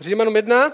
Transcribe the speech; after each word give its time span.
Římanům 0.00 0.36
1. 0.36 0.72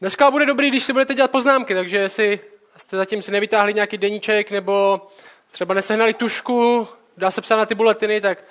Dneska 0.00 0.30
bude 0.30 0.46
dobrý, 0.46 0.68
když 0.68 0.84
si 0.84 0.92
budete 0.92 1.14
dělat 1.14 1.30
poznámky, 1.30 1.74
takže 1.74 1.96
jestli 1.96 2.40
jste 2.76 2.96
zatím 2.96 3.22
si 3.22 3.32
nevytáhli 3.32 3.74
nějaký 3.74 3.98
deníček 3.98 4.50
nebo 4.50 5.06
třeba 5.50 5.74
nesehnali 5.74 6.14
tušku, 6.14 6.88
dá 7.16 7.30
se 7.30 7.40
psát 7.40 7.56
na 7.56 7.66
ty 7.66 7.74
buletiny, 7.74 8.20
tak 8.20 8.44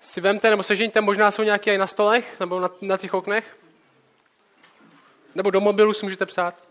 si 0.00 0.20
vemte 0.20 0.50
nebo 0.50 0.62
sežeňte, 0.62 1.00
možná 1.00 1.30
jsou 1.30 1.42
nějaké 1.42 1.74
i 1.74 1.78
na 1.78 1.86
stolech 1.86 2.40
nebo 2.40 2.60
na, 2.60 2.70
na 2.80 2.96
těch 2.96 3.14
oknech. 3.14 3.56
Nebo 5.34 5.50
do 5.50 5.60
mobilu 5.60 5.92
si 5.92 6.06
můžete 6.06 6.26
psát. 6.26 6.64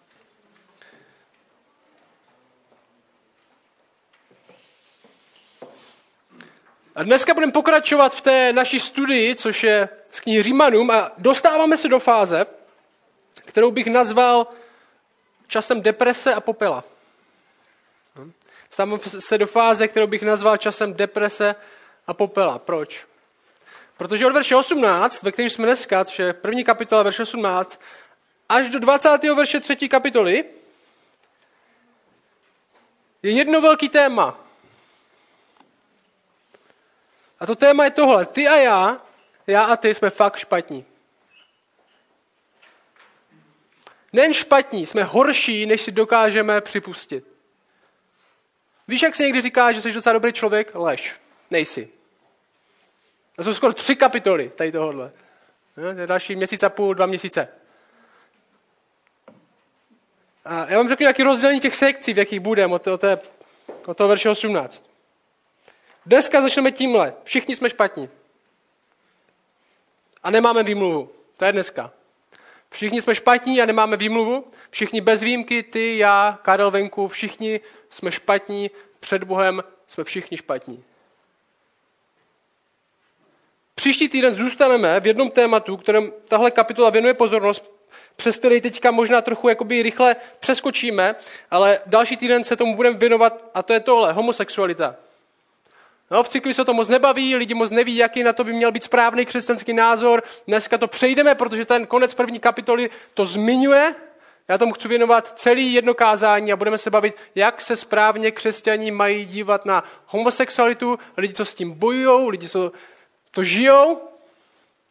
A 6.96 7.04
dneska 7.04 7.34
budeme 7.34 7.52
pokračovat 7.52 8.16
v 8.16 8.21
té 8.21 8.54
naší 8.54 8.80
studii, 8.80 9.36
což 9.36 9.64
je 9.64 9.89
z 10.11 10.20
knihy 10.20 10.43
Římanům 10.43 10.92
a 10.92 11.11
dostáváme 11.18 11.78
se 11.78 11.88
do 11.88 12.00
fáze, 12.00 12.46
kterou 13.46 13.71
bych 13.71 13.88
nazval 13.88 14.48
časem 15.48 15.82
deprese 15.82 16.34
a 16.34 16.42
popela. 16.42 16.84
Dostáváme 18.68 19.00
se 19.20 19.38
do 19.38 19.48
fáze, 19.48 19.88
kterou 19.88 20.07
bych 20.07 20.21
nazval 20.21 20.57
časem 20.57 20.93
deprese 20.93 21.56
a 22.07 22.14
popela. 22.14 22.60
Proč? 22.60 23.06
Protože 23.98 24.28
od 24.28 24.34
verše 24.34 24.56
18, 24.56 25.23
ve 25.23 25.32
kterém 25.32 25.50
jsme 25.50 25.65
dneska, 25.65 26.06
což 26.06 26.20
je 26.20 26.34
první 26.34 26.64
kapitola, 26.64 27.04
verše 27.04 27.23
18, 27.23 27.82
až 28.50 28.68
do 28.68 28.79
20. 28.79 29.23
verše 29.23 29.60
třetí 29.60 29.89
kapitoly, 29.89 30.46
je 33.23 33.31
jedno 33.31 33.62
velký 33.62 33.89
téma. 33.89 34.50
A 37.41 37.45
to 37.45 37.55
téma 37.55 37.83
je 37.83 37.91
tohle. 37.91 38.25
Ty 38.25 38.47
a 38.47 38.55
já, 38.55 39.02
já 39.47 39.63
a 39.63 39.75
ty 39.75 39.95
jsme 39.95 40.09
fakt 40.09 40.38
špatní. 40.38 40.86
Nen 44.14 44.33
špatní, 44.33 44.86
jsme 44.86 45.03
horší, 45.03 45.66
než 45.66 45.81
si 45.81 45.92
dokážeme 45.92 46.61
připustit. 46.61 47.25
Víš, 48.88 49.02
jak 49.02 49.16
se 49.16 49.23
někdy 49.23 49.42
říká, 49.42 49.72
že 49.72 49.81
jsi 49.81 49.92
docela 49.92 50.14
dobrý 50.14 50.33
člověk? 50.33 50.75
Lež. 50.75 51.16
Nejsi. 51.52 51.89
To 53.36 53.44
jsou 53.44 53.53
skoro 53.53 53.73
tři 53.73 53.95
kapitoly 53.95 54.52
tady 54.55 54.72
tohohle. 54.72 55.11
To 55.76 55.81
je 55.81 56.08
další 56.08 56.36
měsíc 56.36 56.64
a 56.64 56.70
půl, 56.70 56.94
dva 56.94 57.05
měsíce. 57.05 57.48
A 60.45 60.70
já 60.70 60.78
vám 60.78 60.89
řeknu 60.89 61.03
nějaký 61.03 61.23
rozdělení 61.23 61.59
těch 61.59 61.76
sekcí, 61.76 62.14
v 62.14 62.17
jakých 62.17 62.39
budeme 62.39 62.73
od, 62.73 62.81
té, 62.98 63.20
od 63.86 63.98
toho 63.98 64.08
verše 64.08 64.30
18. 64.30 64.91
Dneska 66.06 66.42
začneme 66.42 66.72
tímhle. 66.72 67.14
Všichni 67.24 67.56
jsme 67.56 67.70
špatní. 67.70 68.10
A 70.24 70.32
nemáme 70.32 70.64
výmluvu. 70.64 71.12
To 71.38 71.46
je 71.46 71.52
dneska. 71.52 71.92
Všichni 72.70 73.02
jsme 73.02 73.16
špatní 73.16 73.62
a 73.62 73.66
nemáme 73.66 73.98
výmluvu. 73.98 74.52
Všichni 74.70 75.02
bez 75.02 75.22
výjimky, 75.22 75.64
ty, 75.64 75.98
já, 75.98 76.40
Karel 76.42 76.72
venku, 76.72 77.08
všichni 77.08 77.60
jsme 77.90 78.12
špatní. 78.12 78.72
Před 79.00 79.24
Bohem 79.24 79.64
jsme 79.88 80.04
všichni 80.04 80.38
špatní. 80.38 80.84
Příští 83.76 84.10
týden 84.10 84.34
zůstaneme 84.34 85.00
v 85.00 85.08
jednom 85.08 85.32
tématu, 85.32 85.78
kterém 85.78 86.12
tahle 86.28 86.52
kapitola 86.52 86.90
věnuje 86.90 87.14
pozornost, 87.14 87.72
přes 88.16 88.38
který 88.38 88.62
teďka 88.62 88.92
možná 88.92 89.22
trochu 89.22 89.50
jakoby 89.50 89.84
rychle 89.84 90.16
přeskočíme, 90.40 91.16
ale 91.52 91.80
další 91.86 92.18
týden 92.18 92.44
se 92.44 92.56
tomu 92.56 92.76
budeme 92.76 92.98
věnovat 92.98 93.46
a 93.54 93.64
to 93.64 93.74
je 93.74 93.80
tohle, 93.80 94.14
homosexualita. 94.14 94.96
No, 96.12 96.23
v 96.23 96.30
cykli 96.30 96.54
se 96.54 96.66
to 96.66 96.73
moc 96.73 96.88
nebaví, 96.88 97.36
lidi 97.36 97.54
moc 97.54 97.72
neví, 97.72 97.95
jaký 97.95 98.23
na 98.23 98.34
to 98.34 98.44
by 98.44 98.54
měl 98.54 98.72
být 98.72 98.84
správný 98.84 99.26
křesťanský 99.26 99.73
názor. 99.73 100.23
Dneska 100.48 100.78
to 100.78 100.88
přejdeme, 100.88 101.36
protože 101.36 101.66
ten 101.66 101.88
konec 101.88 102.14
první 102.14 102.40
kapitoly 102.40 102.90
to 103.14 103.26
zmiňuje. 103.26 103.95
Já 104.48 104.58
tomu 104.58 104.73
chci 104.73 104.88
věnovat 104.88 105.39
celý 105.39 105.73
jedno 105.73 105.94
kázání 105.94 106.54
a 106.54 106.55
budeme 106.55 106.77
se 106.77 106.89
bavit, 106.89 107.17
jak 107.36 107.61
se 107.61 107.76
správně 107.76 108.32
křesťaní 108.32 108.92
mají 108.92 109.26
dívat 109.26 109.66
na 109.66 109.83
homosexualitu, 110.05 110.99
lidi, 111.17 111.33
co 111.33 111.45
s 111.45 111.54
tím 111.54 111.72
bojují, 111.72 112.30
lidi, 112.30 112.49
co 112.49 112.72
to 113.32 113.43
žijou, 113.43 114.02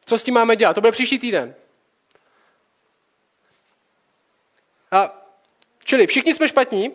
co 0.06 0.19
s 0.19 0.22
tím 0.22 0.34
máme 0.34 0.56
dělat. 0.56 0.75
To 0.75 0.81
bude 0.81 0.92
příští 0.92 1.19
týden. 1.19 1.54
A, 4.92 5.26
čili 5.84 6.06
všichni 6.06 6.34
jsme 6.34 6.48
špatní, 6.48 6.92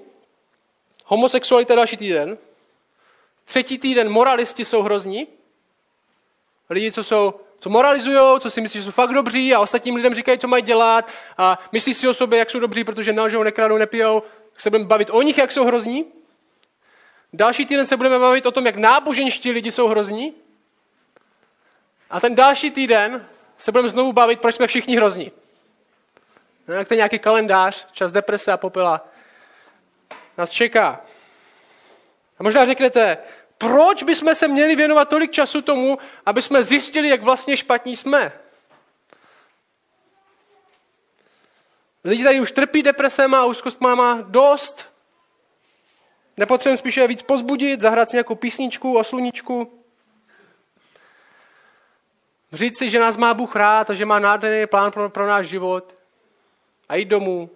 homosexualita 1.06 1.75
další 1.75 1.97
týden, 1.97 2.38
třetí 3.45 3.78
týden 3.78 4.09
moralisti 4.09 4.66
jsou 4.66 4.81
hrozní, 4.81 5.28
lidi, 6.69 6.91
co 6.91 7.03
jsou 7.03 7.33
co 7.59 7.69
moralizují, 7.69 8.39
co 8.39 8.50
si 8.50 8.61
myslí, 8.61 8.79
že 8.79 8.83
jsou 8.83 8.91
fakt 8.91 9.13
dobří 9.13 9.53
a 9.53 9.59
ostatním 9.59 9.95
lidem 9.95 10.16
říkají, 10.16 10.39
co 10.39 10.47
mají 10.47 10.63
dělat 10.63 11.09
a 11.38 11.59
myslí 11.72 11.94
si 11.94 12.07
o 12.07 12.13
sobě, 12.13 12.39
jak 12.39 12.50
jsou 12.50 12.59
dobří, 12.59 12.83
protože 12.83 13.13
nelžou, 13.13 13.44
nekradou, 13.44 13.78
nepijou, 13.78 14.23
tak 14.51 14.61
se 14.61 14.69
budeme 14.69 14.88
bavit 14.88 15.09
o 15.11 15.22
nich, 15.22 15.38
jak 15.38 15.51
jsou 15.51 15.66
hrozní. 15.66 16.06
Další 17.33 17.66
týden 17.66 17.88
se 17.88 17.97
budeme 17.97 18.19
bavit 18.19 18.45
o 18.45 18.51
tom, 18.51 18.66
jak 18.66 18.75
náboženští 18.75 19.51
lidi 19.51 19.72
jsou 19.72 19.88
hrozní. 19.88 20.33
A 22.09 22.19
ten 22.19 22.35
další 22.35 22.72
týden 22.72 23.27
se 23.57 23.72
budeme 23.72 23.89
znovu 23.89 24.13
bavit, 24.13 24.41
proč 24.41 24.56
jsme 24.56 24.67
všichni 24.67 24.95
hrozní. 24.95 25.31
Jak 26.67 26.88
to 26.88 26.94
nějaký 26.94 27.19
kalendář, 27.19 27.88
čas 27.91 28.12
deprese 28.12 28.51
a 28.51 28.57
popela. 28.57 29.07
Nás 30.38 30.50
čeká. 30.50 31.01
A 32.40 32.44
možná 32.44 32.66
řeknete, 32.66 33.18
proč 33.57 34.03
bychom 34.03 34.35
se 34.35 34.47
měli 34.47 34.75
věnovat 34.75 35.09
tolik 35.09 35.31
času 35.31 35.62
tomu, 35.62 35.97
aby 36.25 36.41
jsme 36.41 36.63
zjistili, 36.63 37.09
jak 37.09 37.23
vlastně 37.23 37.57
špatní 37.57 37.97
jsme? 37.97 38.31
Lidi 42.03 42.24
tady 42.24 42.40
už 42.40 42.51
trpí 42.51 42.84
depresema 42.84 43.41
a 43.41 43.45
úzkostma 43.45 43.95
má 43.95 44.22
dost. 44.22 44.90
Nepotřebujeme 46.38 46.78
spíše 46.78 47.07
víc 47.07 47.22
pozbudit, 47.22 47.81
zahrát 47.81 48.09
si 48.09 48.16
nějakou 48.16 48.35
písničku 48.35 48.97
o 48.97 49.03
sluníčku. 49.03 49.84
Říct 52.53 52.78
si, 52.78 52.90
že 52.90 53.00
nás 53.00 53.18
má 53.18 53.34
Bůh 53.34 53.56
rád 53.56 53.90
a 53.90 53.94
že 53.94 54.06
má 54.06 54.19
nádherný 54.19 54.68
plán 54.68 54.91
pro, 54.91 55.09
pro 55.09 55.28
náš 55.28 55.47
život 55.47 55.95
a 56.90 56.95
jít 56.95 57.06
domů. 57.06 57.50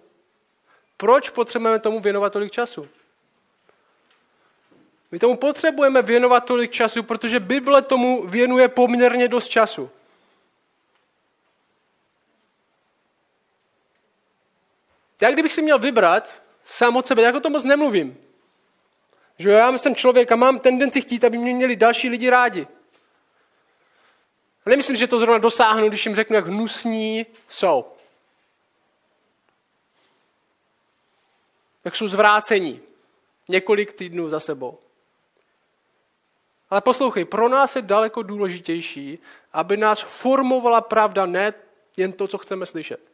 Proč 0.96 1.30
potřebujeme 1.30 1.78
tomu 1.78 2.00
věnovat 2.00 2.32
tolik 2.32 2.52
času? 2.52 2.88
My 5.10 5.18
tomu 5.18 5.36
potřebujeme 5.36 6.02
věnovat 6.02 6.40
tolik 6.40 6.70
času, 6.70 7.02
protože 7.02 7.40
Bible 7.40 7.82
tomu 7.82 8.26
věnuje 8.26 8.68
poměrně 8.68 9.28
dost 9.28 9.48
času. 9.48 9.90
Já 15.20 15.30
kdybych 15.30 15.52
si 15.52 15.62
měl 15.62 15.78
vybrat 15.78 16.42
sám 16.64 16.96
od 16.96 17.06
sebe, 17.06 17.22
jako 17.22 17.40
to 17.40 17.50
moc 17.50 17.64
nemluvím. 17.64 18.20
Že 19.38 19.50
já 19.50 19.78
jsem 19.78 19.94
člověk 19.94 20.32
a 20.32 20.36
mám 20.36 20.58
tendenci 20.58 21.00
chtít, 21.00 21.24
aby 21.24 21.38
mě 21.38 21.54
měli 21.54 21.76
další 21.76 22.08
lidi 22.08 22.30
rádi. 22.30 22.66
A 24.66 24.70
nemyslím, 24.70 24.96
že 24.96 25.06
to 25.06 25.18
zrovna 25.18 25.38
dosáhnu, 25.38 25.88
když 25.88 26.06
jim 26.06 26.14
řeknu, 26.14 26.36
jak 26.36 26.46
hnusní 26.46 27.26
jsou. 27.48 27.92
Jak 31.84 31.96
jsou 31.96 32.08
zvrácení. 32.08 32.80
Několik 33.48 33.92
týdnů 33.92 34.28
za 34.28 34.40
sebou. 34.40 34.78
Ale 36.70 36.80
poslouchej, 36.80 37.24
pro 37.24 37.48
nás 37.48 37.76
je 37.76 37.82
daleko 37.82 38.22
důležitější, 38.22 39.18
aby 39.52 39.76
nás 39.76 40.00
formovala 40.00 40.80
pravda, 40.80 41.26
ne 41.26 41.54
jen 41.96 42.12
to, 42.12 42.28
co 42.28 42.38
chceme 42.38 42.66
slyšet. 42.66 43.10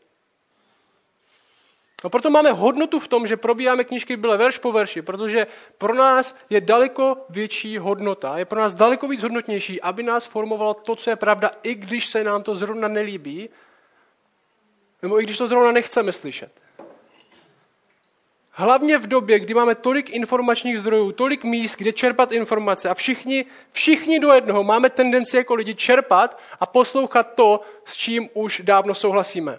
No 2.04 2.10
proto 2.10 2.30
máme 2.30 2.52
hodnotu 2.52 3.00
v 3.00 3.08
tom, 3.08 3.26
že 3.26 3.36
probíháme 3.36 3.84
knížky 3.84 4.16
byle 4.16 4.36
verš 4.36 4.58
po 4.58 4.72
verši, 4.72 5.02
protože 5.02 5.46
pro 5.78 5.94
nás 5.94 6.36
je 6.50 6.60
daleko 6.60 7.26
větší 7.30 7.78
hodnota, 7.78 8.38
je 8.38 8.44
pro 8.44 8.60
nás 8.60 8.74
daleko 8.74 9.08
víc 9.08 9.22
hodnotnější, 9.22 9.82
aby 9.82 10.02
nás 10.02 10.26
formovalo 10.26 10.74
to, 10.74 10.96
co 10.96 11.10
je 11.10 11.16
pravda, 11.16 11.50
i 11.62 11.74
když 11.74 12.06
se 12.06 12.24
nám 12.24 12.42
to 12.42 12.54
zrovna 12.54 12.88
nelíbí, 12.88 13.48
nebo 15.02 15.20
i 15.20 15.24
když 15.24 15.38
to 15.38 15.48
zrovna 15.48 15.72
nechceme 15.72 16.12
slyšet. 16.12 16.65
Hlavně 18.58 18.98
v 18.98 19.06
době, 19.06 19.40
kdy 19.40 19.54
máme 19.54 19.74
tolik 19.74 20.10
informačních 20.10 20.78
zdrojů, 20.78 21.12
tolik 21.12 21.44
míst, 21.44 21.76
kde 21.76 21.92
čerpat 21.92 22.32
informace 22.32 22.88
a 22.88 22.94
všichni, 22.94 23.44
všichni 23.72 24.20
do 24.20 24.32
jednoho 24.32 24.64
máme 24.64 24.90
tendenci 24.90 25.36
jako 25.36 25.54
lidi 25.54 25.74
čerpat 25.74 26.40
a 26.60 26.66
poslouchat 26.66 27.34
to, 27.34 27.60
s 27.84 27.96
čím 27.96 28.28
už 28.34 28.60
dávno 28.64 28.94
souhlasíme. 28.94 29.58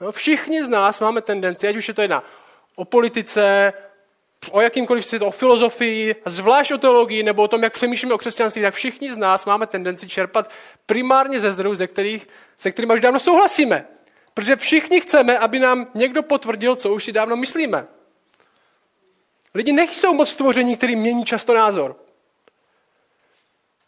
No, 0.00 0.12
všichni 0.12 0.64
z 0.64 0.68
nás 0.68 1.00
máme 1.00 1.22
tendenci, 1.22 1.68
ať 1.68 1.76
už 1.76 1.88
je 1.88 1.94
to 1.94 2.02
jedna 2.02 2.24
o 2.74 2.84
politice, 2.84 3.72
o 4.50 4.60
jakýmkoliv 4.60 5.06
světu, 5.06 5.24
o 5.26 5.30
filozofii, 5.30 6.16
zvlášť 6.24 6.72
o 6.72 6.78
teologii 6.78 7.22
nebo 7.22 7.42
o 7.42 7.48
tom, 7.48 7.62
jak 7.62 7.72
přemýšlíme 7.72 8.14
o 8.14 8.18
křesťanství, 8.18 8.62
tak 8.62 8.74
všichni 8.74 9.12
z 9.12 9.16
nás 9.16 9.44
máme 9.44 9.66
tendenci 9.66 10.08
čerpat 10.08 10.50
primárně 10.86 11.40
ze 11.40 11.52
zdrojů, 11.52 11.74
ze 11.74 11.86
kterých, 11.86 12.28
se 12.58 12.72
kterými 12.72 12.94
už 12.94 13.00
dávno 13.00 13.20
souhlasíme. 13.20 13.86
Protože 14.36 14.56
všichni 14.56 15.00
chceme, 15.00 15.38
aby 15.38 15.58
nám 15.58 15.86
někdo 15.94 16.22
potvrdil, 16.22 16.76
co 16.76 16.94
už 16.94 17.04
si 17.04 17.12
dávno 17.12 17.36
myslíme. 17.36 17.86
Lidi 19.54 19.72
nejsou 19.72 20.14
moc 20.14 20.28
stvoření, 20.28 20.76
který 20.76 20.96
mění 20.96 21.24
často 21.24 21.54
názor. 21.54 21.96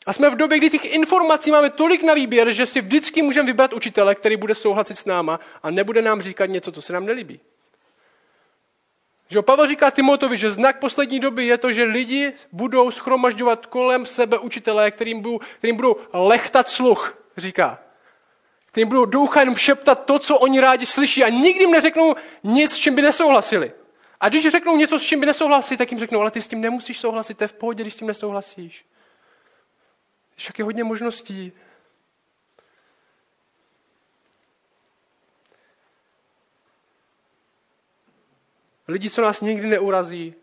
A 0.06 0.12
jsme 0.12 0.30
v 0.30 0.36
době, 0.36 0.58
kdy 0.58 0.70
těch 0.70 0.84
informací 0.84 1.50
máme 1.50 1.70
tolik 1.70 2.02
na 2.02 2.14
výběr, 2.14 2.52
že 2.52 2.66
si 2.66 2.80
vždycky 2.80 3.22
můžeme 3.22 3.46
vybrat 3.46 3.72
učitele, 3.72 4.14
který 4.14 4.36
bude 4.36 4.54
souhlasit 4.54 4.98
s 4.98 5.04
náma 5.04 5.40
a 5.62 5.70
nebude 5.70 6.02
nám 6.02 6.22
říkat 6.22 6.46
něco, 6.46 6.72
co 6.72 6.82
se 6.82 6.92
nám 6.92 7.06
nelíbí. 7.06 7.40
Že 9.28 9.42
Pavel 9.42 9.66
říká 9.66 9.90
Timotovi, 9.90 10.36
že 10.36 10.50
znak 10.50 10.78
poslední 10.78 11.20
doby 11.20 11.46
je 11.46 11.58
to, 11.58 11.72
že 11.72 11.84
lidi 11.84 12.32
budou 12.52 12.90
schromažďovat 12.90 13.66
kolem 13.66 14.06
sebe 14.06 14.38
učitelé, 14.38 14.90
kterým 14.90 15.20
budou, 15.20 15.40
kterým 15.58 15.76
budou 15.76 15.96
lechtat 16.12 16.68
sluch, 16.68 17.18
říká. 17.36 17.87
Kterým 18.78 18.88
budou 18.88 19.04
doucha 19.04 19.40
jenom 19.40 19.56
šeptat 19.56 20.04
to, 20.04 20.18
co 20.18 20.38
oni 20.38 20.60
rádi 20.60 20.86
slyší 20.86 21.24
a 21.24 21.28
nikdy 21.28 21.64
jim 21.64 21.70
neřeknou 21.70 22.14
nic, 22.44 22.72
s 22.72 22.76
čím 22.76 22.94
by 22.94 23.02
nesouhlasili. 23.02 23.72
A 24.20 24.28
když 24.28 24.48
řeknou 24.48 24.76
něco, 24.76 24.98
s 24.98 25.02
čím 25.02 25.20
by 25.20 25.26
nesouhlasili, 25.26 25.78
tak 25.78 25.90
jim 25.90 25.98
řeknou, 25.98 26.20
ale 26.20 26.30
ty 26.30 26.42
s 26.42 26.48
tím 26.48 26.60
nemusíš 26.60 27.00
souhlasit, 27.00 27.38
to 27.38 27.44
je 27.44 27.48
v 27.48 27.52
pohodě, 27.52 27.82
když 27.82 27.94
s 27.94 27.96
tím 27.96 28.08
nesouhlasíš. 28.08 28.86
Však 30.36 30.58
je 30.58 30.64
hodně 30.64 30.84
možností. 30.84 31.52
Lidi, 38.88 39.10
co 39.10 39.22
nás 39.22 39.40
nikdy 39.40 39.68
neurazí, 39.68 40.34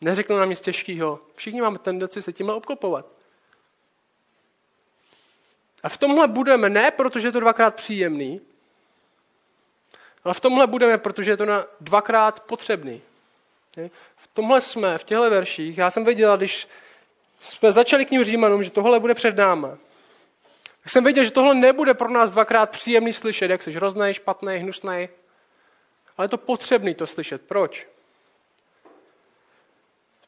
neřeknou 0.00 0.36
nám 0.36 0.50
nic 0.50 0.60
těžkého. 0.60 1.20
Všichni 1.34 1.60
máme 1.60 1.78
tendenci 1.78 2.22
se 2.22 2.32
tímhle 2.32 2.54
obklopovat. 2.54 3.12
A 5.82 5.88
v 5.88 5.96
tomhle 5.96 6.28
budeme 6.28 6.68
ne, 6.68 6.90
protože 6.90 7.28
je 7.28 7.32
to 7.32 7.40
dvakrát 7.40 7.74
příjemný, 7.74 8.40
ale 10.24 10.34
v 10.34 10.40
tomhle 10.40 10.66
budeme, 10.66 10.98
protože 10.98 11.30
je 11.30 11.36
to 11.36 11.44
na 11.44 11.64
dvakrát 11.80 12.40
potřebný. 12.40 13.02
V 14.16 14.28
tomhle 14.34 14.60
jsme, 14.60 14.98
v 14.98 15.04
těchto 15.04 15.30
verších, 15.30 15.78
já 15.78 15.90
jsem 15.90 16.04
věděl, 16.04 16.36
když 16.36 16.68
jsme 17.40 17.72
začali 17.72 18.06
knihu 18.06 18.24
Římanům, 18.24 18.62
že 18.62 18.70
tohle 18.70 19.00
bude 19.00 19.14
před 19.14 19.36
náma, 19.36 19.78
tak 20.82 20.90
jsem 20.90 21.04
věděl, 21.04 21.24
že 21.24 21.30
tohle 21.30 21.54
nebude 21.54 21.94
pro 21.94 22.10
nás 22.10 22.30
dvakrát 22.30 22.70
příjemný 22.70 23.12
slyšet, 23.12 23.50
jak 23.50 23.62
jsi 23.62 23.72
hrozný, 23.72 24.14
špatný, 24.14 24.56
hnusný, 24.56 25.08
ale 26.16 26.24
je 26.24 26.28
to 26.28 26.38
potřebný 26.38 26.94
to 26.94 27.06
slyšet. 27.06 27.42
Proč? 27.42 27.86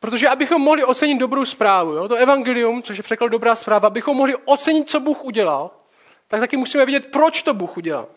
Protože 0.01 0.29
abychom 0.29 0.63
mohli 0.63 0.85
ocenit 0.85 1.19
dobrou 1.19 1.45
zprávu, 1.45 1.93
jo, 1.93 2.09
to 2.09 2.15
evangelium, 2.15 2.83
což 2.83 2.97
je 2.97 3.03
překlad 3.03 3.29
dobrá 3.29 3.55
zpráva, 3.55 3.87
abychom 3.87 4.17
mohli 4.17 4.37
ocenit, 4.37 4.91
co 4.91 5.01
Bůh 5.01 5.25
udělal, 5.25 5.71
tak 6.29 6.41
taky 6.41 6.57
musíme 6.57 6.87
vědět, 6.87 7.11
proč 7.13 7.43
to 7.43 7.55
Bůh 7.55 7.77
udělal. 7.77 8.09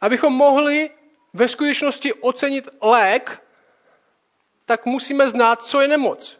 Abychom 0.00 0.32
mohli 0.32 0.90
ve 1.32 1.48
skutečnosti 1.48 2.12
ocenit 2.14 2.68
lék, 2.82 3.42
tak 4.66 4.86
musíme 4.86 5.28
znát, 5.28 5.62
co 5.62 5.80
je 5.80 5.88
nemoc. 5.88 6.38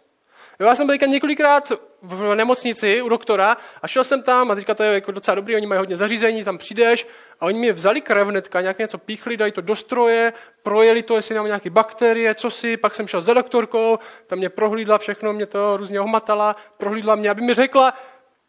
Já 0.58 0.74
jsem 0.74 0.86
byl 0.86 0.96
několikrát 1.06 1.72
v 2.02 2.34
nemocnici 2.34 3.02
u 3.02 3.08
doktora 3.08 3.56
a 3.82 3.88
šel 3.88 4.04
jsem 4.04 4.22
tam 4.22 4.50
a 4.50 4.54
teďka 4.54 4.74
to 4.74 4.82
je 4.82 4.94
jako 4.94 5.12
docela 5.12 5.34
dobrý, 5.34 5.56
oni 5.56 5.66
mají 5.66 5.78
hodně 5.78 5.96
zařízení, 5.96 6.44
tam 6.44 6.58
přijdeš 6.58 7.06
a 7.40 7.46
oni 7.46 7.58
mi 7.58 7.72
vzali 7.72 8.00
krev 8.00 8.28
hnedka, 8.28 8.60
nějak 8.60 8.78
něco 8.78 8.98
píchli, 8.98 9.36
dají 9.36 9.52
to 9.52 9.60
do 9.60 9.76
stroje, 9.76 10.32
projeli 10.62 11.02
to, 11.02 11.16
jestli 11.16 11.34
mám 11.34 11.46
nějaké 11.46 11.70
bakterie, 11.70 12.34
co 12.34 12.50
si, 12.50 12.76
pak 12.76 12.94
jsem 12.94 13.08
šel 13.08 13.20
za 13.20 13.34
doktorkou, 13.34 13.98
tam 14.26 14.38
mě 14.38 14.48
prohlídla 14.48 14.98
všechno, 14.98 15.32
mě 15.32 15.46
to 15.46 15.76
různě 15.76 16.00
ohmatala, 16.00 16.56
prohlídla 16.76 17.14
mě, 17.14 17.30
aby 17.30 17.42
mi 17.42 17.54
řekla, 17.54 17.94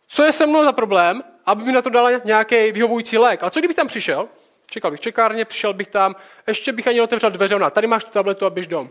co 0.07 0.23
je 0.23 0.31
se 0.31 0.45
mnou 0.45 0.63
za 0.63 0.71
problém, 0.71 1.23
aby 1.45 1.63
mi 1.63 1.71
na 1.71 1.81
to 1.81 1.89
dala 1.89 2.09
nějaký 2.23 2.71
vyhovující 2.71 3.17
lék. 3.17 3.43
A 3.43 3.49
co 3.49 3.59
kdybych 3.59 3.75
tam 3.75 3.87
přišel? 3.87 4.27
Čekal 4.69 4.91
bych 4.91 4.99
čekárně, 4.99 5.45
přišel 5.45 5.73
bych 5.73 5.87
tam, 5.87 6.15
ještě 6.47 6.71
bych 6.71 6.87
ani 6.87 7.01
otevřel 7.01 7.31
dveře, 7.31 7.55
ona, 7.55 7.69
tady 7.69 7.87
máš 7.87 8.03
tu 8.03 8.11
tabletu 8.11 8.45
a 8.45 8.49
běž 8.49 8.67
dom. 8.67 8.89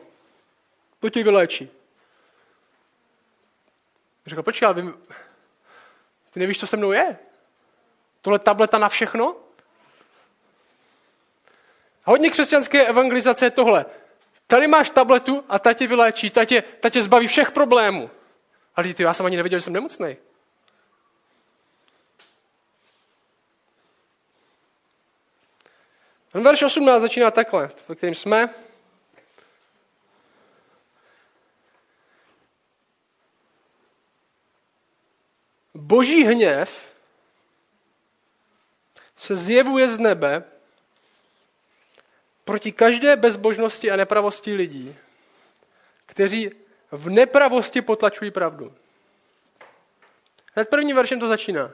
To 1.00 1.10
ti 1.10 1.22
vyléčí. 1.22 1.70
Řekl, 4.26 4.42
počkej, 4.42 4.66
ale 4.66 4.82
vy, 4.82 4.92
ty 6.30 6.40
nevíš, 6.40 6.60
co 6.60 6.66
se 6.66 6.76
mnou 6.76 6.92
je? 6.92 7.18
Tohle 8.22 8.38
tableta 8.38 8.78
na 8.78 8.88
všechno? 8.88 9.36
Hodně 12.10 12.30
křesťanské 12.30 12.86
evangelizace 12.86 13.46
je 13.46 13.50
tohle. 13.50 13.86
Tady 14.46 14.66
máš 14.66 14.90
tabletu 14.90 15.44
a 15.48 15.58
ta 15.58 15.72
tě 15.72 15.86
vyléčí, 15.86 16.30
ta 16.30 16.44
tě, 16.44 16.62
ta 16.62 16.90
tě 16.90 17.02
zbaví 17.02 17.26
všech 17.26 17.52
problémů. 17.52 18.10
Ale 18.76 18.94
ty, 18.94 19.02
já 19.02 19.14
jsem 19.14 19.26
ani 19.26 19.36
nevěděl, 19.36 19.58
že 19.58 19.62
jsem 19.62 19.72
nemocný. 19.72 20.16
Ten 26.32 26.42
verš 26.42 26.62
18 26.62 27.02
začíná 27.02 27.30
takhle, 27.30 27.70
ve 27.88 27.94
kterým 27.94 28.14
jsme. 28.14 28.54
Boží 35.74 36.24
hněv 36.24 36.92
se 39.16 39.36
zjevuje 39.36 39.88
z 39.88 39.98
nebe 39.98 40.59
proti 42.44 42.72
každé 42.72 43.16
bezbožnosti 43.16 43.90
a 43.90 43.96
nepravosti 43.96 44.54
lidí, 44.54 44.96
kteří 46.06 46.50
v 46.90 47.10
nepravosti 47.10 47.82
potlačují 47.82 48.30
pravdu. 48.30 48.74
Hned 50.54 50.68
prvním 50.68 50.96
veršem 50.96 51.20
to 51.20 51.28
začíná. 51.28 51.70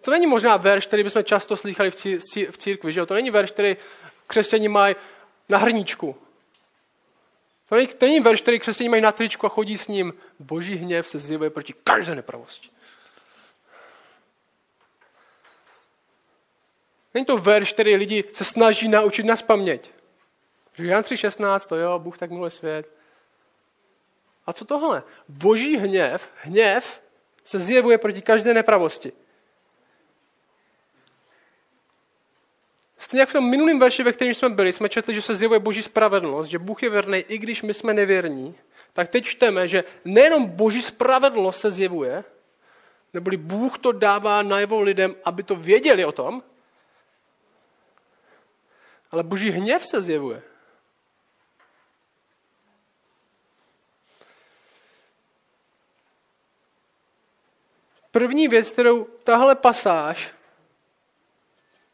To 0.00 0.10
není 0.10 0.26
možná 0.26 0.56
verš, 0.56 0.86
který 0.86 1.04
bychom 1.04 1.24
často 1.24 1.56
slychali 1.56 1.90
v 2.50 2.58
církvi, 2.58 2.92
že? 2.92 3.06
To 3.06 3.14
není 3.14 3.30
verš, 3.30 3.50
který 3.50 3.76
křesťani 4.26 4.68
mají 4.68 4.94
na 5.48 5.58
hrníčku. 5.58 6.16
To 7.68 7.76
není, 7.76 7.88
to 7.88 8.06
není 8.06 8.20
verš, 8.20 8.40
který 8.40 8.58
křesťané 8.58 8.90
mají 8.90 9.02
na 9.02 9.12
tričku 9.12 9.46
a 9.46 9.48
chodí 9.48 9.78
s 9.78 9.88
ním. 9.88 10.14
Boží 10.38 10.74
hněv 10.74 11.08
se 11.08 11.18
zjevuje 11.18 11.50
proti 11.50 11.74
každé 11.84 12.14
nepravosti. 12.14 12.68
Není 17.14 17.26
to 17.26 17.36
verš, 17.36 17.72
který 17.72 17.96
lidi 17.96 18.24
se 18.32 18.44
snaží 18.44 18.88
naučit 18.88 19.26
na 19.26 19.36
paměť. 19.46 19.90
Že 20.74 20.86
Jan 20.86 21.02
3.16, 21.02 21.68
to 21.68 21.76
jo, 21.76 21.98
Bůh 21.98 22.18
tak 22.18 22.30
miluje 22.30 22.50
svět. 22.50 22.88
A 24.46 24.52
co 24.52 24.64
tohle? 24.64 25.02
Boží 25.28 25.76
hněv, 25.76 26.30
hněv 26.36 27.02
se 27.44 27.58
zjevuje 27.58 27.98
proti 27.98 28.22
každé 28.22 28.54
nepravosti. 28.54 29.12
Stejně 32.98 33.20
jak 33.20 33.28
v 33.28 33.32
tom 33.32 33.50
minulém 33.50 33.78
verši, 33.78 34.02
ve 34.02 34.12
kterém 34.12 34.34
jsme 34.34 34.48
byli, 34.48 34.72
jsme 34.72 34.88
četli, 34.88 35.14
že 35.14 35.22
se 35.22 35.34
zjevuje 35.34 35.60
boží 35.60 35.82
spravedlnost, 35.82 36.50
že 36.50 36.58
Bůh 36.58 36.82
je 36.82 36.90
věrný, 36.90 37.18
i 37.18 37.38
když 37.38 37.62
my 37.62 37.74
jsme 37.74 37.94
nevěrní, 37.94 38.54
tak 38.92 39.08
teď 39.08 39.24
čteme, 39.24 39.68
že 39.68 39.84
nejenom 40.04 40.46
boží 40.46 40.82
spravedlnost 40.82 41.60
se 41.60 41.70
zjevuje, 41.70 42.24
neboli 43.14 43.36
Bůh 43.36 43.78
to 43.78 43.92
dává 43.92 44.42
najevo 44.42 44.80
lidem, 44.80 45.16
aby 45.24 45.42
to 45.42 45.56
věděli 45.56 46.04
o 46.04 46.12
tom, 46.12 46.42
ale 49.12 49.22
boží 49.22 49.50
hněv 49.50 49.86
se 49.86 50.02
zjevuje. 50.02 50.42
První 58.10 58.48
věc, 58.48 58.72
kterou 58.72 59.04
tahle 59.04 59.54
pasáž 59.54 60.34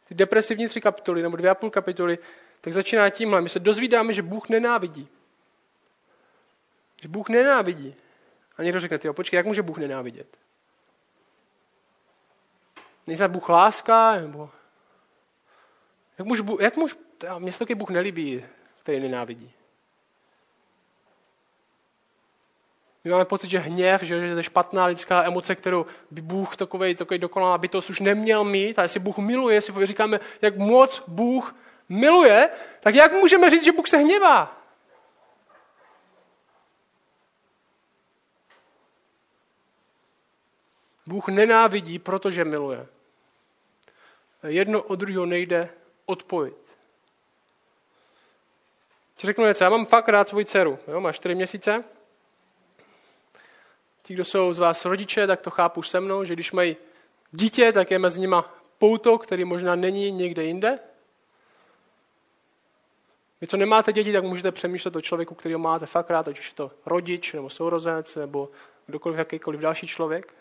ty 0.09 0.15
depresivní 0.15 0.69
tři 0.69 0.81
kapitoly, 0.81 1.23
nebo 1.23 1.37
dvě 1.37 1.51
a 1.51 1.55
půl 1.55 1.71
kapitoly, 1.71 2.19
tak 2.61 2.73
začíná 2.73 3.11
tímhle. 3.11 3.41
My 3.41 3.49
se 3.49 3.59
dozvídáme, 3.59 4.13
že 4.13 4.23
Bůh 4.23 4.49
nenávidí. 4.49 5.09
Že 7.03 7.09
Bůh 7.09 7.29
nenávidí. 7.29 7.95
A 8.57 8.63
někdo 8.63 8.81
řekne, 8.81 8.99
tyjo, 8.99 9.15
počkej, 9.15 9.37
jak 9.37 9.47
může 9.47 9.63
Bůh 9.63 9.79
nenávidět? 9.79 10.37
Nejsem 13.07 13.31
Bůh 13.31 13.49
láska, 13.49 14.21
nebo... 14.21 14.51
Jak 16.19 16.29
může 16.29 16.43
Bůh, 16.43 16.61
jak 16.61 16.77
může, 16.77 16.95
mně 17.39 17.53
se 17.53 17.59
taky 17.59 17.75
Bůh 17.75 17.91
nelíbí, 17.91 18.45
který 18.83 19.01
nenávidí. 19.01 19.53
My 23.05 23.11
máme 23.11 23.25
pocit, 23.25 23.51
že 23.51 23.59
hněv, 23.59 24.03
že 24.03 24.15
je 24.15 24.35
to 24.35 24.43
špatná 24.43 24.87
lidská 24.87 25.25
emoce, 25.25 25.55
kterou 25.55 25.87
by 26.11 26.21
Bůh 26.21 26.57
takový, 26.57 26.95
takový 26.95 27.19
dokonalá 27.19 27.59
bytost 27.59 27.91
už 27.91 28.01
neměl 28.01 28.45
mít. 28.45 28.79
A 28.79 28.83
jestli 28.83 29.01
Bůh 29.01 29.19
miluje, 29.19 29.57
jestli 29.57 29.87
říkáme, 29.87 30.21
jak 30.43 30.57
moc 30.57 31.03
Bůh 31.07 31.55
miluje, 31.89 32.49
tak 32.81 32.95
jak 32.95 33.13
můžeme 33.13 33.51
říct, 33.51 33.65
že 33.65 33.73
Bůh 33.73 33.89
se 33.89 33.97
hněvá? 33.97 34.59
Bůh 41.07 41.29
nenávidí, 41.29 41.99
protože 41.99 42.45
miluje. 42.45 42.87
Jedno 44.43 44.83
od 44.83 44.97
druhého 44.97 45.27
nejde 45.27 45.71
odpojit. 46.07 46.68
Ti 49.19 49.27
řeknu 49.27 49.45
něco, 49.45 49.65
já 49.65 49.71
mám 49.71 49.87
fakt 49.87 50.09
rád 50.09 50.29
svoji 50.29 50.45
dceru. 50.45 50.79
Jo, 50.89 51.01
má 51.01 51.13
čtyři 51.13 51.35
měsíce, 51.35 51.85
Ti, 54.03 54.15
kdo 54.15 54.25
jsou 54.25 54.53
z 54.53 54.59
vás 54.59 54.85
rodiče, 54.85 55.27
tak 55.27 55.41
to 55.41 55.51
chápu 55.51 55.83
se 55.83 56.01
mnou, 56.01 56.25
že 56.25 56.35
když 56.35 56.53
mají 56.53 56.77
dítě, 57.33 57.73
tak 57.73 57.91
je 57.91 57.99
mezi 57.99 58.21
nima 58.21 58.55
pouto, 58.79 59.19
který 59.19 59.45
možná 59.45 59.75
není 59.75 60.11
někde 60.11 60.45
jinde. 60.45 60.79
Vy, 63.41 63.47
co 63.47 63.57
nemáte 63.57 63.93
děti, 63.93 64.13
tak 64.13 64.25
můžete 64.25 64.53
přemýšlet 64.53 64.97
o 64.97 65.01
člověku, 65.01 65.35
který 65.35 65.55
ho 65.55 65.59
máte 65.59 65.87
fakt 65.87 66.11
rád, 66.11 66.29
ať 66.29 66.39
už 66.39 66.49
je 66.49 66.55
to 66.55 66.71
rodič, 66.87 67.33
nebo 67.33 67.51
sourozenec, 67.51 68.17
nebo 68.17 68.49
kdokoliv, 68.87 69.19
jakýkoliv 69.19 69.61
další 69.61 69.87
člověk. 69.87 70.35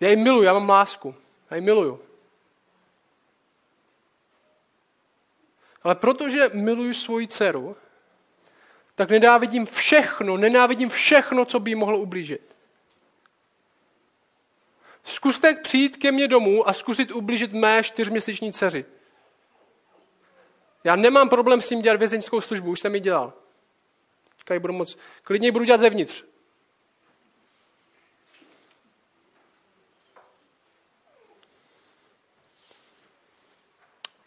Já 0.00 0.08
ji 0.08 0.16
miluji, 0.16 0.46
já 0.46 0.52
mám 0.52 0.68
lásku. 0.68 1.14
Já 1.50 1.56
ji 1.56 1.62
miluju. 1.62 2.00
Ale 5.84 5.94
protože 5.94 6.50
miluju 6.52 6.94
svoji 6.94 7.28
dceru, 7.28 7.76
tak 8.94 9.10
nenávidím 9.10 9.66
všechno, 9.66 10.36
nenávidím 10.36 10.88
všechno, 10.88 11.44
co 11.44 11.60
by 11.60 11.70
jí 11.70 11.74
mohlo 11.74 11.98
ublížit. 11.98 12.56
Zkuste 15.04 15.54
přijít 15.54 15.96
ke 15.96 16.12
mně 16.12 16.28
domů 16.28 16.68
a 16.68 16.72
zkusit 16.72 17.10
ublížit 17.10 17.52
mé 17.52 17.82
čtyřměsíční 17.82 18.52
dceři. 18.52 18.84
Já 20.84 20.96
nemám 20.96 21.28
problém 21.28 21.60
s 21.60 21.68
tím 21.68 21.82
dělat 21.82 21.98
vězeňskou 21.98 22.40
službu, 22.40 22.70
už 22.70 22.80
jsem 22.80 22.94
ji 22.94 23.00
dělal. 23.00 23.32
Říkají, 24.38 24.60
budu 24.60 24.72
moc, 24.72 24.98
klidně 25.22 25.52
budu 25.52 25.64
dělat 25.64 25.80
zevnitř. 25.80 26.24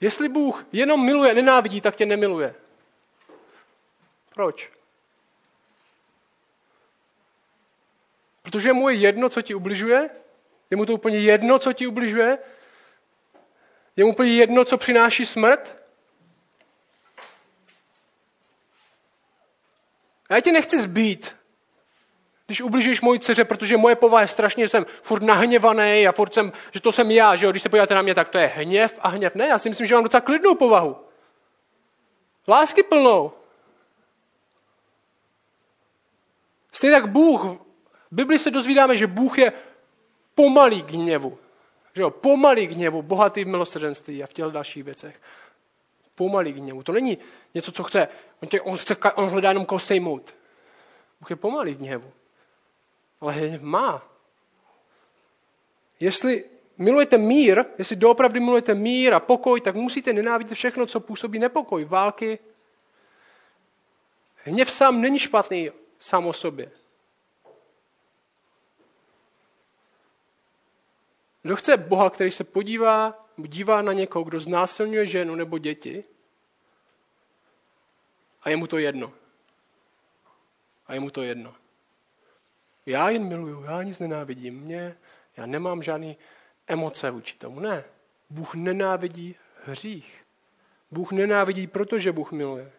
Jestli 0.05 0.29
Bůh 0.29 0.65
jenom 0.71 1.05
miluje, 1.05 1.33
nenávidí, 1.33 1.81
tak 1.81 1.95
tě 1.95 2.05
nemiluje. 2.05 2.55
Proč? 4.33 4.71
Protože 8.41 8.73
mu 8.73 8.89
je 8.89 8.95
jedno, 8.95 9.29
co 9.29 9.41
ti 9.41 9.55
ubližuje, 9.55 10.09
je 10.69 10.77
mu 10.77 10.85
to 10.85 10.93
úplně 10.93 11.19
jedno, 11.19 11.59
co 11.59 11.73
ti 11.73 11.87
ubližuje, 11.87 12.37
je 13.95 14.03
mu 14.03 14.09
úplně 14.09 14.31
jedno, 14.31 14.65
co 14.65 14.77
přináší 14.77 15.25
smrt. 15.25 15.83
Já 20.29 20.41
tě 20.41 20.51
nechci 20.51 20.81
zbít, 20.81 21.35
když 22.45 22.61
ubližuješ 22.61 23.01
mojí 23.01 23.19
dceře, 23.19 23.43
protože 23.43 23.77
moje 23.77 23.95
povaha 23.95 24.21
je 24.21 24.27
strašně, 24.27 24.63
že 24.63 24.69
jsem 24.69 24.85
furt 25.01 25.23
nahněvaný 25.23 26.07
a 26.07 26.11
furt 26.11 26.33
jsem, 26.33 26.51
že 26.71 26.81
to 26.81 26.91
jsem 26.91 27.11
já, 27.11 27.35
že 27.35 27.45
jo? 27.45 27.51
když 27.51 27.63
se 27.63 27.69
podíváte 27.69 27.95
na 27.95 28.01
mě, 28.01 28.15
tak 28.15 28.29
to 28.29 28.37
je 28.37 28.47
hněv 28.47 28.99
a 29.01 29.07
hněv. 29.07 29.35
Ne, 29.35 29.47
já 29.47 29.59
si 29.59 29.69
myslím, 29.69 29.87
že 29.87 29.95
mám 29.95 30.03
docela 30.03 30.21
klidnou 30.21 30.55
povahu. 30.55 30.97
Lásky 32.47 32.83
plnou. 32.83 33.31
Stejně 36.71 36.95
tak 36.95 37.09
Bůh, 37.09 37.45
v 38.11 38.15
Bibli 38.15 38.39
se 38.39 38.51
dozvídáme, 38.51 38.95
že 38.95 39.07
Bůh 39.07 39.37
je 39.37 39.53
pomalý 40.35 40.83
k 40.83 40.91
hněvu. 40.91 41.37
Že 41.93 42.01
jo? 42.01 42.09
Pomalý 42.09 42.67
k 42.67 42.71
hněvu, 42.71 43.01
bohatý 43.01 43.43
v 43.43 43.47
milosrdenství 43.47 44.23
a 44.23 44.27
v 44.27 44.33
těch 44.33 44.45
dalších 44.45 44.83
věcech. 44.83 45.21
Pomalý 46.15 46.53
k 46.53 46.57
hněvu. 46.57 46.83
To 46.83 46.91
není 46.91 47.17
něco, 47.53 47.71
co 47.71 47.83
chce. 47.83 48.07
On, 48.41 48.49
tě, 48.49 48.61
on, 48.61 48.77
chce, 48.77 48.95
on 49.15 49.29
hledá 49.29 49.49
jenom 49.49 49.65
koho 49.65 49.79
sejmout. 49.79 50.35
Bůh 51.19 51.29
je 51.29 51.35
pomalý 51.35 51.75
k 51.75 51.79
hněvu. 51.79 52.11
Ale 53.21 53.59
má. 53.61 54.11
Jestli 55.99 56.45
milujete 56.77 57.17
mír, 57.17 57.65
jestli 57.77 57.95
doopravdy 57.95 58.39
milujete 58.39 58.73
mír 58.73 59.13
a 59.13 59.19
pokoj, 59.19 59.61
tak 59.61 59.75
musíte 59.75 60.13
nenávidět 60.13 60.53
všechno, 60.53 60.85
co 60.85 60.99
působí 60.99 61.39
nepokoj, 61.39 61.85
války. 61.85 62.39
Hněv 64.35 64.71
sám 64.71 65.01
není 65.01 65.19
špatný 65.19 65.71
sám 65.99 66.27
o 66.27 66.33
sobě. 66.33 66.71
Kdo 71.41 71.55
chce 71.55 71.77
Boha, 71.77 72.09
který 72.09 72.31
se 72.31 72.43
podívá, 72.43 73.27
dívá 73.37 73.81
na 73.81 73.93
někoho, 73.93 74.23
kdo 74.23 74.39
znásilňuje 74.39 75.05
ženu 75.05 75.35
nebo 75.35 75.57
děti 75.57 76.03
a 78.45 78.49
je 78.49 78.57
mu 78.57 78.67
to 78.67 78.77
jedno. 78.77 79.13
A 80.87 80.93
je 80.93 80.99
mu 80.99 81.09
to 81.09 81.21
jedno. 81.21 81.55
Já 82.85 83.09
jen 83.09 83.23
miluju, 83.27 83.63
já 83.63 83.83
nic 83.83 83.99
nenávidím. 83.99 84.59
Mě, 84.59 84.95
já 85.37 85.45
nemám 85.45 85.83
žádný 85.83 86.17
emoce 86.67 87.11
vůči 87.11 87.37
tomu. 87.37 87.59
Ne. 87.59 87.83
Bůh 88.29 88.55
nenávidí 88.55 89.35
hřích. 89.65 90.23
Bůh 90.91 91.11
nenávidí, 91.11 91.67
protože 91.67 92.11
Bůh 92.11 92.31
miluje. 92.31 92.71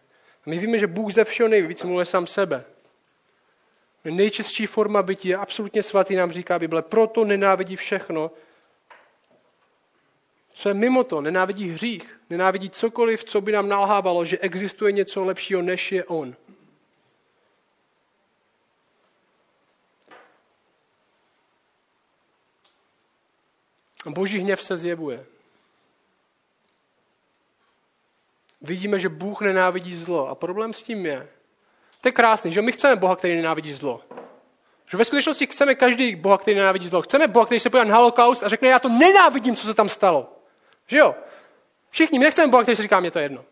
My 0.45 0.57
víme, 0.57 0.77
že 0.77 0.87
Bůh 0.87 1.13
ze 1.13 1.23
všeho 1.23 1.49
nejvíc 1.49 1.83
miluje 1.83 2.05
sám 2.05 2.27
sebe. 2.27 2.63
Nejčistší 4.05 4.65
forma 4.65 5.03
bytí 5.03 5.29
je 5.29 5.37
absolutně 5.37 5.83
svatý, 5.83 6.15
nám 6.15 6.31
říká 6.31 6.59
Bible. 6.59 6.81
Proto 6.81 7.25
nenávidí 7.25 7.75
všechno, 7.75 8.31
co 10.53 10.69
je 10.69 10.73
mimo 10.73 11.03
to. 11.03 11.21
Nenávidí 11.21 11.69
hřích. 11.69 12.19
Nenávidí 12.29 12.69
cokoliv, 12.69 13.23
co 13.23 13.41
by 13.41 13.51
nám 13.51 13.69
nalhávalo, 13.69 14.25
že 14.25 14.39
existuje 14.39 14.91
něco 14.91 15.23
lepšího, 15.23 15.61
než 15.61 15.91
je 15.91 16.03
on. 16.03 16.35
Boží 24.05 24.39
hněv 24.39 24.61
se 24.61 24.77
zjevuje. 24.77 25.25
Vidíme, 28.61 28.99
že 28.99 29.09
Bůh 29.09 29.41
nenávidí 29.41 29.95
zlo. 29.95 30.27
A 30.27 30.35
problém 30.35 30.73
s 30.73 30.83
tím 30.83 31.05
je, 31.05 31.29
to 32.01 32.07
je 32.07 32.11
krásný, 32.11 32.51
že 32.51 32.61
my 32.61 32.71
chceme 32.71 32.95
Boha, 32.95 33.15
který 33.15 33.35
nenávidí 33.35 33.73
zlo. 33.73 34.01
Že 34.91 34.97
ve 34.97 35.05
skutečnosti 35.05 35.47
chceme 35.47 35.75
každý 35.75 36.15
Boha, 36.15 36.37
který 36.37 36.57
nenávidí 36.57 36.87
zlo. 36.87 37.01
Chceme 37.01 37.27
Boha, 37.27 37.45
který 37.45 37.59
se 37.59 37.69
podívá 37.69 37.89
na 37.89 37.95
holokaust 37.95 38.43
a 38.43 38.47
řekne, 38.47 38.67
já 38.67 38.79
to 38.79 38.89
nenávidím, 38.89 39.55
co 39.55 39.67
se 39.67 39.73
tam 39.73 39.89
stalo. 39.89 40.33
Že 40.87 40.97
jo? 40.97 41.15
Všichni, 41.89 42.19
my 42.19 42.25
nechceme 42.25 42.51
Boha, 42.51 42.63
který 42.63 42.75
si 42.75 42.81
říká, 42.81 42.99
mě 42.99 43.11
to 43.11 43.19
jedno. 43.19 43.45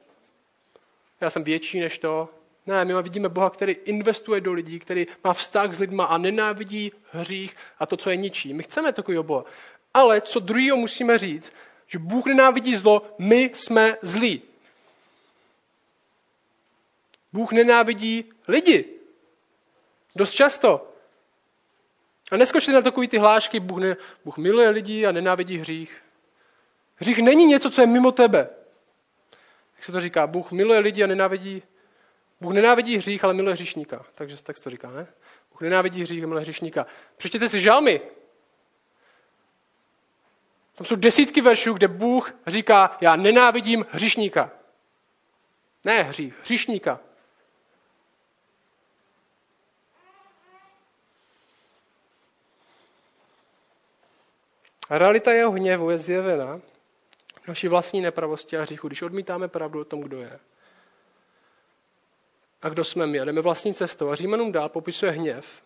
Já 1.22 1.30
jsem 1.30 1.44
větší 1.44 1.80
než 1.80 1.98
to. 1.98 2.30
Ne, 2.66 2.86
my 2.86 3.02
vidíme 3.02 3.30
Boha, 3.30 3.50
který 3.50 3.74
investuje 3.86 4.42
do 4.42 4.54
lidí, 4.54 4.80
který 4.80 5.06
má 5.24 5.34
vztah 5.34 5.74
s 5.74 5.80
lidma 5.80 6.06
a 6.06 6.18
nenávidí 6.18 6.92
hřích 7.12 7.56
a 7.80 7.86
to, 7.86 7.98
co 7.98 8.10
je 8.10 8.16
ničí. 8.16 8.54
My 8.54 8.64
chceme 8.64 8.94
takový 8.94 9.18
Boha. 9.22 9.44
Ale 9.96 10.22
co 10.22 10.40
druhého 10.40 10.78
musíme 10.78 11.18
říct, 11.18 11.54
že 11.88 12.00
Bůh 12.00 12.26
nenávidí 12.26 12.76
zlo, 12.76 13.16
my 13.18 13.52
jsme 13.54 13.98
zlí. 14.02 14.42
Bůh 17.34 17.52
nenávidí 17.52 18.26
lidi. 18.48 18.86
Dost 20.16 20.32
často. 20.32 20.92
A 22.32 22.38
neskočte 22.38 22.72
na 22.72 22.82
takový 22.82 23.08
ty 23.08 23.18
hlášky, 23.18 23.60
Bůh, 23.60 23.80
ne, 23.80 23.98
Bůh 24.26 24.38
miluje 24.38 24.70
lidi 24.70 25.06
a 25.06 25.12
nenávidí 25.12 25.58
hřích. 25.58 25.98
Hřích 26.96 27.18
není 27.18 27.46
něco, 27.46 27.70
co 27.70 27.82
je 27.82 27.88
mimo 27.88 28.12
tebe. 28.12 28.50
Jak 29.76 29.84
se 29.84 29.92
to 29.92 30.00
říká? 30.00 30.28
Bůh 30.28 30.52
miluje 30.52 30.80
lidi 30.80 31.04
a 31.04 31.08
nenávidí. 31.08 31.64
Bůh 32.42 32.54
nenávidí 32.54 32.98
hřích, 32.98 33.24
ale 33.24 33.34
miluje 33.34 33.54
hříšníka. 33.54 34.06
Takže 34.16 34.44
tak 34.44 34.58
se 34.58 34.64
to 34.64 34.70
říká, 34.70 34.92
ne? 34.92 35.08
Bůh 35.52 35.62
nenávidí 35.62 36.02
hřích 36.02 36.24
a 36.24 36.28
miluje 36.28 36.42
hříšníka. 36.42 36.86
Přečtěte 37.18 37.50
si 37.50 37.62
žalmy. 37.62 38.02
Tam 40.76 40.86
jsou 40.86 40.96
desítky 40.96 41.42
veršů, 41.42 41.74
kde 41.74 41.88
Bůh 41.88 42.34
říká, 42.48 42.98
já 43.02 43.16
nenávidím 43.16 43.86
hříšníka. 43.90 44.52
Ne 45.84 46.04
hřích, 46.04 46.34
hříšníka. 46.42 47.00
A 54.90 54.98
realita 54.98 55.32
jeho 55.32 55.52
hněvu 55.52 55.90
je 55.90 55.98
zjevena 55.98 56.62
v 57.42 57.48
naší 57.48 57.68
vlastní 57.68 58.02
nepravosti 58.02 58.58
a 58.58 58.62
hříchu, 58.62 58.88
když 58.88 59.02
odmítáme 59.02 59.48
pravdu 59.48 59.82
o 59.82 59.86
tom, 59.86 60.02
kdo 60.02 60.22
je. 60.22 60.40
A 62.62 62.70
kdo 62.70 62.84
jsme 62.84 63.08
my. 63.08 63.20
A 63.20 63.26
jdeme 63.26 63.42
vlastní 63.42 63.74
cestou. 63.74 64.10
A 64.10 64.16
Římanům 64.16 64.52
dál 64.52 64.70
popisuje 64.70 65.12
hněv 65.12 65.62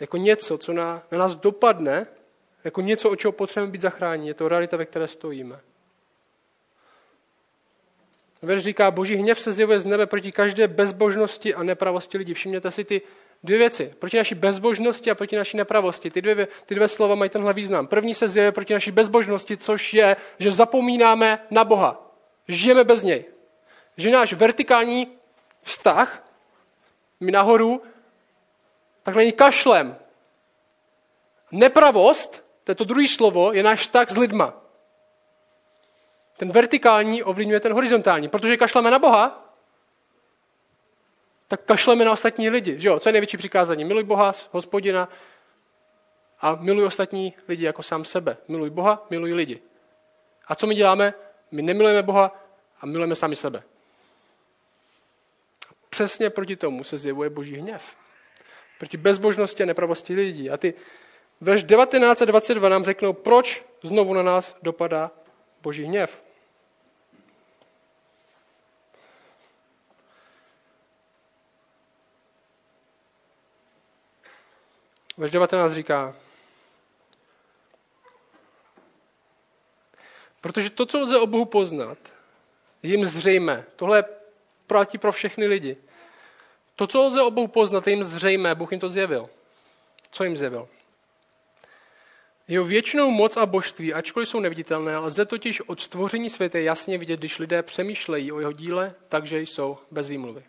jako 0.00 0.16
něco, 0.16 0.58
co 0.58 0.72
na, 0.72 1.02
na 1.10 1.18
nás 1.18 1.36
dopadne, 1.36 2.06
jako 2.64 2.80
něco, 2.80 3.10
o 3.10 3.16
čeho 3.16 3.32
potřebujeme 3.32 3.72
být 3.72 3.80
zachráněni. 3.80 4.28
Je 4.28 4.34
to 4.34 4.48
realita, 4.48 4.76
ve 4.76 4.86
které 4.86 5.08
stojíme. 5.08 5.60
Verš 8.42 8.62
říká, 8.62 8.90
boží 8.90 9.14
hněv 9.14 9.40
se 9.40 9.52
zjevuje 9.52 9.80
z 9.80 9.86
nebe 9.86 10.06
proti 10.06 10.32
každé 10.32 10.68
bezbožnosti 10.68 11.54
a 11.54 11.62
nepravosti 11.62 12.18
lidí. 12.18 12.34
Všimněte 12.34 12.70
si 12.70 12.84
ty 12.84 13.02
dvě 13.42 13.58
věci. 13.58 13.94
Proti 13.98 14.16
naší 14.16 14.34
bezbožnosti 14.34 15.10
a 15.10 15.14
proti 15.14 15.36
naší 15.36 15.56
nepravosti. 15.56 16.10
Ty 16.10 16.22
dvě, 16.22 16.48
ty 16.66 16.74
dvě 16.74 16.88
slova 16.88 17.14
mají 17.14 17.30
tenhle 17.30 17.52
význam. 17.52 17.86
První 17.86 18.14
se 18.14 18.28
zjevuje 18.28 18.52
proti 18.52 18.72
naší 18.72 18.90
bezbožnosti, 18.90 19.56
což 19.56 19.94
je, 19.94 20.16
že 20.38 20.52
zapomínáme 20.52 21.46
na 21.50 21.64
Boha. 21.64 22.12
Žijeme 22.48 22.84
bez 22.84 23.02
něj. 23.02 23.24
Že 23.96 24.10
náš 24.10 24.32
vertikální 24.32 25.08
vztah, 25.62 26.24
my 27.20 27.32
nahoru, 27.32 27.82
tak 29.02 29.16
není 29.16 29.32
kašlem. 29.32 29.96
Nepravost, 31.52 32.44
to 32.64 32.84
druhé 32.84 33.08
slovo, 33.08 33.52
je 33.52 33.62
náš 33.62 33.80
vztah 33.80 34.10
s 34.10 34.16
lidma. 34.16 34.54
Ten 36.36 36.52
vertikální 36.52 37.22
ovlivňuje 37.22 37.60
ten 37.60 37.72
horizontální. 37.72 38.28
Protože 38.28 38.56
kašleme 38.56 38.90
na 38.90 38.98
Boha, 38.98 39.54
tak 41.48 41.64
kašleme 41.64 42.04
na 42.04 42.12
ostatní 42.12 42.50
lidi. 42.50 42.80
Že 42.80 42.88
jo? 42.88 43.00
Co 43.00 43.08
je 43.08 43.12
největší 43.12 43.36
přikázání? 43.36 43.84
Miluj 43.84 44.04
Boha, 44.04 44.32
hospodina 44.50 45.08
a 46.40 46.54
miluj 46.54 46.84
ostatní 46.84 47.34
lidi 47.48 47.64
jako 47.64 47.82
sám 47.82 48.04
sebe. 48.04 48.36
Miluj 48.48 48.70
Boha, 48.70 49.06
miluj 49.10 49.32
lidi. 49.32 49.62
A 50.46 50.54
co 50.54 50.66
my 50.66 50.74
děláme? 50.74 51.14
My 51.50 51.62
nemilujeme 51.62 52.02
Boha, 52.02 52.40
a 52.80 52.86
milujeme 52.86 53.14
sami 53.14 53.36
sebe. 53.36 53.62
Přesně 55.90 56.30
proti 56.30 56.56
tomu 56.56 56.84
se 56.84 56.98
zjevuje 56.98 57.30
boží 57.30 57.56
hněv. 57.56 57.96
Proti 58.78 58.96
bezbožnosti 58.96 59.62
a 59.62 59.66
nepravosti 59.66 60.14
lidí. 60.14 60.50
A 60.50 60.56
ty 60.56 60.74
verš 61.40 61.62
19 61.62 62.22
a 62.22 62.24
22 62.24 62.68
nám 62.68 62.84
řeknou, 62.84 63.12
proč 63.12 63.64
znovu 63.82 64.14
na 64.14 64.22
nás 64.22 64.56
dopadá 64.62 65.10
boží 65.62 65.84
hněv. 65.84 66.22
Verš 75.16 75.30
19 75.30 75.72
říká, 75.72 76.16
protože 80.40 80.70
to, 80.70 80.86
co 80.86 81.00
lze 81.00 81.18
o 81.18 81.26
Bohu 81.26 81.44
poznat, 81.44 81.98
je 82.82 82.90
jim 82.90 83.06
zřejmé. 83.06 83.64
Tohle 83.76 84.04
platí 84.66 84.98
pro 84.98 85.12
všechny 85.12 85.46
lidi. 85.46 85.76
To, 86.76 86.86
co 86.86 87.02
lze 87.02 87.22
o 87.22 87.30
Bohu 87.30 87.48
poznat, 87.48 87.86
je 87.86 87.92
jim 87.92 88.04
zřejmé. 88.04 88.54
Bůh 88.54 88.72
jim 88.72 88.80
to 88.80 88.88
zjevil. 88.88 89.30
Co 90.10 90.24
jim 90.24 90.36
zjevil? 90.36 90.68
Jeho 92.50 92.64
věčnou 92.64 93.10
moc 93.10 93.36
a 93.36 93.46
božství, 93.46 93.94
ačkoliv 93.94 94.28
jsou 94.28 94.40
neviditelné, 94.40 94.98
lze 94.98 95.24
totiž 95.24 95.60
od 95.60 95.80
stvoření 95.80 96.30
světa 96.30 96.58
jasně 96.58 96.98
vidět, 96.98 97.20
když 97.20 97.38
lidé 97.38 97.62
přemýšlejí 97.62 98.32
o 98.32 98.40
jeho 98.40 98.52
díle, 98.52 98.94
takže 99.08 99.40
jsou 99.40 99.78
bez 99.90 100.08
výmluvy. 100.08 100.44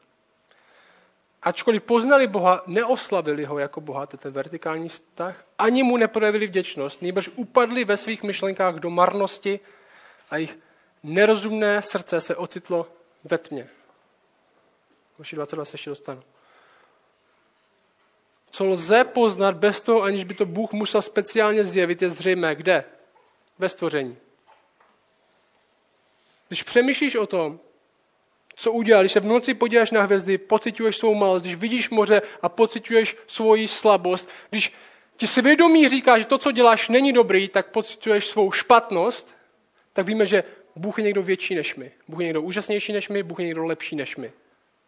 Ačkoliv 1.42 1.84
poznali 1.84 2.28
Boha, 2.28 2.64
neoslavili 2.68 3.46
ho 3.46 3.60
jako 3.60 3.82
Boha, 3.82 4.06
to 4.06 4.16
je 4.16 4.20
ten 4.20 4.34
vertikální 4.34 4.90
vztah, 4.90 5.46
ani 5.58 5.84
mu 5.84 5.98
neprojevili 5.98 6.48
vděčnost, 6.48 7.02
nebož 7.02 7.30
upadli 7.36 7.86
ve 7.86 7.98
svých 7.98 8.24
myšlenkách 8.24 8.76
do 8.76 8.90
marnosti 8.90 9.60
a 10.30 10.38
jejich 10.38 10.58
nerozumné 11.04 11.82
srdce 11.82 12.22
se 12.22 12.36
ocitlo 12.36 12.88
ve 13.24 13.38
tmě. 13.38 13.70
Vaši 15.18 15.36
22 15.36 15.66
se 15.66 15.74
ještě 15.74 15.90
dostanu. 15.90 16.24
Co 18.52 18.66
lze 18.66 19.04
poznat 19.04 19.56
bez 19.56 19.82
toho, 19.82 20.02
aniž 20.04 20.24
by 20.24 20.34
to 20.34 20.46
Bůh 20.46 20.72
musel 20.72 21.02
speciálně 21.02 21.64
zjevit, 21.64 22.02
je 22.02 22.10
zřejmé. 22.10 22.56
Kde? 22.56 22.84
Ve 23.60 23.70
stvoření. 23.70 24.18
Když 26.48 26.64
přemýšlíš 26.64 27.16
o 27.16 27.28
tom, 27.28 27.60
co 28.56 28.72
udělal, 28.72 29.04
když 29.04 29.12
se 29.12 29.20
v 29.20 29.26
noci 29.26 29.54
podíváš 29.54 29.92
na 29.92 30.02
hvězdy, 30.02 30.38
pocituješ 30.38 30.98
svou 30.98 31.16
malost, 31.16 31.44
když 31.44 31.56
vidíš 31.56 31.90
moře 31.90 32.22
a 32.42 32.50
pocituješ 32.50 33.16
svoji 33.28 33.68
slabost, 33.68 34.30
když 34.50 34.74
ti 35.18 35.28
svědomí 35.28 35.90
říká, 35.90 36.20
že 36.20 36.26
to, 36.26 36.38
co 36.38 36.52
děláš, 36.52 36.90
není 36.90 37.14
dobrý, 37.14 37.50
tak 37.50 37.72
pocituješ 37.72 38.26
svou 38.26 38.52
špatnost, 38.52 39.36
tak 39.94 40.06
víme, 40.06 40.26
že 40.26 40.44
Bůh 40.76 40.98
je 40.98 41.04
někdo 41.04 41.24
větší 41.24 41.56
než 41.56 41.76
my. 41.76 41.92
Bůh 42.08 42.20
je 42.20 42.26
někdo 42.26 42.42
úžasnější 42.42 42.94
než 42.94 43.10
my, 43.10 43.24
Bůh 43.24 43.40
je 43.40 43.46
někdo 43.46 43.66
lepší 43.66 43.96
než 43.96 44.16
my. 44.16 44.32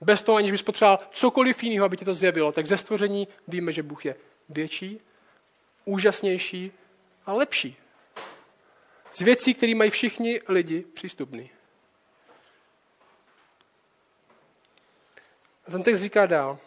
Bez 0.04 0.22
toho, 0.22 0.38
aniž 0.38 0.52
bys 0.52 0.62
potřeboval 0.62 1.00
cokoliv 1.12 1.64
jiného, 1.64 1.86
aby 1.86 1.98
ti 1.98 2.06
to 2.06 2.14
zjevilo, 2.14 2.52
tak 2.52 2.68
ze 2.68 2.78
stvoření 2.78 3.28
víme, 3.48 3.72
že 3.72 3.84
Bůh 3.84 4.06
je 4.06 4.16
větší, 4.50 5.02
úžasnější 5.86 6.72
a 7.26 7.34
lepší. 7.34 7.78
Z 9.12 9.22
věcí, 9.22 9.54
které 9.54 9.76
mají 9.76 9.90
všichni 9.90 10.40
lidi 10.48 10.82
přístupný. 10.82 11.50
A 15.68 15.72
ten 15.72 15.84
text 15.84 16.00
říká 16.00 16.26
dál. 16.26 16.60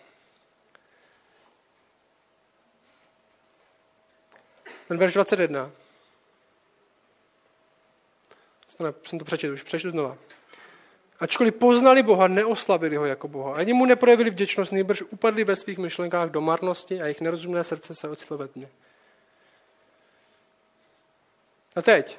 Ten 4.89 4.99
verš 4.99 5.13
21. 5.13 5.71
Jsem 9.05 9.19
to 9.19 9.25
přečetl, 9.25 9.55
už 9.55 9.63
přečtu 9.63 9.91
znova. 9.91 10.19
Ačkoliv 11.21 11.55
poznali 11.55 12.03
Boha, 12.03 12.29
neoslavili 12.29 12.97
ho 12.97 13.07
jako 13.07 13.29
Boha. 13.29 13.55
Ani 13.55 13.73
mu 13.73 13.87
neprojevili 13.87 14.31
vděčnost, 14.31 14.73
nejbrž 14.73 15.03
upadli 15.03 15.45
ve 15.45 15.57
svých 15.57 15.79
myšlenkách 15.79 16.31
do 16.31 16.41
marnosti 16.41 17.01
a 17.01 17.05
jejich 17.05 17.21
nerozumné 17.21 17.65
srdce 17.65 17.95
se 17.95 18.09
ocitlo 18.09 18.39
ve 18.39 18.49
tmě. 18.49 18.69
A 21.77 21.83
teď. 21.83 22.19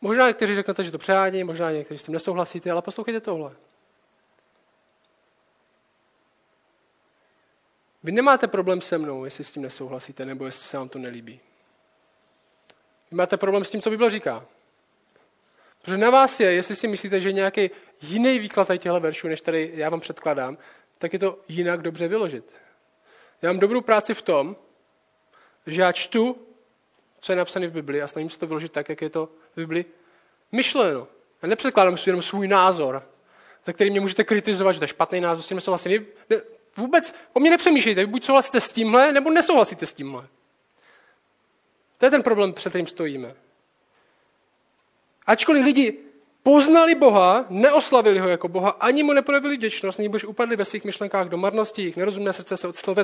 Možná 0.00 0.28
někteří 0.28 0.54
řeknete, 0.54 0.84
že 0.84 0.90
to 0.90 0.98
přehání, 0.98 1.44
možná 1.44 1.70
někteří 1.70 1.98
s 1.98 2.02
tím 2.02 2.14
nesouhlasíte, 2.14 2.70
ale 2.70 2.82
poslouchejte 2.82 3.20
tohle. 3.20 3.56
Vy 8.02 8.12
nemáte 8.12 8.48
problém 8.48 8.80
se 8.80 8.98
mnou, 8.98 9.24
jestli 9.24 9.44
s 9.44 9.52
tím 9.52 9.62
nesouhlasíte, 9.62 10.24
nebo 10.24 10.46
jestli 10.46 10.68
se 10.68 10.76
vám 10.76 10.88
to 10.88 10.98
nelíbí. 10.98 11.40
Vy 13.12 13.16
máte 13.16 13.36
problém 13.36 13.64
s 13.64 13.70
tím, 13.70 13.80
co 13.80 13.90
Bible 13.90 14.10
říká. 14.10 14.44
Protože 15.82 15.96
na 15.96 16.10
vás 16.10 16.40
je, 16.40 16.52
jestli 16.52 16.76
si 16.76 16.88
myslíte, 16.88 17.20
že 17.20 17.32
nějaký 17.32 17.70
jiný 18.02 18.38
výklad 18.38 18.68
těchto 18.68 19.00
veršů, 19.00 19.28
než 19.28 19.40
tady 19.40 19.70
já 19.74 19.88
vám 19.88 20.00
předkladám, 20.00 20.58
tak 20.98 21.12
je 21.12 21.18
to 21.18 21.38
jinak 21.48 21.82
dobře 21.82 22.08
vyložit. 22.08 22.44
Já 23.42 23.52
mám 23.52 23.58
dobrou 23.58 23.80
práci 23.80 24.14
v 24.14 24.22
tom, 24.22 24.56
že 25.66 25.80
já 25.80 25.92
čtu, 25.92 26.46
co 27.20 27.32
je 27.32 27.36
napsané 27.36 27.66
v 27.66 27.72
Bibli 27.72 28.02
a 28.02 28.06
snažím 28.06 28.30
se 28.30 28.38
to 28.38 28.46
vyložit 28.46 28.72
tak, 28.72 28.88
jak 28.88 29.02
je 29.02 29.10
to 29.10 29.26
v 29.26 29.56
Bibli 29.56 29.84
myšleno. 30.52 31.08
Já 31.42 31.48
nepředkládám 31.48 31.98
si 31.98 32.08
jenom 32.08 32.22
svůj 32.22 32.48
názor, 32.48 33.08
za 33.64 33.72
který 33.72 33.90
mě 33.90 34.00
můžete 34.00 34.24
kritizovat, 34.24 34.72
že 34.72 34.78
to 34.78 34.84
je 34.84 34.88
špatný 34.88 35.20
názor, 35.20 35.42
s 35.44 35.48
tím 35.48 35.56
nesouhlasím. 35.56 36.06
Vůbec 36.76 37.14
o 37.32 37.40
mě 37.40 37.50
nepřemýšlejte, 37.50 38.06
buď 38.06 38.24
souhlasíte 38.24 38.60
s 38.60 38.72
tímhle, 38.72 39.12
nebo 39.12 39.30
nesouhlasíte 39.30 39.86
s 39.86 39.92
tímhle. 39.92 40.28
To 42.02 42.06
je 42.06 42.10
ten 42.10 42.22
problém, 42.22 42.52
před 42.52 42.70
kterým 42.70 42.86
stojíme. 42.86 43.34
Ačkoliv 45.26 45.64
lidi 45.64 45.98
poznali 46.42 46.94
Boha, 46.94 47.46
neoslavili 47.48 48.18
ho 48.18 48.28
jako 48.28 48.48
Boha, 48.48 48.70
ani 48.70 49.02
mu 49.02 49.12
neprojevili 49.12 49.56
vděčnost, 49.56 49.98
nebož 49.98 50.24
upadli 50.24 50.56
ve 50.56 50.64
svých 50.64 50.84
myšlenkách 50.84 51.28
do 51.28 51.36
marnosti, 51.36 51.82
jejich 51.82 51.96
nerozumné 51.96 52.32
srdce 52.32 52.56
se 52.56 52.68
odstlo. 52.68 52.94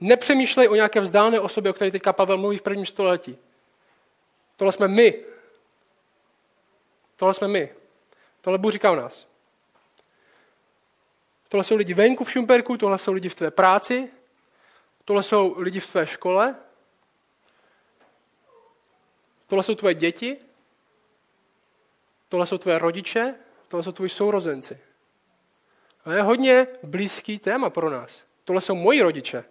Nepřemýšlej 0.00 0.68
o 0.68 0.74
nějaké 0.74 1.00
vzdálené 1.00 1.40
osobě, 1.40 1.70
o 1.70 1.74
které 1.74 1.90
teďka 1.90 2.12
Pavel 2.12 2.38
mluví 2.38 2.56
v 2.56 2.62
prvním 2.62 2.86
století. 2.86 3.38
Tohle 4.56 4.72
jsme 4.72 4.88
my. 4.88 5.24
Tohle 7.16 7.34
jsme 7.34 7.48
my. 7.48 7.74
Tohle 8.40 8.58
Bůh 8.58 8.72
říká 8.72 8.92
o 8.92 8.96
nás. 8.96 9.26
Tohle 11.48 11.64
jsou 11.64 11.76
lidi 11.76 11.94
venku 11.94 12.24
v 12.24 12.32
Šumperku, 12.32 12.76
tohle 12.76 12.98
jsou 12.98 13.12
lidi 13.12 13.28
v 13.28 13.34
tvé 13.34 13.50
práci, 13.50 14.08
tohle 15.04 15.22
jsou 15.22 15.54
lidi 15.58 15.80
v 15.80 15.90
tvé 15.90 16.06
škole, 16.06 16.54
Tohle 19.46 19.62
jsou 19.62 19.74
tvoje 19.74 19.94
děti, 19.94 20.36
tohle 22.28 22.46
jsou 22.46 22.58
tvoje 22.58 22.78
rodiče, 22.78 23.34
tohle 23.68 23.84
jsou 23.84 23.92
tvoji 23.92 24.08
sourozenci. 24.08 24.80
A 26.04 26.12
je 26.12 26.22
hodně 26.22 26.66
blízký 26.82 27.38
téma 27.38 27.70
pro 27.70 27.90
nás. 27.90 28.24
Tohle 28.44 28.60
jsou 28.60 28.74
moji 28.74 29.02
rodiče, 29.02 29.44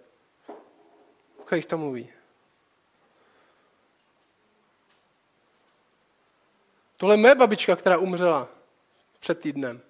o 1.38 1.44
kterých 1.44 1.66
to 1.66 1.78
mluví. 1.78 2.10
Tohle 6.98 7.16
je 7.16 7.20
moje 7.22 7.36
babička, 7.36 7.76
která 7.76 7.98
umřela 7.98 8.48
před 9.20 9.40
týdnem. 9.40 9.82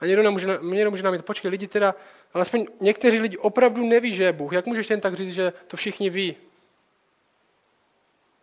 A 0.00 0.06
někdo, 0.06 0.22
nemůže, 0.22 0.58
někdo 0.62 0.90
může 0.90 1.02
nám 1.02 1.14
jít, 1.14 1.24
počkej, 1.24 1.50
lidi 1.50 1.68
teda 1.68 1.94
Alespoň 2.34 2.66
někteří 2.80 3.20
lidi 3.20 3.36
opravdu 3.36 3.84
neví, 3.84 4.14
že 4.14 4.24
je 4.24 4.32
Bůh. 4.32 4.52
Jak 4.52 4.66
můžeš 4.66 4.90
jen 4.90 5.00
tak 5.00 5.14
říct, 5.14 5.34
že 5.34 5.52
to 5.66 5.76
všichni 5.76 6.10
ví? 6.10 6.36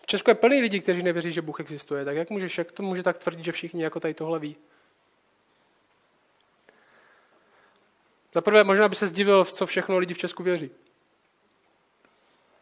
V 0.01 0.05
Česku 0.05 0.29
je 0.29 0.35
plný 0.35 0.61
lidí, 0.61 0.81
kteří 0.81 1.03
nevěří, 1.03 1.31
že 1.31 1.41
Bůh 1.41 1.59
existuje. 1.59 2.05
Tak 2.05 2.15
jak 2.15 2.29
můžeš, 2.29 2.57
jak 2.57 2.71
to 2.71 2.83
může 2.83 3.03
tak 3.03 3.17
tvrdit, 3.17 3.43
že 3.43 3.51
všichni 3.51 3.83
jako 3.83 3.99
tady 3.99 4.13
tohle 4.13 4.39
ví? 4.39 4.55
Za 8.33 8.41
prvé, 8.41 8.63
možná 8.63 8.89
by 8.89 8.95
se 8.95 9.07
zdivil, 9.07 9.45
co 9.45 9.65
všechno 9.65 9.97
lidi 9.97 10.13
v 10.13 10.17
Česku 10.17 10.43
věří. 10.43 10.71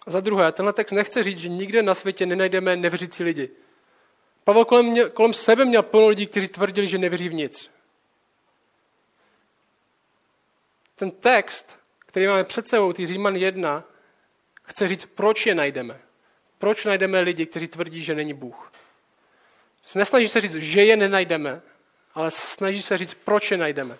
Za 0.07 0.19
druhé, 0.19 0.51
tenhle 0.51 0.73
text 0.73 0.91
nechce 0.91 1.23
říct, 1.23 1.39
že 1.39 1.49
nikde 1.49 1.83
na 1.83 1.95
světě 1.95 2.25
nenajdeme 2.25 2.75
nevěřící 2.75 3.23
lidi. 3.23 3.49
Pavel 4.43 4.65
kolem, 4.65 4.85
mě, 4.85 5.09
kolem 5.09 5.33
sebe 5.33 5.65
měl 5.65 5.83
plno 5.83 6.07
lidí, 6.07 6.27
kteří 6.27 6.47
tvrdili, 6.47 6.87
že 6.87 6.97
nevěří 6.97 7.29
v 7.29 7.33
nic. 7.33 7.69
Ten 10.95 11.11
text, 11.11 11.77
který 11.99 12.27
máme 12.27 12.43
před 12.43 12.67
sebou, 12.67 12.93
ty 12.93 13.05
Říman 13.05 13.35
1, 13.35 13.83
chce 14.63 14.87
říct, 14.87 15.05
proč 15.05 15.45
je 15.45 15.55
najdeme. 15.55 15.99
Proč 16.57 16.85
najdeme 16.85 17.19
lidi, 17.19 17.45
kteří 17.45 17.67
tvrdí, 17.67 18.03
že 18.03 18.15
není 18.15 18.33
Bůh. 18.33 18.71
Nesnaží 19.95 20.27
se 20.27 20.41
říct, 20.41 20.53
že 20.53 20.83
je 20.83 20.95
nenajdeme, 20.95 21.61
ale 22.13 22.31
snaží 22.31 22.81
se 22.81 22.97
říct, 22.97 23.13
proč 23.13 23.51
je 23.51 23.57
najdeme. 23.57 23.97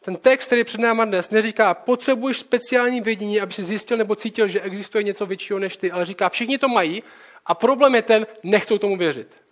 Ten 0.00 0.16
text, 0.16 0.46
který 0.46 0.64
před 0.64 0.80
náma 0.80 1.04
dnes, 1.04 1.30
neříká, 1.30 1.74
potřebuješ 1.74 2.38
speciální 2.38 3.00
vědění, 3.00 3.40
aby 3.40 3.52
si 3.52 3.64
zjistil 3.64 3.96
nebo 3.96 4.16
cítil, 4.16 4.48
že 4.48 4.60
existuje 4.60 5.04
něco 5.04 5.26
většího 5.26 5.58
než 5.58 5.76
ty, 5.76 5.90
ale 5.90 6.04
říká, 6.04 6.28
všichni 6.28 6.58
to 6.58 6.68
mají 6.68 7.02
a 7.46 7.54
problém 7.54 7.94
je 7.94 8.02
ten, 8.02 8.26
nechcou 8.42 8.78
tomu 8.78 8.96
věřit. 8.96 9.42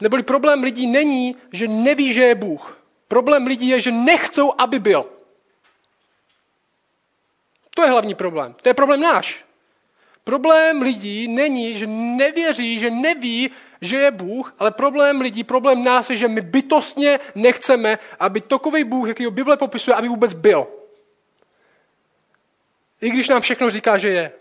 Neboli 0.00 0.22
problém 0.22 0.62
lidí 0.62 0.86
není, 0.86 1.36
že 1.52 1.68
neví, 1.68 2.14
že 2.14 2.22
je 2.22 2.34
Bůh. 2.34 2.83
Problém 3.08 3.46
lidí 3.46 3.68
je, 3.68 3.80
že 3.80 3.90
nechcou, 3.90 4.52
aby 4.58 4.78
byl. 4.78 5.06
To 7.74 7.82
je 7.82 7.90
hlavní 7.90 8.14
problém. 8.14 8.54
To 8.62 8.68
je 8.68 8.74
problém 8.74 9.00
náš. 9.00 9.44
Problém 10.24 10.82
lidí 10.82 11.28
není, 11.28 11.78
že 11.78 11.86
nevěří, 11.86 12.78
že 12.78 12.90
neví, 12.90 13.50
že 13.80 13.96
je 13.96 14.10
Bůh, 14.10 14.54
ale 14.58 14.70
problém 14.70 15.20
lidí, 15.20 15.44
problém 15.44 15.84
nás 15.84 16.10
je, 16.10 16.16
že 16.16 16.28
my 16.28 16.40
bytostně 16.40 17.20
nechceme, 17.34 17.98
aby 18.20 18.40
takový 18.40 18.84
Bůh, 18.84 19.08
jaký 19.08 19.24
ho 19.24 19.30
Bible 19.30 19.56
popisuje, 19.56 19.94
aby 19.94 20.08
vůbec 20.08 20.32
byl. 20.32 20.66
I 23.00 23.10
když 23.10 23.28
nám 23.28 23.40
všechno 23.40 23.70
říká, 23.70 23.96
že 23.96 24.08
je. 24.08 24.32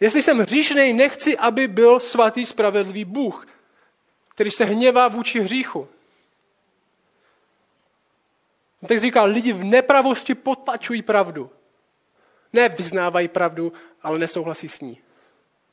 Jestli 0.00 0.22
jsem 0.22 0.38
hříšný, 0.38 0.92
nechci, 0.92 1.38
aby 1.38 1.68
byl 1.68 2.00
svatý, 2.00 2.46
spravedlivý 2.46 3.04
Bůh, 3.04 3.46
který 4.34 4.50
se 4.50 4.64
hněvá 4.64 5.08
vůči 5.08 5.40
hříchu. 5.40 5.88
Tak 8.88 8.98
říká, 8.98 9.24
lidi 9.24 9.52
v 9.52 9.64
nepravosti 9.64 10.34
potlačují 10.34 11.02
pravdu. 11.02 11.50
Ne 12.52 12.68
vyznávají 12.68 13.28
pravdu, 13.28 13.72
ale 14.02 14.18
nesouhlasí 14.18 14.68
s 14.68 14.80
ní. 14.80 14.98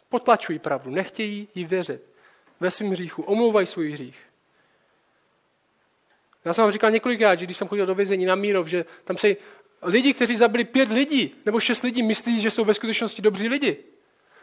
Potlačují 0.10 0.60
pravdu, 0.60 0.92
nechtějí 0.92 1.48
jí 1.56 1.66
věřit. 1.66 2.02
Ve 2.60 2.72
svém 2.72 2.90
hříchu, 2.90 3.24
omlouvají 3.24 3.68
svůj 3.68 3.92
hřích. 3.92 4.20
Já 6.46 6.54
jsem 6.54 6.62
vám 6.62 6.72
říkal 6.72 6.92
několikrát, 6.92 7.40
že 7.40 7.46
když 7.46 7.58
jsem 7.58 7.68
chodil 7.68 7.86
do 7.86 7.96
vězení 7.96 8.26
na 8.26 8.36
Mírov, 8.36 8.68
že 8.68 8.86
tam 9.04 9.18
se 9.18 9.36
lidi, 9.82 10.14
kteří 10.14 10.36
zabili 10.36 10.64
pět 10.64 10.90
lidí 10.90 11.36
nebo 11.46 11.60
šest 11.60 11.82
lidí, 11.82 12.04
myslí, 12.04 12.40
že 12.40 12.52
jsou 12.52 12.66
ve 12.66 12.74
skutečnosti 12.74 13.22
dobří 13.22 13.48
lidi. 13.48 13.78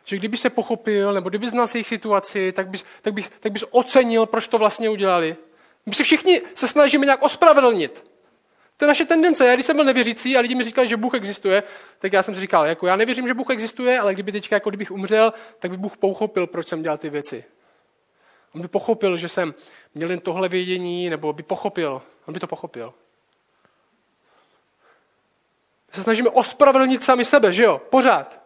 Že 0.04 0.16
kdyby 0.16 0.36
se 0.36 0.50
pochopil, 0.50 1.12
nebo 1.12 1.28
kdyby 1.28 1.48
znal 1.48 1.66
jejich 1.74 1.86
situaci, 1.86 2.52
tak 2.52 2.68
bys, 2.68 2.84
tak, 3.02 3.14
bys, 3.14 3.30
tak 3.40 3.52
bys 3.52 3.64
ocenil, 3.70 4.26
proč 4.26 4.48
to 4.48 4.58
vlastně 4.58 4.90
udělali. 4.90 5.36
My 5.86 5.94
si 5.94 6.04
všichni 6.04 6.42
se 6.54 6.68
snažíme 6.68 7.06
nějak 7.06 7.22
ospravedlnit. 7.22 8.04
To 8.76 8.84
je 8.84 8.88
naše 8.88 9.04
tendence. 9.04 9.46
Já 9.46 9.54
když 9.54 9.66
jsem 9.66 9.76
byl 9.76 9.84
nevěřící 9.84 10.36
a 10.36 10.40
lidi 10.40 10.54
mi 10.54 10.64
říkali, 10.64 10.88
že 10.88 10.96
Bůh 10.96 11.14
existuje, 11.14 11.62
tak 11.98 12.12
já 12.12 12.22
jsem 12.22 12.34
si 12.34 12.40
říkal, 12.40 12.66
jako 12.66 12.86
já 12.86 12.96
nevěřím, 12.96 13.28
že 13.28 13.34
Bůh 13.34 13.50
existuje, 13.50 13.98
ale 13.98 14.14
kdyby 14.14 14.32
teďka, 14.32 14.56
jako 14.56 14.70
kdybych 14.70 14.90
umřel, 14.90 15.32
tak 15.58 15.70
by 15.70 15.76
Bůh 15.76 15.96
pochopil, 15.96 16.46
proč 16.46 16.68
jsem 16.68 16.82
dělal 16.82 16.98
ty 16.98 17.10
věci. 17.10 17.44
On 18.54 18.62
by 18.62 18.68
pochopil, 18.68 19.16
že 19.16 19.28
jsem 19.28 19.54
měl 19.94 20.10
jen 20.10 20.20
tohle 20.20 20.48
vědění, 20.48 21.10
nebo 21.10 21.32
by 21.32 21.42
pochopil. 21.42 22.02
On 22.26 22.34
by 22.34 22.40
to 22.40 22.46
pochopil. 22.46 22.94
My 25.88 25.94
se 25.94 26.02
snažíme 26.02 26.30
ospravedlnit 26.30 27.02
sami 27.02 27.24
sebe, 27.24 27.52
že 27.52 27.62
jo? 27.62 27.82
Pořád. 27.90 28.43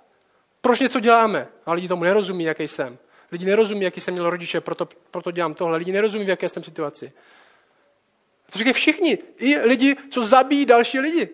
Proč 0.69 0.81
něco 0.81 1.01
děláme? 1.01 1.49
A 1.67 1.73
lidi 1.73 1.89
tomu 1.89 2.05
nerozumí, 2.05 2.45
jaký 2.45 2.69
jsem. 2.69 2.99
Lidi 3.33 3.47
nerozumí, 3.47 3.85
jaký 3.85 4.01
jsem 4.01 4.15
měl 4.15 4.31
rodiče, 4.31 4.61
proto, 4.61 4.89
proto 5.11 5.31
dělám 5.31 5.55
tohle. 5.55 5.79
Lidi 5.79 5.93
nerozumí, 5.93 6.25
v 6.25 6.29
jaké 6.29 6.49
jsem 6.49 6.63
situaci. 6.63 7.13
To 8.51 8.59
říkají 8.59 8.73
všichni. 8.73 9.19
I 9.39 9.59
lidi, 9.59 9.97
co 10.11 10.27
zabíjí 10.27 10.67
další 10.67 11.01
lidi. 11.01 11.29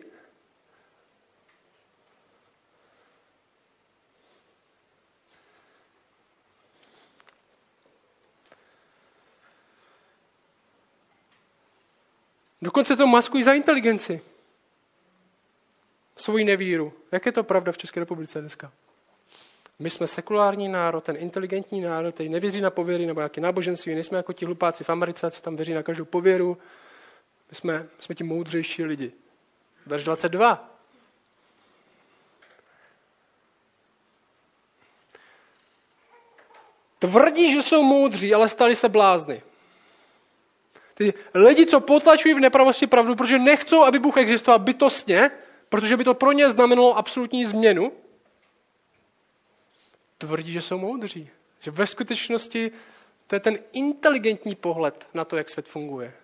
Dokonce 12.63 12.97
to 12.97 13.07
maskují 13.07 13.43
za 13.43 13.53
inteligenci. 13.53 14.21
Svoji 16.17 16.45
nevíru. 16.45 16.93
Jak 17.13 17.27
je 17.27 17.33
to 17.33 17.45
pravda 17.45 17.73
v 17.73 17.79
České 17.79 18.01
republice 18.01 18.41
dneska? 18.41 18.73
My 19.79 19.91
jsme 19.91 20.07
sekulární 20.07 20.69
národ, 20.69 21.05
ten 21.05 21.17
inteligentní 21.17 21.81
národ, 21.81 22.15
který 22.15 22.29
nevěří 22.29 22.61
na 22.61 22.71
pověry 22.71 23.07
nebo 23.07 23.21
nějaké 23.21 23.41
náboženství, 23.41 23.95
nejsme 23.95 24.17
jako 24.17 24.33
ti 24.33 24.45
hlupáci 24.45 24.85
v 24.85 24.91
Americe, 24.91 25.31
co 25.31 25.43
tam 25.43 25.57
věří 25.57 25.75
na 25.75 25.83
každou 25.83 26.05
pověru. 26.05 26.59
My 27.51 27.55
jsme, 27.55 27.87
jsme 28.01 28.15
ti 28.15 28.25
moudřejší 28.25 28.85
lidi. 28.85 29.13
Verš 29.87 30.05
22. 30.05 30.71
Tvrdí, 36.99 37.53
že 37.53 37.63
jsou 37.63 37.83
moudří, 37.83 38.35
ale 38.35 38.49
stali 38.49 38.77
se 38.77 38.89
blázny. 38.89 39.43
Ty 40.95 41.15
lidi, 41.35 41.67
co 41.67 41.81
potlačují 41.81 42.35
v 42.35 42.41
nepravosti 42.41 42.87
pravdu, 42.87 43.15
protože 43.15 43.39
nechcou, 43.39 43.83
aby 43.83 43.99
Bůh 43.99 44.17
existoval 44.17 44.59
bytostně, 44.59 45.31
protože 45.69 45.97
by 45.97 46.05
to 46.05 46.15
pro 46.15 46.33
ně 46.33 46.51
znamenalo 46.51 46.97
absolutní 46.97 47.45
změnu, 47.45 47.93
tvrdí, 50.27 50.53
že 50.53 50.63
jsou 50.63 50.79
moudří. 50.79 51.31
Že 51.61 51.71
ve 51.71 51.87
skutečnosti 51.87 52.73
to 53.27 53.37
je 53.37 53.41
ten 53.41 53.59
inteligentní 53.73 54.55
pohled 54.55 55.09
na 55.15 55.25
to, 55.25 55.37
jak 55.37 55.49
svět 55.49 55.69
funguje. 55.69 56.15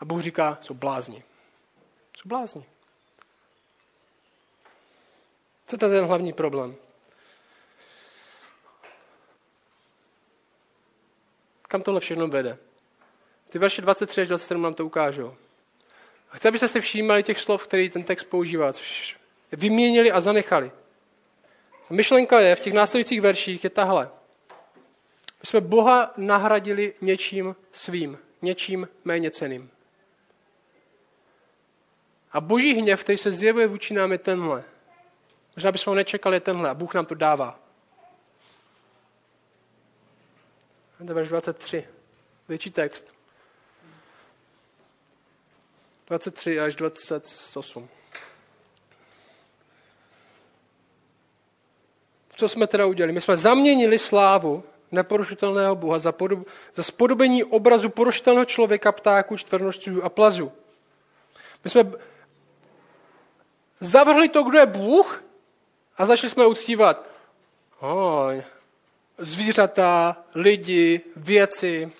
A 0.00 0.04
Bůh 0.04 0.22
říká, 0.22 0.58
jsou 0.60 0.74
blázni. 0.74 1.22
Jsou 2.16 2.28
blázni. 2.28 2.64
Co 5.66 5.78
to 5.78 5.84
je 5.84 5.90
ten 5.90 6.04
hlavní 6.04 6.32
problém? 6.32 6.76
Kam 11.62 11.82
tohle 11.82 12.00
všechno 12.00 12.28
vede? 12.28 12.58
Ty 13.48 13.58
verše 13.58 13.82
23 13.82 14.20
až 14.20 14.28
27 14.28 14.62
nám 14.62 14.74
to 14.74 14.86
ukážou. 14.86 15.36
A 16.30 16.36
chci, 16.36 16.48
abyste 16.48 16.68
si 16.68 16.80
všímali 16.80 17.22
těch 17.22 17.40
slov, 17.40 17.66
který 17.66 17.90
ten 17.90 18.02
text 18.02 18.24
používá. 18.24 18.72
Vyměnili 19.52 20.12
a 20.12 20.20
zanechali. 20.20 20.70
Myšlenka 21.90 22.40
je 22.40 22.56
v 22.56 22.60
těch 22.60 22.72
následujících 22.72 23.20
verších 23.20 23.64
je 23.64 23.70
tahle. 23.70 24.10
My 25.40 25.46
jsme 25.46 25.60
Boha 25.60 26.12
nahradili 26.16 26.94
něčím 27.00 27.56
svým, 27.72 28.18
něčím 28.42 28.88
méně 29.04 29.30
ceným. 29.30 29.70
A 32.32 32.40
boží 32.40 32.74
hněv, 32.74 33.04
který 33.04 33.18
se 33.18 33.32
zjevuje 33.32 33.66
vůči 33.66 33.94
nám, 33.94 34.12
je 34.12 34.18
tenhle. 34.18 34.64
Možná 35.56 35.72
bychom 35.72 35.90
ho 35.90 35.94
nečekali, 35.94 36.36
je 36.36 36.40
tenhle 36.40 36.70
a 36.70 36.74
Bůh 36.74 36.94
nám 36.94 37.06
to 37.06 37.14
dává. 37.14 37.60
To 41.06 41.14
verš 41.14 41.28
23. 41.28 41.88
Větší 42.48 42.70
text. 42.70 43.14
23 46.06 46.60
až 46.60 46.76
28. 46.76 47.88
Co 52.40 52.48
jsme 52.48 52.66
teda 52.66 52.86
udělali? 52.86 53.12
My 53.12 53.20
jsme 53.20 53.36
zaměnili 53.36 53.98
slávu 53.98 54.64
neporušitelného 54.92 55.76
Boha 55.76 55.98
za, 55.98 56.12
podob, 56.12 56.48
za 56.74 56.82
spodobení 56.82 57.44
obrazu 57.44 57.88
porušitelného 57.88 58.44
člověka, 58.44 58.92
ptáků, 58.92 59.36
čtvrnožců 59.36 60.04
a 60.04 60.08
plazu. 60.08 60.52
My 61.64 61.70
jsme 61.70 61.92
zavrhli 63.80 64.28
to, 64.28 64.42
kdo 64.42 64.58
je 64.58 64.66
Bůh 64.66 65.24
a 65.96 66.06
začali 66.06 66.30
jsme 66.30 66.46
uctívat 66.46 67.04
oh, 67.80 68.32
zvířata, 69.18 70.16
lidi, 70.34 71.00
věci. 71.16 71.92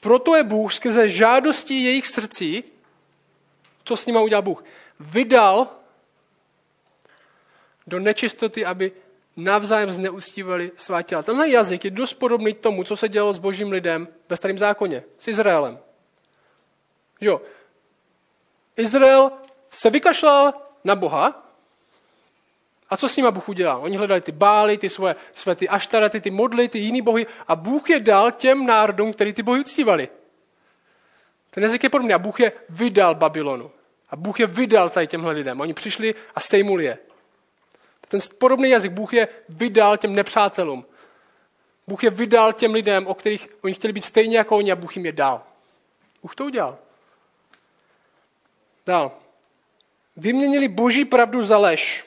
Proto 0.00 0.36
je 0.36 0.44
Bůh 0.44 0.72
skrze 0.72 1.08
žádostí 1.08 1.84
jejich 1.84 2.06
srdcí, 2.06 2.64
co 3.84 3.96
s 3.96 4.06
nima 4.06 4.20
udělal 4.20 4.42
Bůh, 4.42 4.64
vydal 5.00 5.81
do 7.86 7.98
nečistoty, 7.98 8.64
aby 8.64 8.92
navzájem 9.36 9.92
zneustívali 9.92 10.70
svá 10.76 11.02
těla. 11.02 11.22
Tenhle 11.22 11.48
jazyk 11.48 11.84
je 11.84 11.90
dost 11.90 12.14
podobný 12.14 12.54
tomu, 12.54 12.84
co 12.84 12.96
se 12.96 13.08
dělalo 13.08 13.32
s 13.32 13.38
božím 13.38 13.72
lidem 13.72 14.08
ve 14.28 14.36
starém 14.36 14.58
zákoně, 14.58 15.02
s 15.18 15.28
Izraelem. 15.28 15.78
Jo. 17.20 17.40
Izrael 18.76 19.32
se 19.70 19.90
vykašlal 19.90 20.52
na 20.84 20.94
Boha 20.94 21.48
a 22.90 22.96
co 22.96 23.08
s 23.08 23.16
nima 23.16 23.30
Bůh 23.30 23.48
udělal? 23.48 23.82
Oni 23.82 23.96
hledali 23.96 24.20
ty 24.20 24.32
bály, 24.32 24.78
ty 24.78 24.88
svoje, 24.88 25.16
své 25.32 25.54
ty 25.54 25.68
aštarety, 25.68 26.20
ty 26.20 26.30
modly, 26.30 26.68
ty 26.68 26.78
jiný 26.78 27.02
bohy 27.02 27.26
a 27.48 27.56
Bůh 27.56 27.90
je 27.90 28.00
dal 28.00 28.30
těm 28.30 28.66
národům, 28.66 29.12
který 29.12 29.32
ty 29.32 29.42
bohy 29.42 29.60
uctívali. 29.60 30.08
Ten 31.50 31.62
jazyk 31.62 31.82
je 31.82 31.90
podobný 31.90 32.14
a 32.14 32.18
Bůh 32.18 32.40
je 32.40 32.52
vydal 32.68 33.14
Babylonu. 33.14 33.70
A 34.10 34.16
Bůh 34.16 34.40
je 34.40 34.46
vydal 34.46 34.88
tady 34.88 35.06
těmhle 35.06 35.32
lidem. 35.32 35.60
Oni 35.60 35.74
přišli 35.74 36.14
a 36.34 36.40
sejmuli 36.40 36.84
je. 36.84 36.98
Ten 38.12 38.20
podobný 38.38 38.70
jazyk 38.70 38.92
Bůh 38.92 39.12
je 39.12 39.28
vydal 39.48 39.96
těm 39.96 40.14
nepřátelům. 40.14 40.84
Bůh 41.86 42.04
je 42.04 42.10
vydal 42.10 42.52
těm 42.52 42.74
lidem, 42.74 43.06
o 43.06 43.14
kterých 43.14 43.48
oni 43.62 43.74
chtěli 43.74 43.92
být 43.92 44.04
stejně 44.04 44.38
jako 44.38 44.56
oni 44.56 44.72
a 44.72 44.76
Bůh 44.76 44.96
jim 44.96 45.06
je 45.06 45.12
dal. 45.12 45.42
Bůh 46.22 46.34
to 46.34 46.44
udělal. 46.44 46.78
Dál. 48.86 49.12
Vyměnili 50.16 50.68
boží 50.68 51.04
pravdu 51.04 51.44
za 51.44 51.58
lež. 51.58 52.04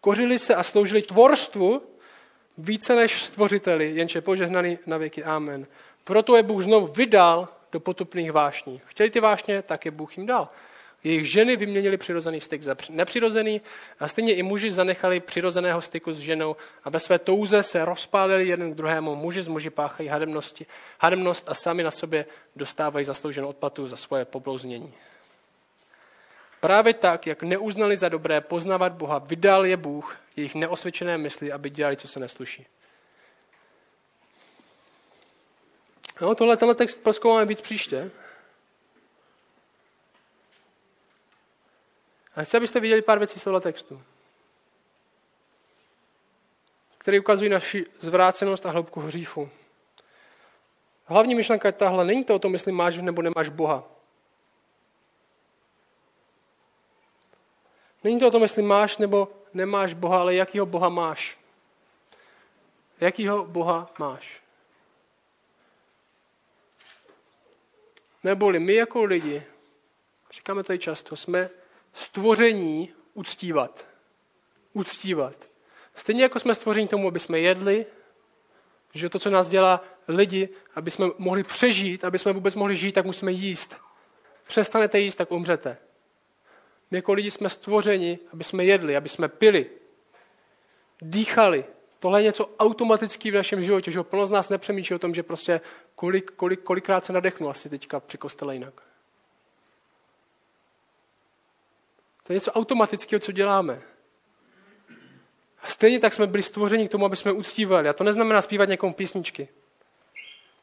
Kořili 0.00 0.38
se 0.38 0.54
a 0.54 0.62
sloužili 0.62 1.02
tvorstvu 1.02 1.82
více 2.58 2.94
než 2.94 3.22
stvořiteli, 3.22 3.92
jenže 3.94 4.20
požehnaný 4.20 4.78
na 4.86 4.96
věky. 4.96 5.24
Amen. 5.24 5.66
Proto 6.04 6.36
je 6.36 6.42
Bůh 6.42 6.62
znovu 6.62 6.86
vydal 6.86 7.48
do 7.72 7.80
potupných 7.80 8.32
vášní. 8.32 8.80
Chtěli 8.86 9.10
ty 9.10 9.20
vášně, 9.20 9.62
tak 9.62 9.84
je 9.84 9.90
Bůh 9.90 10.18
jim 10.18 10.26
dal. 10.26 10.48
Jejich 11.04 11.30
ženy 11.30 11.56
vyměnili 11.56 11.96
přirozený 11.96 12.40
styk 12.40 12.62
za 12.62 12.76
nepřirozený 12.90 13.60
a 14.00 14.08
stejně 14.08 14.34
i 14.34 14.42
muži 14.42 14.70
zanechali 14.70 15.20
přirozeného 15.20 15.80
styku 15.80 16.12
s 16.12 16.18
ženou 16.18 16.56
a 16.84 16.90
ve 16.90 16.98
své 16.98 17.18
touze 17.18 17.62
se 17.62 17.84
rozpálili 17.84 18.48
jeden 18.48 18.72
k 18.72 18.76
druhému. 18.76 19.16
Muži 19.16 19.42
z 19.42 19.48
muži 19.48 19.70
páchají 19.70 20.08
hademnosti, 20.08 20.66
hademnost 20.98 21.48
a 21.48 21.54
sami 21.54 21.82
na 21.82 21.90
sobě 21.90 22.26
dostávají 22.56 23.04
zaslouženou 23.04 23.48
odplatu 23.48 23.88
za 23.88 23.96
svoje 23.96 24.24
poblouznění. 24.24 24.94
Právě 26.60 26.94
tak, 26.94 27.26
jak 27.26 27.42
neuznali 27.42 27.96
za 27.96 28.08
dobré 28.08 28.40
poznávat 28.40 28.92
Boha, 28.92 29.18
vydal 29.18 29.66
je 29.66 29.76
Bůh 29.76 30.16
jejich 30.36 30.54
neosvědčené 30.54 31.18
mysli, 31.18 31.52
aby 31.52 31.70
dělali, 31.70 31.96
co 31.96 32.08
se 32.08 32.20
nesluší. 32.20 32.66
No, 36.20 36.34
tohle, 36.34 36.56
tenhle 36.56 36.74
text 36.74 37.02
proskoumáme 37.02 37.44
víc 37.44 37.60
příště. 37.60 38.10
A 42.36 42.44
chci, 42.44 42.56
abyste 42.56 42.80
viděli 42.80 43.02
pár 43.02 43.18
věcí 43.18 43.40
z 43.40 43.44
tohle 43.44 43.60
textu, 43.60 44.02
které 46.98 47.20
ukazují 47.20 47.50
naši 47.50 47.86
zvrácenost 48.00 48.66
a 48.66 48.70
hloubku 48.70 49.00
hříchu. 49.00 49.50
Hlavní 51.04 51.34
myšlenka 51.34 51.68
je 51.68 51.72
tahle. 51.72 52.04
Není 52.04 52.24
to 52.24 52.34
o 52.34 52.38
tom, 52.38 52.52
jestli 52.52 52.72
máš 52.72 52.96
nebo 52.96 53.22
nemáš 53.22 53.48
Boha. 53.48 53.84
Není 58.04 58.20
to 58.20 58.28
o 58.28 58.30
tom, 58.30 58.42
jestli 58.42 58.62
máš 58.62 58.98
nebo 58.98 59.28
nemáš 59.54 59.94
Boha, 59.94 60.20
ale 60.20 60.34
jakýho 60.34 60.66
Boha 60.66 60.88
máš. 60.88 61.38
Jakýho 63.00 63.44
Boha 63.44 63.90
máš. 63.98 64.42
Neboli 68.24 68.58
my 68.58 68.74
jako 68.74 69.04
lidi, 69.04 69.42
říkáme 70.32 70.64
tady 70.64 70.78
často, 70.78 71.16
jsme 71.16 71.50
stvoření 71.92 72.92
uctívat. 73.14 73.86
Uctívat. 74.72 75.36
Stejně 75.94 76.22
jako 76.22 76.38
jsme 76.38 76.54
stvoření 76.54 76.88
tomu, 76.88 77.08
aby 77.08 77.20
jsme 77.20 77.40
jedli, 77.40 77.86
že 78.94 79.08
to, 79.08 79.18
co 79.18 79.30
nás 79.30 79.48
dělá 79.48 79.84
lidi, 80.08 80.48
aby 80.74 80.90
jsme 80.90 81.06
mohli 81.18 81.42
přežít, 81.42 82.04
aby 82.04 82.18
jsme 82.18 82.32
vůbec 82.32 82.54
mohli 82.54 82.76
žít, 82.76 82.92
tak 82.92 83.04
musíme 83.04 83.32
jíst. 83.32 83.76
Přestanete 84.46 85.00
jíst, 85.00 85.16
tak 85.16 85.32
umřete. 85.32 85.78
My 86.90 86.98
jako 86.98 87.12
lidi 87.12 87.30
jsme 87.30 87.48
stvořeni, 87.48 88.18
aby 88.32 88.44
jsme 88.44 88.64
jedli, 88.64 88.96
aby 88.96 89.08
jsme 89.08 89.28
pili, 89.28 89.70
dýchali. 91.02 91.64
Tohle 91.98 92.20
je 92.20 92.24
něco 92.24 92.50
automatický 92.58 93.30
v 93.30 93.34
našem 93.34 93.62
životě, 93.62 93.90
že 93.90 94.02
plno 94.02 94.26
z 94.26 94.30
nás 94.30 94.48
nepřemýšlí 94.48 94.96
o 94.96 94.98
tom, 94.98 95.14
že 95.14 95.22
prostě 95.22 95.60
kolik, 95.94 96.30
kolik, 96.30 96.62
kolikrát 96.62 97.04
se 97.04 97.12
nadechnu 97.12 97.48
asi 97.48 97.68
teďka 97.68 98.00
při 98.00 98.18
kostele 98.18 98.54
jinak. 98.54 98.82
To 102.32 102.34
je 102.34 102.36
něco 102.36 102.52
automatického, 102.52 103.20
co 103.20 103.32
děláme. 103.32 103.82
A 105.62 105.66
stejně 105.66 105.98
tak 105.98 106.12
jsme 106.12 106.26
byli 106.26 106.42
stvořeni 106.42 106.88
k 106.88 106.90
tomu, 106.90 107.04
aby 107.04 107.16
jsme 107.16 107.32
uctívali. 107.32 107.88
A 107.88 107.92
to 107.92 108.04
neznamená 108.04 108.42
zpívat 108.42 108.68
někomu 108.68 108.92
písničky. 108.92 109.48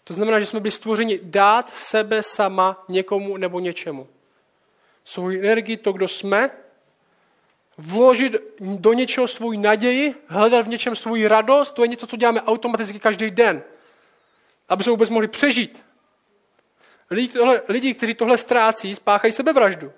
To 0.03 0.13
znamená, 0.13 0.39
že 0.39 0.45
jsme 0.45 0.59
byli 0.59 0.71
stvořeni 0.71 1.19
dát 1.23 1.69
sebe 1.69 2.23
sama 2.23 2.85
někomu 2.87 3.37
nebo 3.37 3.59
něčemu 3.59 4.07
svou 5.03 5.29
energii, 5.29 5.77
to, 5.77 5.91
kdo 5.91 6.07
jsme, 6.07 6.51
vložit 7.77 8.35
do 8.59 8.93
něčeho 8.93 9.27
svou 9.27 9.51
naději, 9.51 10.15
hledat 10.27 10.65
v 10.65 10.69
něčem 10.69 10.95
svou 10.95 11.27
radost, 11.27 11.71
to 11.71 11.81
je 11.81 11.87
něco, 11.87 12.07
co 12.07 12.17
děláme 12.17 12.41
automaticky 12.41 12.99
každý 12.99 13.31
den, 13.31 13.61
aby 14.69 14.83
jsme 14.83 14.91
vůbec 14.91 15.09
mohli 15.09 15.27
přežít. 15.27 15.83
Lidi, 17.09 17.27
tohle, 17.27 17.61
lidi 17.67 17.93
kteří 17.93 18.13
tohle 18.13 18.37
ztrácí, 18.37 18.95
spáchají 18.95 19.33
sebevraždu. 19.33 19.91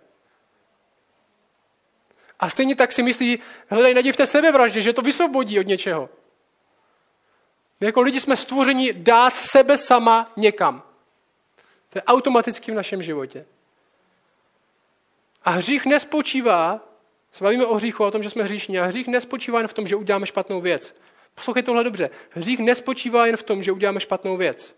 A 2.41 2.49
stejně 2.49 2.75
tak 2.75 2.91
si 2.91 3.03
myslí, 3.03 3.39
v 4.13 4.17
té 4.17 4.27
sebevraždě, 4.27 4.81
že 4.81 4.93
to 4.93 5.01
vysvobodí 5.01 5.59
od 5.59 5.67
něčeho. 5.67 6.09
My 7.79 7.85
jako 7.85 8.01
lidi 8.01 8.19
jsme 8.19 8.37
stvořeni 8.37 8.93
dát 8.93 9.35
sebe 9.35 9.77
sama 9.77 10.31
někam. 10.37 10.83
To 11.89 11.97
je 11.97 12.03
automaticky 12.03 12.71
v 12.71 12.75
našem 12.75 13.03
životě. 13.03 13.45
A 15.43 15.49
hřích 15.49 15.85
nespočívá, 15.85 16.79
se 17.31 17.43
bavíme 17.43 17.65
o 17.65 17.75
hříchu, 17.75 18.03
o 18.03 18.11
tom, 18.11 18.23
že 18.23 18.29
jsme 18.29 18.43
hříšní, 18.43 18.79
a 18.79 18.85
hřích 18.85 19.07
nespočívá 19.07 19.59
jen 19.59 19.67
v 19.67 19.73
tom, 19.73 19.87
že 19.87 19.95
uděláme 19.95 20.25
špatnou 20.25 20.61
věc. 20.61 20.95
Poslouchej 21.35 21.63
tohle 21.63 21.83
dobře. 21.83 22.09
Hřích 22.29 22.59
nespočívá 22.59 23.25
jen 23.25 23.37
v 23.37 23.43
tom, 23.43 23.63
že 23.63 23.71
uděláme 23.71 23.99
špatnou 23.99 24.37
věc. 24.37 24.75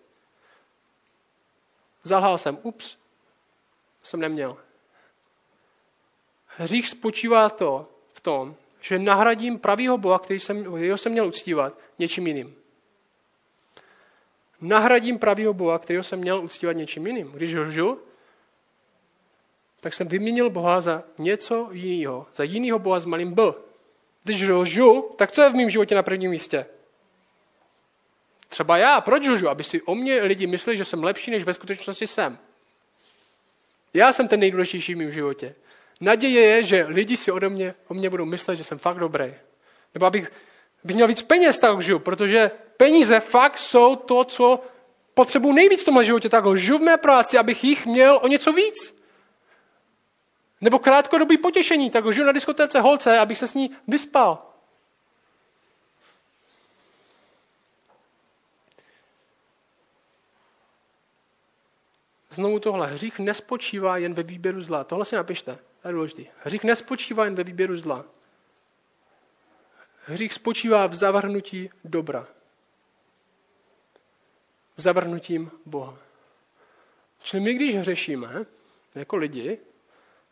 Zalhal 2.04 2.38
jsem, 2.38 2.58
ups, 2.63 2.95
jsem 4.04 4.19
neměl. 4.19 4.58
Hřích 6.57 6.87
spočívá 6.87 7.49
to 7.49 7.89
v 8.13 8.21
tom, 8.21 8.55
že 8.81 8.99
nahradím 8.99 9.59
pravýho 9.59 9.97
Boha, 9.97 10.19
který 10.19 10.39
jsem, 10.39 10.63
kterýho 10.63 10.97
jsem 10.97 11.11
měl 11.11 11.27
uctívat, 11.27 11.73
něčím 11.99 12.27
jiným. 12.27 12.55
Nahradím 14.61 15.19
pravýho 15.19 15.53
Boha, 15.53 15.79
kterého 15.79 16.03
jsem 16.03 16.19
měl 16.19 16.39
uctívat 16.39 16.75
něčím 16.75 17.07
jiným. 17.07 17.31
Když 17.31 17.53
lžu, 17.53 17.99
tak 19.79 19.93
jsem 19.93 20.07
vyměnil 20.07 20.49
Boha 20.49 20.81
za 20.81 21.03
něco 21.17 21.69
jiného, 21.71 22.27
za 22.35 22.43
jiného 22.43 22.79
Boha 22.79 22.99
s 22.99 23.05
malým 23.05 23.33
B. 23.33 23.43
Když 24.23 24.41
lžu, 24.41 25.09
tak 25.15 25.31
co 25.31 25.41
je 25.41 25.49
v 25.49 25.55
mém 25.55 25.69
životě 25.69 25.95
na 25.95 26.03
prvním 26.03 26.31
místě? 26.31 26.65
Třeba 28.49 28.77
já, 28.77 29.01
proč 29.01 29.27
lžu? 29.27 29.49
Aby 29.49 29.63
si 29.63 29.81
o 29.81 29.95
mě 29.95 30.21
lidi 30.21 30.47
mysleli, 30.47 30.77
že 30.77 30.85
jsem 30.85 31.03
lepší, 31.03 31.31
než 31.31 31.43
ve 31.43 31.53
skutečnosti 31.53 32.07
jsem. 32.07 32.39
Já 33.93 34.13
jsem 34.13 34.27
ten 34.27 34.39
nejdůležitější 34.39 34.93
v 34.93 34.97
mém 34.97 35.11
životě. 35.11 35.55
Naděje 36.01 36.41
je, 36.41 36.63
že 36.63 36.86
lidi 36.88 37.17
si 37.17 37.32
ode 37.32 37.49
mě, 37.49 37.73
o 37.88 37.93
mě 37.93 38.10
budou 38.10 38.25
myslet, 38.25 38.56
že 38.56 38.63
jsem 38.63 38.77
fakt 38.77 38.99
dobrý. 38.99 39.34
Nebo 39.93 40.06
abych, 40.06 40.32
abych 40.84 40.95
měl 40.95 41.08
víc 41.08 41.21
peněz, 41.21 41.60
tak 41.60 41.73
lžu, 41.73 41.99
protože 41.99 42.51
peníze 42.77 43.19
fakt 43.19 43.58
jsou 43.58 43.95
to, 43.95 44.23
co 44.23 44.63
potřebuji 45.13 45.51
nejvíc 45.51 45.82
v 45.82 45.86
tomhle 45.86 46.06
životě, 46.06 46.29
tak 46.29 46.45
lžu 46.45 46.77
v 46.77 46.82
mé 46.82 46.97
práci, 46.97 47.38
abych 47.38 47.63
jich 47.63 47.86
měl 47.86 48.19
o 48.23 48.27
něco 48.27 48.53
víc. 48.53 48.95
Nebo 50.62 50.79
krátkodobý 50.79 51.38
potěšení, 51.38 51.89
tak 51.89 52.13
žiju 52.13 52.25
na 52.25 52.32
diskotéce 52.32 52.79
holce, 52.79 53.19
abych 53.19 53.38
se 53.38 53.47
s 53.47 53.53
ní 53.53 53.75
vyspal. 53.88 54.53
Znovu 62.29 62.60
tohle. 62.60 62.88
Hřích 62.88 63.19
nespočívá 63.19 63.97
jen 63.97 64.13
ve 64.13 64.23
výběru 64.23 64.62
zla. 64.62 64.84
Tohle 64.84 65.06
si 65.06 65.15
napište. 65.15 65.60
To 65.83 65.89
je 65.89 65.93
důležité. 65.93 66.23
Hřích 66.43 66.63
nespočívá 66.63 67.25
jen 67.25 67.35
ve 67.35 67.43
výběru 67.43 67.77
zla. 67.77 68.05
Hřích 70.05 70.33
spočívá 70.33 70.87
v 70.87 70.95
zavrhnutí 70.95 71.69
dobra. 71.83 72.27
V 74.77 74.81
zavrhnutím 74.81 75.51
Boha. 75.65 75.97
Čili 77.23 77.43
my, 77.43 77.53
když 77.53 77.75
hřešíme, 77.75 78.45
jako 78.95 79.15
lidi, 79.15 79.57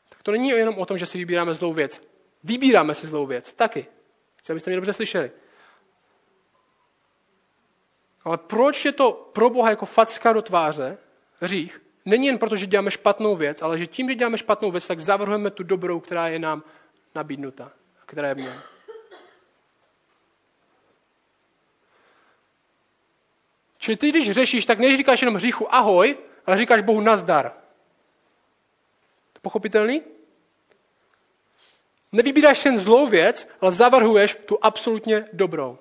tak 0.10 0.24
to 0.24 0.32
není 0.32 0.50
jenom 0.50 0.78
o 0.78 0.86
tom, 0.86 0.98
že 0.98 1.06
si 1.06 1.18
vybíráme 1.18 1.54
zlou 1.54 1.74
věc. 1.74 2.02
Vybíráme 2.44 2.94
si 2.94 3.08
zlou 3.08 3.26
věc, 3.26 3.54
taky. 3.54 3.86
Chci, 4.36 4.52
abyste 4.52 4.70
mě 4.70 4.76
dobře 4.76 4.94
slyšeli. 4.94 5.32
Ale 8.24 8.38
proč 8.38 8.86
je 8.86 8.92
to 8.92 9.12
pro 9.12 9.50
Boha 9.50 9.70
jako 9.70 9.86
facka 9.86 10.34
do 10.34 10.42
tváře, 10.42 10.98
hřích, 11.42 11.82
není 12.06 12.28
jen 12.28 12.38
proto, 12.38 12.56
že 12.56 12.68
děláme 12.68 12.92
špatnou 12.92 13.36
věc, 13.36 13.62
ale 13.62 13.78
že 13.78 13.88
tím, 13.88 14.10
že 14.10 14.16
děláme 14.16 14.38
špatnou 14.38 14.72
věc, 14.72 14.88
tak 14.88 15.00
zavrhujeme 15.00 15.50
tu 15.50 15.64
dobrou, 15.64 16.00
která 16.00 16.28
je 16.28 16.40
nám 16.40 16.64
nabídnuta, 17.16 17.72
která 18.06 18.28
je 18.28 18.34
v 18.34 18.38
něm. 18.38 18.62
Čili 23.78 23.98
ty, 23.98 24.10
když 24.10 24.32
řešíš, 24.32 24.66
tak 24.66 24.80
neříkáš 24.80 25.22
jenom 25.22 25.36
hříchu 25.36 25.76
ahoj, 25.76 26.18
ale 26.46 26.58
říkáš 26.58 26.82
Bohu 26.82 27.02
nazdar. 27.02 27.54
Pochopitelný? 29.42 30.02
Nevybíráš 32.12 32.66
jen 32.66 32.80
zlou 32.80 33.08
věc, 33.08 33.48
ale 33.62 33.72
zavrhuješ 33.72 34.38
tu 34.46 34.58
absolutně 34.62 35.26
dobrou. 35.34 35.78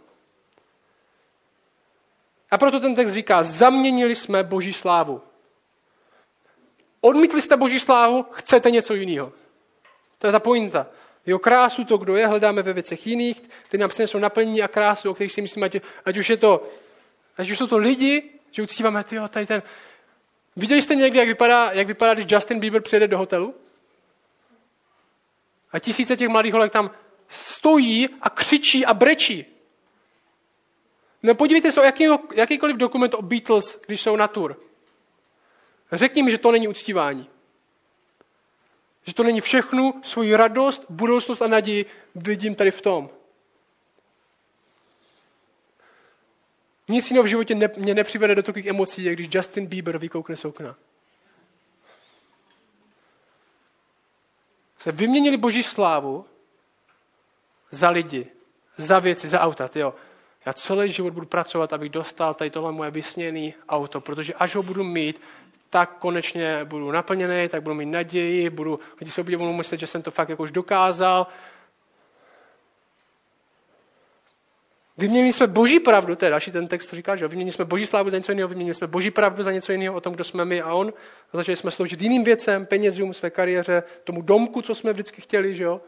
A 2.50 2.58
proto 2.58 2.80
ten 2.80 2.94
text 2.94 3.12
říká, 3.12 3.42
zaměnili 3.42 4.14
jsme 4.14 4.42
boží 4.44 4.72
slávu. 4.72 5.22
Odmítli 7.00 7.42
jste 7.42 7.56
boží 7.56 7.80
slávu, 7.80 8.26
chcete 8.30 8.70
něco 8.70 8.94
jiného. 8.94 9.32
To 10.18 10.26
je 10.26 10.32
ta 10.32 10.40
pointa. 10.40 10.86
Jo, 11.26 11.38
krásu, 11.38 11.84
to, 11.84 11.96
kdo 11.96 12.16
je, 12.16 12.26
hledáme 12.26 12.62
ve 12.62 12.72
věcech 12.72 13.06
jiných, 13.06 13.42
ty 13.68 13.78
nám 13.78 13.90
přinesou 13.90 14.18
naplnění 14.18 14.62
a 14.62 14.68
krásu, 14.68 15.10
o 15.10 15.14
kterých 15.14 15.32
si 15.32 15.42
myslíme, 15.42 15.66
ať, 15.66 15.76
ať, 16.04 16.16
už 16.16 16.30
je 16.30 16.36
to, 16.36 16.68
ať 17.36 17.50
už 17.50 17.58
jsou 17.58 17.66
to 17.66 17.78
lidi, 17.78 18.22
že 18.50 18.62
uctíváme, 18.62 19.04
tyjo, 19.04 19.28
tady 19.28 19.46
ten, 19.46 19.62
Viděli 20.56 20.82
jste 20.82 20.94
někdy, 20.94 21.18
jak 21.18 21.28
vypadá, 21.28 21.72
jak 21.72 21.86
vypadá, 21.86 22.14
když 22.14 22.26
Justin 22.28 22.60
Bieber 22.60 22.82
přijede 22.82 23.08
do 23.08 23.18
hotelu? 23.18 23.54
A 25.72 25.78
tisíce 25.78 26.16
těch 26.16 26.28
mladých 26.28 26.52
holek 26.52 26.72
tam 26.72 26.90
stojí 27.28 28.08
a 28.20 28.30
křičí 28.30 28.86
a 28.86 28.94
brečí. 28.94 29.46
No 31.22 31.34
podívejte 31.34 31.72
se 31.72 31.80
o 31.80 31.84
jaký, 31.84 32.06
jakýkoliv 32.34 32.76
dokument 32.76 33.14
o 33.14 33.22
Beatles, 33.22 33.80
když 33.86 34.00
jsou 34.00 34.16
na 34.16 34.28
tour. 34.28 34.56
Řekni 35.92 36.22
mi, 36.22 36.30
že 36.30 36.38
to 36.38 36.52
není 36.52 36.68
uctívání. 36.68 37.28
Že 39.06 39.14
to 39.14 39.22
není 39.22 39.40
všechnu 39.40 40.00
svoji 40.02 40.36
radost, 40.36 40.84
budoucnost 40.88 41.42
a 41.42 41.46
naději 41.46 41.86
vidím 42.14 42.54
tady 42.54 42.70
v 42.70 42.82
tom. 42.82 43.10
Nic 46.88 47.10
jiného 47.10 47.24
v 47.24 47.26
životě 47.26 47.54
ne, 47.54 47.70
mě 47.76 47.94
nepřivede 47.94 48.34
do 48.34 48.42
takových 48.42 48.66
emocí, 48.66 49.04
jak 49.04 49.14
když 49.14 49.28
Justin 49.34 49.66
Bieber 49.66 49.98
vykoukne 49.98 50.36
z 50.36 50.44
okna. 50.44 50.76
Se 54.78 54.92
vyměnili 54.92 55.36
boží 55.36 55.62
slávu 55.62 56.24
za 57.70 57.90
lidi, 57.90 58.26
za 58.76 58.98
věci, 58.98 59.28
za 59.28 59.40
auta. 59.40 59.68
Tyjo. 59.68 59.94
Já 60.46 60.52
celý 60.52 60.92
život 60.92 61.12
budu 61.12 61.26
pracovat, 61.26 61.72
abych 61.72 61.90
dostal 61.90 62.34
tady 62.34 62.50
tohle 62.50 62.72
moje 62.72 62.90
vysněné 62.90 63.52
auto, 63.68 64.00
protože 64.00 64.34
až 64.34 64.54
ho 64.54 64.62
budu 64.62 64.84
mít, 64.84 65.20
tak 65.70 65.96
konečně 65.98 66.64
budu 66.64 66.90
naplněný, 66.90 67.48
tak 67.48 67.62
budu 67.62 67.74
mít 67.74 67.86
naději, 67.86 68.50
budu, 68.50 68.80
lidi 69.00 69.10
se 69.10 69.22
budou 69.22 69.52
myslet, 69.52 69.80
že 69.80 69.86
jsem 69.86 70.02
to 70.02 70.10
fakt 70.10 70.28
jako 70.28 70.42
už 70.42 70.52
dokázal. 70.52 71.26
Vyměnili 74.98 75.32
jsme 75.32 75.46
boží 75.46 75.80
pravdu, 75.80 76.16
to 76.16 76.24
je 76.24 76.30
další 76.30 76.50
ten 76.50 76.68
text 76.68 76.94
říká, 76.94 77.16
že 77.16 77.28
vyměnili 77.28 77.52
jsme 77.52 77.64
boží 77.64 77.86
slávu 77.86 78.10
za 78.10 78.16
něco 78.16 78.32
jiného, 78.32 78.48
vyměnili 78.48 78.74
jsme 78.74 78.86
boží 78.86 79.10
pravdu 79.10 79.42
za 79.42 79.52
něco 79.52 79.72
jiného 79.72 79.94
o 79.94 80.00
tom, 80.00 80.14
kdo 80.14 80.24
jsme 80.24 80.44
my 80.44 80.62
a 80.62 80.74
on. 80.74 80.92
A 81.32 81.36
začali 81.36 81.56
jsme 81.56 81.70
sloužit 81.70 82.02
jiným 82.02 82.24
věcem, 82.24 82.66
penězům, 82.66 83.14
své 83.14 83.30
kariéře, 83.30 83.82
tomu 84.04 84.22
domku, 84.22 84.62
co 84.62 84.74
jsme 84.74 84.92
vždycky 84.92 85.22
chtěli, 85.22 85.54
že 85.54 85.64
jo. 85.64 85.80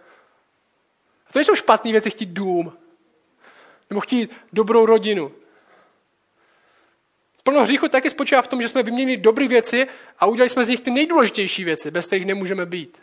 A 1.28 1.32
to 1.32 1.40
jsou 1.40 1.54
špatné 1.54 1.92
věci, 1.92 2.10
chtít 2.10 2.28
dům. 2.28 2.72
Nebo 3.90 4.00
chtít 4.00 4.36
dobrou 4.52 4.86
rodinu. 4.86 5.32
Plno 7.42 7.62
hříchu 7.62 7.88
taky 7.88 8.10
spočívá 8.10 8.42
v 8.42 8.48
tom, 8.48 8.62
že 8.62 8.68
jsme 8.68 8.82
vyměnili 8.82 9.16
dobré 9.16 9.48
věci 9.48 9.86
a 10.18 10.26
udělali 10.26 10.50
jsme 10.50 10.64
z 10.64 10.68
nich 10.68 10.80
ty 10.80 10.90
nejdůležitější 10.90 11.64
věci, 11.64 11.90
bez 11.90 12.06
kterých 12.06 12.26
nemůžeme 12.26 12.66
být. 12.66 13.02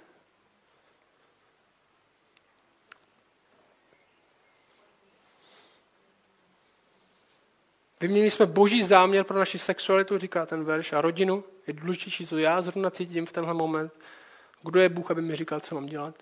Vyměnili 8.01 8.31
jsme 8.31 8.45
boží 8.45 8.83
záměr 8.83 9.23
pro 9.23 9.39
naši 9.39 9.59
sexualitu, 9.59 10.17
říká 10.17 10.45
ten 10.45 10.63
verš, 10.63 10.93
a 10.93 11.01
rodinu. 11.01 11.43
Je 11.67 11.73
důležitější, 11.73 12.27
co 12.27 12.37
já 12.37 12.61
zrovna 12.61 12.89
cítím 12.89 13.25
v 13.25 13.31
tenhle 13.31 13.53
moment. 13.53 13.93
Kdo 14.61 14.79
je 14.79 14.89
Bůh, 14.89 15.11
aby 15.11 15.21
mi 15.21 15.35
říkal, 15.35 15.59
co 15.59 15.75
mám 15.75 15.85
dělat? 15.85 16.15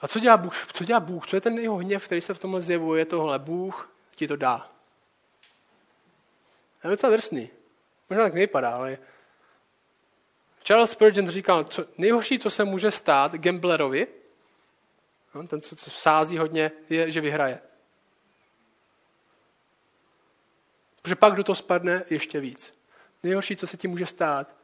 A 0.00 0.08
co 0.08 0.20
dělá 0.20 0.36
Bůh? 0.36 0.66
Co 0.72 0.84
dělá 0.84 1.00
Bůh? 1.00 1.26
Co 1.26 1.36
je 1.36 1.40
ten 1.40 1.58
jeho 1.58 1.76
hněv, 1.76 2.04
který 2.04 2.20
se 2.20 2.34
v 2.34 2.38
tomhle 2.38 2.60
zjevuje? 2.60 3.00
Je 3.00 3.04
tohle. 3.04 3.38
Bůh 3.38 3.90
ti 4.20 4.28
to 4.28 4.36
dá. 4.36 4.72
Je 6.84 6.90
docela 6.90 7.12
drsný. 7.12 7.50
Možná 8.10 8.24
tak 8.24 8.34
nevypadá, 8.34 8.70
ale 8.70 8.98
Charles 10.62 10.90
Spurgeon 10.90 11.28
říkal, 11.28 11.64
co, 11.64 11.84
nejhorší, 11.98 12.38
co 12.38 12.50
se 12.50 12.64
může 12.64 12.90
stát 12.90 13.34
gamblerovi, 13.34 14.06
no, 15.34 15.46
ten, 15.46 15.60
co 15.60 15.90
sází 15.90 16.38
hodně, 16.38 16.70
je, 16.88 17.10
že 17.10 17.20
vyhraje. 17.20 17.58
Protože 21.02 21.14
pak 21.14 21.34
do 21.34 21.44
toho 21.44 21.56
spadne 21.56 22.04
ještě 22.10 22.40
víc. 22.40 22.74
Nejhorší, 23.22 23.56
co 23.56 23.66
se 23.66 23.76
ti 23.76 23.88
může 23.88 24.06
stát, 24.06 24.56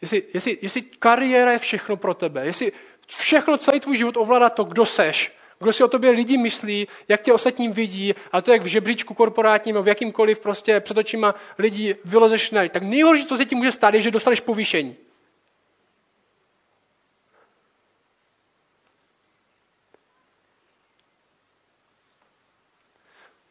jestli, 0.00 0.22
jestli, 0.34 0.58
jestli 0.62 0.82
kariéra 0.82 1.52
je 1.52 1.58
všechno 1.58 1.96
pro 1.96 2.14
tebe, 2.14 2.46
jestli 2.46 2.72
všechno, 3.06 3.58
celý 3.58 3.80
tvůj 3.80 3.96
život 3.96 4.16
ovládá 4.16 4.50
to, 4.50 4.64
kdo 4.64 4.86
seš, 4.86 5.37
kdo 5.58 5.72
si 5.72 5.84
o 5.84 5.88
tobě 5.88 6.10
lidi 6.10 6.38
myslí, 6.38 6.88
jak 7.08 7.22
tě 7.22 7.32
ostatním 7.32 7.72
vidí, 7.72 8.14
a 8.32 8.40
to 8.40 8.52
jak 8.52 8.62
v 8.62 8.66
žebříčku 8.66 9.14
korporátním, 9.14 9.74
nebo 9.74 9.82
v 9.82 9.88
jakýmkoliv 9.88 10.38
prostě 10.38 10.80
před 10.80 10.96
očima 10.96 11.34
lidí 11.58 11.94
vylezeš 12.04 12.50
na 12.50 12.68
tak 12.68 12.82
nejhorší, 12.82 13.26
co 13.26 13.36
se 13.36 13.44
ti 13.44 13.54
může 13.54 13.72
stát, 13.72 13.94
je, 13.94 14.00
že 14.00 14.10
dostaneš 14.10 14.40
povýšení. 14.40 14.96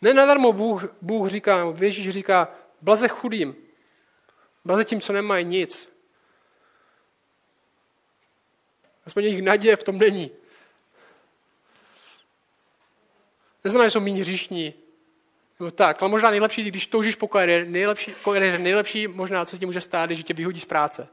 Nenadarmo 0.02 0.54
Bůh, 0.54 0.86
Bůh 1.02 1.30
říká, 1.30 1.74
Ježíš 1.80 2.10
říká, 2.10 2.48
blaze 2.82 3.08
chudým, 3.08 3.56
blaze 4.66 4.86
tím, 4.86 5.02
co 5.02 5.14
nemají 5.14 5.46
nic. 5.46 5.90
Aspoň 9.06 9.24
jejich 9.24 9.42
naděje 9.42 9.76
v 9.76 9.84
tom 9.84 9.98
není. 9.98 10.32
Neznamená, 13.68 13.88
že 13.88 13.92
jsou 13.92 14.00
méně 14.00 14.22
hříšní. 14.22 14.74
Nebo 15.60 15.72
tak, 15.72 16.02
ale 16.02 16.12
možná 16.12 16.30
nejlepší, 16.30 16.64
když 16.64 16.88
toužíš 16.88 17.16
po 17.16 17.28
kariéře, 17.28 17.72
nejlepší, 17.72 18.16
kariéře, 18.24 18.58
nejlepší 18.58 19.08
možná, 19.08 19.46
co 19.46 19.52
se 19.52 19.60
ti 19.60 19.66
může 19.66 19.82
stát, 19.82 20.10
je, 20.10 20.16
že 20.16 20.24
tě 20.24 20.34
vyhodí 20.34 20.60
z 20.60 20.66
práce. 20.66 21.08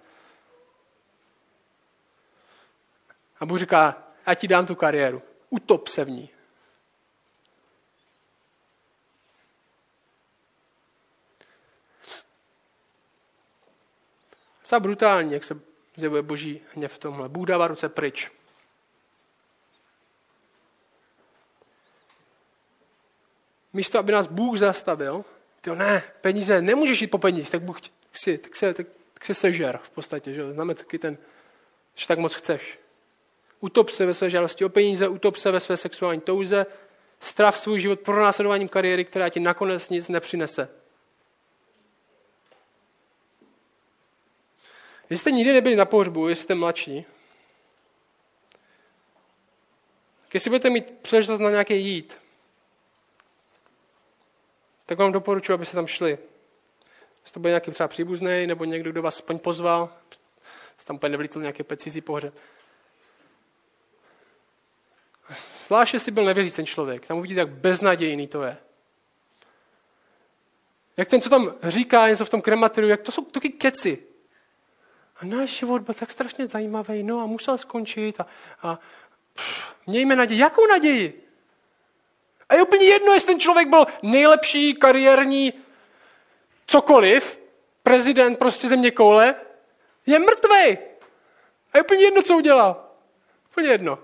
A 3.41 3.47
Bůh 3.47 3.59
říká, 3.59 4.03
já 4.27 4.35
ti 4.35 4.49
dám 4.49 4.67
tu 4.67 4.75
kariéru. 4.75 5.23
Utop 5.51 5.89
se 5.89 6.05
v 6.05 6.11
ní. 6.11 6.31
Docela 14.63 14.81
brutální, 14.81 15.33
jak 15.33 15.45
se 15.45 15.61
zjevuje 15.97 16.23
boží 16.23 16.61
hněv 16.75 16.93
v 16.93 16.99
tomhle. 16.99 17.29
Bůh 17.29 17.47
dává 17.47 17.67
ruce 17.67 17.89
pryč. 17.89 18.31
Místo, 23.75 23.99
aby 23.99 24.13
nás 24.13 24.27
Bůh 24.27 24.59
zastavil, 24.59 25.25
ty 25.61 25.71
ne, 25.71 26.03
peníze, 26.21 26.63
nemůžeš 26.63 27.01
jít 27.01 27.07
po 27.07 27.19
peníze, 27.19 27.51
tak 27.51 27.63
Bůh 27.63 27.81
si, 28.13 28.39
tak 28.39 28.57
se, 28.57 28.75
tak, 28.75 28.87
tak 29.15 29.25
se 29.25 29.35
sežer 29.35 29.81
v 29.83 29.91
podstatě, 29.91 30.33
že 30.33 30.53
Známe 30.53 30.75
taky 30.75 30.99
ten, 30.99 31.19
že 31.95 32.07
tak 32.07 32.19
moc 32.19 32.35
chceš. 32.35 32.79
Utop 33.61 33.91
se 33.91 34.07
ve 34.07 34.15
své 34.15 34.31
žádosti 34.31 34.65
o 34.65 34.69
peníze, 34.69 35.09
utop 35.09 35.37
se 35.37 35.51
ve 35.51 35.61
své 35.61 35.77
sexuální 35.77 36.21
touze, 36.21 36.67
strav 37.21 37.59
svůj 37.59 37.81
život 37.81 38.01
pro 38.01 38.23
následováním 38.23 38.69
kariéry, 38.69 39.05
která 39.05 39.29
ti 39.29 39.41
nakonec 39.41 39.89
nic 39.89 40.09
nepřinese. 40.09 40.69
Jestli 45.11 45.19
jste 45.19 45.31
nikdy 45.31 45.53
nebyli 45.53 45.77
na 45.77 45.85
pohřbu, 45.85 46.29
jestli 46.29 46.43
jste 46.43 46.55
mladší, 46.55 47.05
jestli 50.35 50.51
budete 50.51 50.71
mít 50.71 50.91
příležitost 50.91 51.41
na 51.41 51.51
nějaké 51.51 51.75
jít, 51.75 52.19
tak 54.87 54.99
vám 54.99 55.13
doporučuji, 55.13 55.53
abyste 55.53 55.75
tam 55.75 55.87
šli. 55.87 56.19
Jestli 57.23 57.35
to 57.35 57.41
bude 57.41 57.51
nějaký 57.51 57.71
třeba 57.71 57.89
příbuzný, 57.89 58.47
nebo 58.47 58.65
někdo, 58.65 58.91
kdo 58.91 59.03
vás 59.03 59.17
aspoň 59.17 59.39
pozval, 59.39 59.93
jste 60.77 60.85
tam 60.85 60.97
úplně 60.97 61.11
nevlítl 61.11 61.41
nějaké 61.41 61.65
pecizí 61.65 62.01
pohřeb. 62.01 62.35
Zvlášť, 65.67 65.95
jestli 65.95 66.13
byl 66.13 66.25
nevěřící 66.25 66.57
ten 66.57 66.67
člověk, 66.67 67.07
tam 67.07 67.19
uvidíte, 67.19 67.41
jak 67.41 67.49
beznadějný 67.49 68.27
to 68.27 68.43
je. 68.43 68.57
Jak 70.97 71.09
ten, 71.09 71.21
co 71.21 71.31
tam 71.31 71.55
říká 71.63 72.09
něco 72.09 72.25
v 72.25 72.31
tom 72.31 72.43
krematoriu, 72.43 72.91
jak 72.91 73.03
to 73.03 73.13
jsou 73.13 73.25
taky 73.25 73.49
keci. 73.49 73.99
A 75.17 75.25
náš 75.25 75.51
život 75.51 75.83
byl 75.83 75.95
tak 75.95 76.11
strašně 76.11 76.47
zajímavý, 76.47 77.03
no 77.03 77.21
a 77.21 77.27
musel 77.27 77.59
skončit 77.59 78.21
a, 78.21 78.27
a 78.63 78.79
pff, 79.35 79.75
mějme 79.87 80.17
naději. 80.17 80.41
Jakou 80.41 80.67
naději? 80.67 81.24
A 82.49 82.55
je 82.55 82.63
úplně 82.63 82.87
jedno, 82.87 83.13
jestli 83.13 83.27
ten 83.27 83.41
člověk 83.41 83.69
byl 83.69 83.87
nejlepší 84.03 84.75
kariérní 84.75 85.53
cokoliv, 86.67 87.39
prezident 87.83 88.39
prostě 88.39 88.69
země 88.69 88.91
koule, 88.91 89.35
je 90.07 90.19
mrtvý. 90.19 90.79
A 91.73 91.79
je 91.79 91.83
úplně 91.83 92.05
jedno, 92.05 92.23
co 92.23 92.37
udělal. 92.37 92.91
Úplně 93.51 93.69
jedno. 93.69 93.99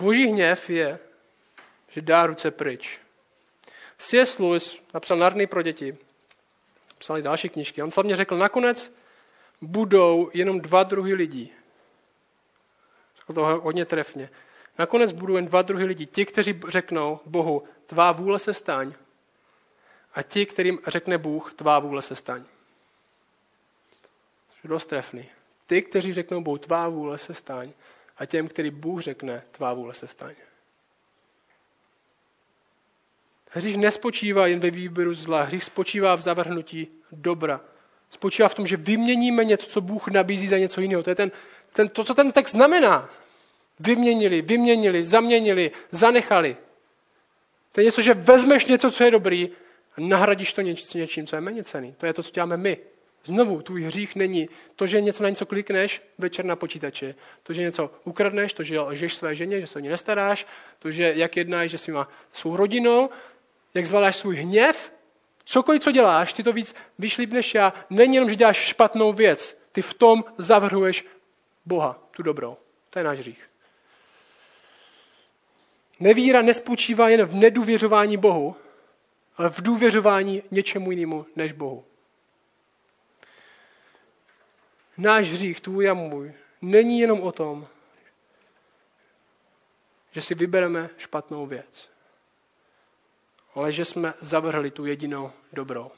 Boží 0.00 0.26
hněv 0.26 0.70
je, 0.70 0.98
že 1.88 2.00
dá 2.00 2.26
ruce 2.26 2.50
pryč. 2.50 3.00
C.S. 3.98 4.38
Lewis 4.38 4.78
napsal 4.94 5.18
Narny 5.18 5.46
pro 5.46 5.62
děti. 5.62 5.96
Psali 6.98 7.22
další 7.22 7.48
knižky. 7.48 7.82
On 7.82 7.90
slavně 7.90 8.16
řekl, 8.16 8.36
nakonec 8.36 8.92
budou 9.60 10.30
jenom 10.34 10.60
dva 10.60 10.82
druhy 10.82 11.14
lidí. 11.14 11.52
Řekl 13.16 13.32
to 13.32 13.44
hodně 13.44 13.84
trefně. 13.84 14.30
Nakonec 14.78 15.12
budou 15.12 15.36
jen 15.36 15.46
dva 15.46 15.62
druhy 15.62 15.84
lidí. 15.84 16.06
Ti, 16.06 16.26
kteří 16.26 16.60
řeknou 16.68 17.20
Bohu, 17.26 17.64
tvá 17.86 18.12
vůle 18.12 18.38
se 18.38 18.54
staň. 18.54 18.92
A 20.14 20.22
ti, 20.22 20.46
kterým 20.46 20.78
řekne 20.86 21.18
Bůh, 21.18 21.54
tvá 21.54 21.78
vůle 21.78 22.02
se 22.02 22.16
staň. 22.16 22.44
Je 24.64 24.68
dost 24.70 24.86
trefný. 24.86 25.28
Ty, 25.66 25.82
kteří 25.82 26.12
řeknou 26.12 26.40
Bohu, 26.40 26.58
tvá 26.58 26.88
vůle 26.88 27.18
se 27.18 27.34
staň. 27.34 27.72
A 28.16 28.26
těm, 28.26 28.48
který 28.48 28.70
Bůh 28.70 29.00
řekne, 29.02 29.42
tvá 29.50 29.72
vůle 29.72 29.94
se 29.94 30.06
staň. 30.06 30.34
Hřích 33.50 33.76
nespočívá 33.76 34.46
jen 34.46 34.60
ve 34.60 34.70
výběru 34.70 35.14
zla, 35.14 35.42
hřích 35.42 35.64
spočívá 35.64 36.14
v 36.14 36.22
zavrhnutí 36.22 36.88
dobra 37.12 37.60
spočívá 38.14 38.48
v 38.48 38.54
tom, 38.54 38.66
že 38.66 38.76
vyměníme 38.76 39.44
něco, 39.44 39.66
co 39.66 39.80
Bůh 39.80 40.08
nabízí 40.08 40.48
za 40.48 40.58
něco 40.58 40.80
jiného. 40.80 41.02
To 41.02 41.10
je 41.10 41.14
ten, 41.14 41.32
ten, 41.72 41.88
to, 41.88 42.04
co 42.04 42.14
ten 42.14 42.32
text 42.32 42.52
znamená. 42.52 43.10
Vyměnili, 43.80 44.42
vyměnili, 44.42 45.04
zaměnili, 45.04 45.70
zanechali. 45.90 46.56
To 47.72 47.80
je 47.80 47.84
něco, 47.84 48.02
že 48.02 48.14
vezmeš 48.14 48.66
něco, 48.66 48.90
co 48.90 49.04
je 49.04 49.10
dobrý 49.10 49.50
a 49.96 50.00
nahradíš 50.00 50.52
to 50.52 50.60
něč, 50.60 50.94
něčím, 50.94 51.26
co 51.26 51.36
je 51.36 51.40
méně 51.40 51.64
cený. 51.64 51.94
To 51.98 52.06
je 52.06 52.12
to, 52.12 52.22
co 52.22 52.30
děláme 52.30 52.56
my. 52.56 52.78
Znovu, 53.24 53.62
tvůj 53.62 53.82
hřích 53.82 54.16
není 54.16 54.48
to, 54.76 54.86
že 54.86 55.00
něco 55.00 55.22
na 55.22 55.28
něco 55.28 55.46
klikneš 55.46 56.02
večer 56.18 56.44
na 56.44 56.56
počítači, 56.56 57.14
to, 57.42 57.52
že 57.52 57.62
něco 57.62 57.90
ukradneš, 58.04 58.52
to, 58.52 58.62
že 58.62 58.80
lžeš 58.80 59.14
své 59.14 59.34
ženě, 59.34 59.60
že 59.60 59.66
se 59.66 59.78
o 59.78 59.82
ní 59.82 59.88
nestaráš, 59.88 60.46
to, 60.78 60.90
že 60.90 61.12
jak 61.16 61.36
jednáš, 61.36 61.70
že 61.70 61.92
má 61.92 62.08
svou 62.32 62.56
rodinou, 62.56 63.10
jak 63.74 63.86
zvládáš 63.86 64.16
svůj 64.16 64.36
hněv, 64.36 64.93
cokoliv, 65.44 65.82
co 65.82 65.92
děláš, 65.92 66.32
ty 66.32 66.42
to 66.42 66.52
víc 66.52 66.74
vyšlíp 66.98 67.32
než 67.32 67.54
já, 67.54 67.72
není 67.90 68.14
jenom, 68.14 68.28
že 68.28 68.36
děláš 68.36 68.56
špatnou 68.56 69.12
věc, 69.12 69.58
ty 69.72 69.82
v 69.82 69.94
tom 69.94 70.24
zavrhuješ 70.38 71.06
Boha, 71.66 71.98
tu 72.10 72.22
dobrou. 72.22 72.56
To 72.90 72.98
je 72.98 73.04
náš 73.04 73.18
hřích. 73.18 73.50
Nevíra 76.00 76.42
nespočívá 76.42 77.08
jen 77.08 77.24
v 77.24 77.34
nedůvěřování 77.34 78.16
Bohu, 78.16 78.56
ale 79.36 79.50
v 79.50 79.62
důvěřování 79.62 80.42
něčemu 80.50 80.90
jinému 80.90 81.26
než 81.36 81.52
Bohu. 81.52 81.84
Náš 84.98 85.30
hřích, 85.30 85.60
tvůj 85.60 85.90
a 85.90 85.94
můj, 85.94 86.34
není 86.62 87.00
jenom 87.00 87.20
o 87.20 87.32
tom, 87.32 87.68
že 90.12 90.20
si 90.20 90.34
vybereme 90.34 90.90
špatnou 90.96 91.46
věc, 91.46 91.90
ale 93.54 93.72
že 93.72 93.84
jsme 93.84 94.14
zavrhli 94.20 94.70
tu 94.70 94.86
jedinou 94.86 95.32
dobrou. 95.52 95.90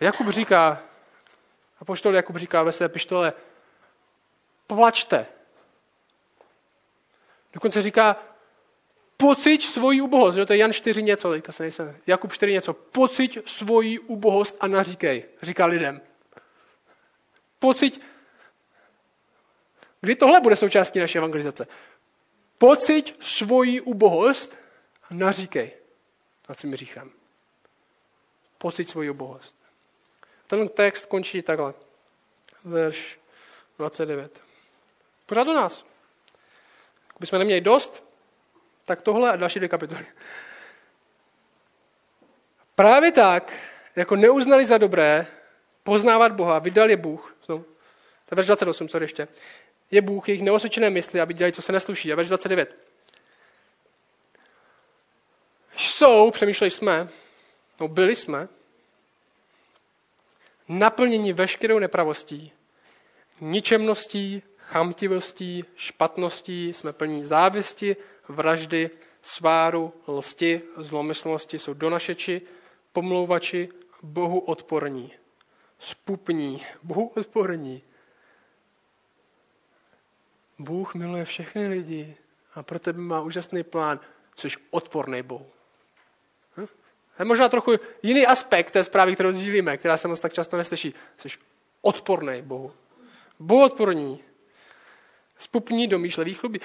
Jakub 0.00 0.28
říká, 0.28 0.82
a 1.80 1.84
poštol 1.84 2.14
Jakub 2.14 2.36
říká 2.36 2.62
ve 2.62 2.72
své 2.72 2.88
pištole, 2.88 3.32
plačte. 4.66 5.26
Dokonce 7.52 7.82
říká, 7.82 8.16
pocit 9.16 9.62
svoji 9.62 10.00
ubohost. 10.00 10.38
To 10.46 10.52
je 10.52 10.58
Jan 10.58 10.72
4 10.72 11.02
něco, 11.02 11.30
teďka 11.30 11.52
se 11.52 11.62
nejsem. 11.62 11.96
Jakub 12.06 12.32
4 12.32 12.52
něco. 12.52 12.72
Pocit 12.72 13.38
svoji 13.48 13.98
ubohost 13.98 14.56
a 14.60 14.66
naříkej, 14.66 15.24
říká 15.42 15.66
lidem. 15.66 16.00
Pocit. 17.58 18.00
Kdy 20.00 20.16
tohle 20.16 20.40
bude 20.40 20.56
součástí 20.56 20.98
naší 20.98 21.18
evangelizace? 21.18 21.66
Pocit 22.58 23.16
svoji 23.20 23.80
ubohost 23.80 24.56
a 25.10 25.14
naříkej 25.14 25.72
nad 26.48 26.58
svým 26.58 26.76
říchem. 26.76 27.10
Pocit 28.58 28.88
svoji 28.88 29.10
ubohost. 29.10 29.56
Ten 30.46 30.68
text 30.68 31.06
končí 31.06 31.42
takhle. 31.42 31.74
Verš 32.64 33.18
29. 33.78 34.42
Pořád 35.26 35.44
do 35.44 35.54
nás. 35.54 35.86
Kdybychom 37.16 37.38
neměli 37.38 37.60
dost, 37.60 38.04
tak 38.84 39.02
tohle 39.02 39.32
a 39.32 39.36
další 39.36 39.58
dvě 39.58 39.68
kapitoly. 39.68 40.06
Právě 42.74 43.12
tak, 43.12 43.52
jako 43.96 44.16
neuznali 44.16 44.64
za 44.64 44.78
dobré 44.78 45.26
poznávat 45.82 46.32
Boha, 46.32 46.58
vydal 46.58 46.90
je 46.90 46.96
Bůh, 46.96 47.36
znovu, 47.44 47.62
to 47.62 48.32
je 48.32 48.36
verš 48.36 48.46
28, 48.46 48.88
sorry 48.88 49.04
ještě, 49.04 49.28
je 49.90 50.02
Bůh 50.02 50.28
jejich 50.28 50.42
neosvědčené 50.42 50.90
mysli, 50.90 51.20
aby 51.20 51.34
dělali, 51.34 51.52
co 51.52 51.62
se 51.62 51.72
nesluší. 51.72 52.12
A 52.12 52.16
verš 52.16 52.28
29. 52.28 52.76
Jsou, 55.76 56.30
přemýšleli 56.30 56.70
jsme, 56.70 57.08
no 57.80 57.88
byli 57.88 58.16
jsme, 58.16 58.48
naplněni 60.68 61.32
veškerou 61.32 61.78
nepravostí, 61.78 62.52
ničemností, 63.40 64.42
chamtivostí, 64.58 65.64
špatností, 65.76 66.72
jsme 66.72 66.92
plní 66.92 67.24
závisti, 67.24 67.96
vraždy, 68.28 68.90
sváru, 69.22 69.92
lsti, 70.08 70.62
zlomyslnosti 70.76 71.58
jsou 71.58 71.74
donašeči, 71.74 72.42
pomlouvači, 72.92 73.68
Bohu 74.02 74.38
odporní, 74.38 75.12
spupní, 75.78 76.62
Bohu 76.82 77.08
odporní. 77.08 77.82
Bůh 80.58 80.94
miluje 80.94 81.24
všechny 81.24 81.66
lidi 81.66 82.16
a 82.54 82.62
pro 82.62 82.78
tebe 82.78 82.98
má 82.98 83.20
úžasný 83.20 83.62
plán, 83.62 84.00
což 84.34 84.58
odporný 84.70 85.22
Bohu. 85.22 85.53
To 87.16 87.22
je 87.22 87.24
možná 87.24 87.48
trochu 87.48 87.72
jiný 88.02 88.26
aspekt 88.26 88.70
té 88.70 88.84
zprávy, 88.84 89.14
kterou 89.14 89.32
sdílíme, 89.32 89.76
která 89.76 89.96
se 89.96 90.08
moc 90.08 90.20
tak 90.20 90.32
často 90.32 90.56
neslyší. 90.56 90.94
Jsi 91.16 91.28
odporný 91.82 92.42
Bohu. 92.42 92.72
Bůh 93.38 93.64
odporní. 93.64 94.20
Spupní 95.38 95.86
domýšlevý 95.86 96.34
chlubí 96.34 96.60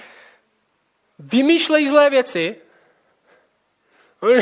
vymýšlejí 1.19 1.87
zlé 1.87 2.09
věci. 2.09 2.55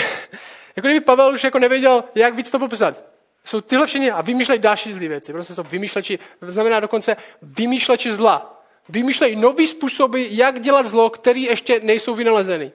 jako 0.75 0.87
kdyby 0.87 0.99
Pavel 0.99 1.33
už 1.33 1.43
jako 1.43 1.59
nevěděl, 1.59 2.03
jak 2.15 2.35
víc 2.35 2.51
to 2.51 2.59
popsat. 2.59 3.03
Jsou 3.45 3.61
tyhle 3.61 3.87
všechny 3.87 4.11
a 4.11 4.21
vymýšlejí 4.21 4.59
další 4.59 4.93
zlé 4.93 5.07
věci. 5.07 5.33
Prostě 5.33 5.55
jsou 5.55 5.63
vymýšleči, 5.63 6.19
znamená 6.41 6.79
dokonce 6.79 7.17
vymýšleči 7.41 8.13
zla. 8.13 8.63
Vymýšlejí 8.89 9.35
nový 9.35 9.67
způsoby, 9.67 10.25
jak 10.29 10.61
dělat 10.61 10.85
zlo, 10.85 11.09
které 11.09 11.39
ještě 11.39 11.79
nejsou 11.79 12.15
vynalezeny. 12.15 12.71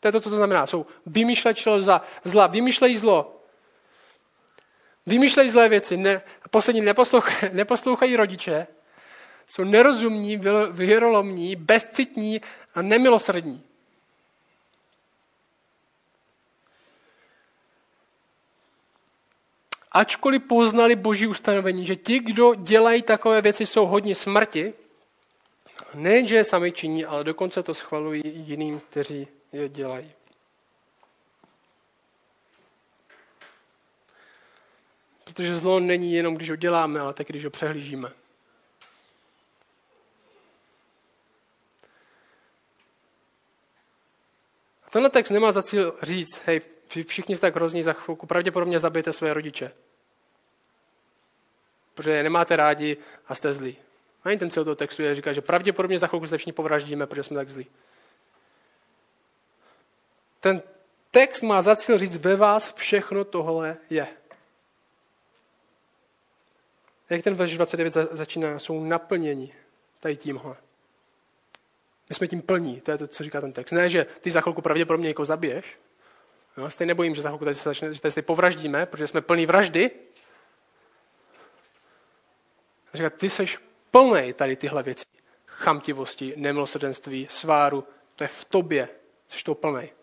To 0.00 0.08
je 0.08 0.12
to, 0.12 0.20
co 0.20 0.30
to 0.30 0.36
znamená. 0.36 0.66
Jsou 0.66 0.86
vymýšleči 1.06 1.70
zla, 1.78 2.04
zla 2.24 2.46
vymýšlejí 2.46 2.96
zlo. 2.96 3.42
Vymýšlejí 5.06 5.50
zlé 5.50 5.68
věci. 5.68 5.96
Ne, 5.96 6.22
poslední 6.50 6.80
neposlouchají, 6.80 7.52
neposlouchají 7.56 8.16
rodiče. 8.16 8.66
Jsou 9.46 9.64
nerozumní, 9.64 10.40
věrolomní, 10.70 11.56
bezcitní 11.56 12.40
a 12.74 12.82
nemilosrdní. 12.82 13.62
Ačkoliv 19.92 20.42
poznali 20.42 20.96
boží 20.96 21.26
ustanovení, 21.26 21.86
že 21.86 21.96
ti, 21.96 22.18
kdo 22.18 22.54
dělají 22.54 23.02
takové 23.02 23.40
věci, 23.40 23.66
jsou 23.66 23.86
hodně 23.86 24.14
smrti, 24.14 24.74
nejenže 25.94 26.36
je 26.36 26.44
sami 26.44 26.72
činí, 26.72 27.04
ale 27.04 27.24
dokonce 27.24 27.62
to 27.62 27.74
schvalují 27.74 28.22
jiným, 28.24 28.80
kteří 28.80 29.28
je 29.52 29.68
dělají. 29.68 30.12
Protože 35.24 35.56
zlo 35.56 35.80
není 35.80 36.12
jenom, 36.14 36.34
když 36.34 36.50
ho 36.50 36.56
děláme, 36.56 37.00
ale 37.00 37.14
taky, 37.14 37.32
když 37.32 37.44
ho 37.44 37.50
přehlížíme. 37.50 38.08
A 44.88 44.90
tenhle 44.90 45.10
text 45.10 45.30
nemá 45.30 45.52
za 45.52 45.62
cíl 45.62 45.98
říct, 46.02 46.42
hej, 46.46 46.60
všichni 47.06 47.36
jste 47.36 47.46
tak 47.46 47.54
hrozní 47.54 47.82
za 47.82 47.92
chvilku, 47.92 48.26
pravděpodobně 48.26 48.80
zabijete 48.80 49.12
své 49.12 49.34
rodiče. 49.34 49.72
Protože 51.94 52.10
je 52.10 52.22
nemáte 52.22 52.56
rádi 52.56 52.96
a 53.26 53.34
jste 53.34 53.54
zlí. 53.54 53.76
Ani 54.24 54.38
ten 54.38 54.50
cíl 54.50 54.64
toho 54.64 54.76
textu 54.76 55.02
je 55.02 55.14
říká, 55.14 55.32
že 55.32 55.40
pravděpodobně 55.40 55.98
za 55.98 56.06
chvilku 56.06 56.26
se 56.26 56.36
všichni 56.36 56.52
povraždíme, 56.52 57.06
protože 57.06 57.22
jsme 57.22 57.36
tak 57.36 57.48
zlí. 57.48 57.66
Ten 60.40 60.62
text 61.10 61.42
má 61.42 61.62
za 61.62 61.76
cíl 61.76 61.98
říct, 61.98 62.16
ve 62.16 62.36
vás 62.36 62.74
všechno 62.74 63.24
tohle 63.24 63.76
je. 63.90 64.06
Jak 67.10 67.22
ten 67.22 67.34
verš 67.34 67.56
29 67.56 67.94
začíná, 68.10 68.58
jsou 68.58 68.84
naplněni 68.84 69.54
tady 70.00 70.16
tímhle. 70.16 70.56
My 72.08 72.14
jsme 72.14 72.28
tím 72.28 72.42
plní, 72.42 72.80
to 72.80 72.90
je 72.90 72.98
to, 72.98 73.06
co 73.06 73.24
říká 73.24 73.40
ten 73.40 73.52
text. 73.52 73.72
Ne, 73.72 73.90
že 73.90 74.06
ty 74.20 74.30
za 74.30 74.40
chvilku 74.40 74.62
pravděpodobně 74.62 75.06
někoho 75.06 75.26
zabiješ. 75.26 75.78
Jo, 76.56 76.70
stejně 76.70 76.88
nebojím, 76.88 77.14
že 77.14 77.22
za 77.22 77.28
chvilku 77.28 77.44
tady 77.44 77.54
se, 77.54 77.68
začne, 77.68 77.94
že 77.94 78.00
tady 78.00 78.12
se 78.12 78.22
povraždíme, 78.22 78.86
protože 78.86 79.06
jsme 79.06 79.20
plní 79.20 79.46
vraždy. 79.46 79.90
A 82.92 82.96
říká, 82.96 83.10
ty 83.10 83.30
jsi 83.30 83.46
plný 83.90 84.32
tady 84.32 84.56
tyhle 84.56 84.82
věci. 84.82 85.04
Chamtivosti, 85.46 86.34
nemilosrdenství, 86.36 87.26
sváru. 87.30 87.84
To 88.16 88.24
je 88.24 88.28
v 88.28 88.44
tobě. 88.44 88.88
Jsi 89.28 89.44
to 89.44 89.54
plný. 89.54 89.97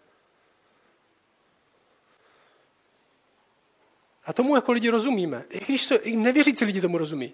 A 4.25 4.33
tomu 4.33 4.55
jako 4.55 4.71
lidi 4.71 4.89
rozumíme. 4.89 5.43
I 5.49 5.59
když 5.59 5.83
se, 5.83 5.95
i 5.95 6.15
nevěřící 6.15 6.65
lidi 6.65 6.81
tomu 6.81 6.97
rozumí. 6.97 7.33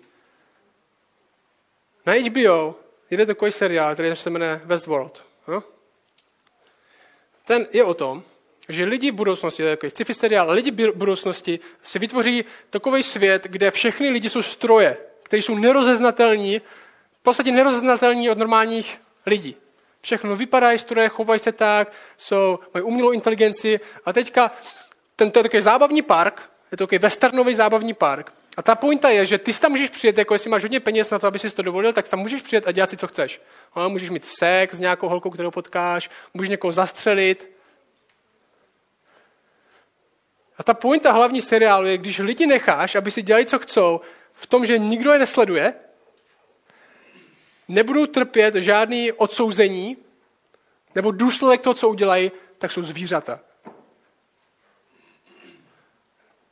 Na 2.05 2.13
HBO 2.13 2.75
jde 3.11 3.25
takový 3.25 3.51
seriál, 3.51 3.93
který 3.93 4.15
se 4.15 4.29
jmenuje 4.29 4.61
Westworld. 4.65 5.23
No? 5.47 5.63
Ten 7.45 7.67
je 7.71 7.83
o 7.83 7.93
tom, 7.93 8.23
že 8.69 8.83
lidi 8.83 9.11
v 9.11 9.15
budoucnosti, 9.15 9.63
to 9.63 9.69
je 9.69 9.75
takový 9.75 9.89
sci-fi 9.89 10.13
seriál, 10.13 10.51
lidi 10.51 10.71
v 10.71 10.95
budoucnosti 10.95 11.59
si 11.83 11.99
vytvoří 11.99 12.45
takový 12.69 13.03
svět, 13.03 13.47
kde 13.49 13.71
všechny 13.71 14.09
lidi 14.09 14.29
jsou 14.29 14.41
stroje, 14.41 14.97
které 15.23 15.43
jsou 15.43 15.55
nerozeznatelní, 15.55 16.59
v 17.19 17.23
podstatě 17.23 17.51
nerozeznatelní 17.51 18.29
od 18.29 18.37
normálních 18.37 19.01
lidí. 19.25 19.55
Všechno 20.01 20.35
vypadají 20.35 20.77
stroje, 20.77 21.09
chovají 21.09 21.39
se 21.39 21.51
tak, 21.51 21.91
jsou, 22.17 22.59
mají 22.73 22.83
umělou 22.83 23.11
inteligenci 23.11 23.79
a 24.05 24.13
teďka 24.13 24.51
ten, 25.15 25.31
to 25.31 25.39
je 25.39 25.43
takový 25.43 25.61
zábavní 25.61 26.01
park, 26.01 26.50
je 26.71 26.77
to 26.77 26.83
takový 26.83 26.99
westernový 26.99 27.55
zábavní 27.55 27.93
park, 27.93 28.33
A 28.57 28.61
ta 28.61 28.75
pointa 28.75 29.09
je, 29.09 29.25
že 29.25 29.37
ty 29.37 29.53
si 29.53 29.61
tam 29.61 29.71
můžeš 29.71 29.89
přijet, 29.89 30.17
jako 30.17 30.33
jestli 30.33 30.49
máš 30.49 30.61
hodně 30.61 30.79
peněz 30.79 31.09
na 31.09 31.19
to, 31.19 31.27
aby 31.27 31.39
si 31.39 31.51
to 31.51 31.61
dovolil, 31.61 31.93
tak 31.93 32.07
tam 32.07 32.19
můžeš 32.19 32.41
přijet 32.41 32.67
a 32.67 32.71
dělat 32.71 32.89
si, 32.89 32.97
co 32.97 33.07
chceš. 33.07 33.41
No, 33.75 33.89
můžeš 33.89 34.09
mít 34.09 34.25
sex 34.39 34.75
s 34.75 34.79
nějakou 34.79 35.09
holkou, 35.09 35.29
kterou 35.29 35.51
potkáš, 35.51 36.09
můžeš 36.33 36.49
někoho 36.49 36.71
zastřelit. 36.71 37.51
A 40.57 40.63
ta 40.63 40.73
pointa 40.73 41.11
hlavní 41.11 41.41
seriálu 41.41 41.85
je, 41.85 41.97
když 41.97 42.19
lidi 42.19 42.45
necháš, 42.45 42.95
aby 42.95 43.11
si 43.11 43.21
dělali, 43.21 43.45
co 43.45 43.59
chcou, 43.59 44.01
v 44.33 44.45
tom, 44.45 44.65
že 44.65 44.77
nikdo 44.77 45.13
je 45.13 45.19
nesleduje, 45.19 45.73
nebudou 47.67 48.05
trpět 48.05 48.55
žádný 48.55 49.11
odsouzení, 49.11 49.97
nebo 50.95 51.11
důsledek 51.11 51.61
toho, 51.61 51.73
co 51.73 51.89
udělají, 51.89 52.31
tak 52.57 52.71
jsou 52.71 52.83
zvířata. 52.83 53.39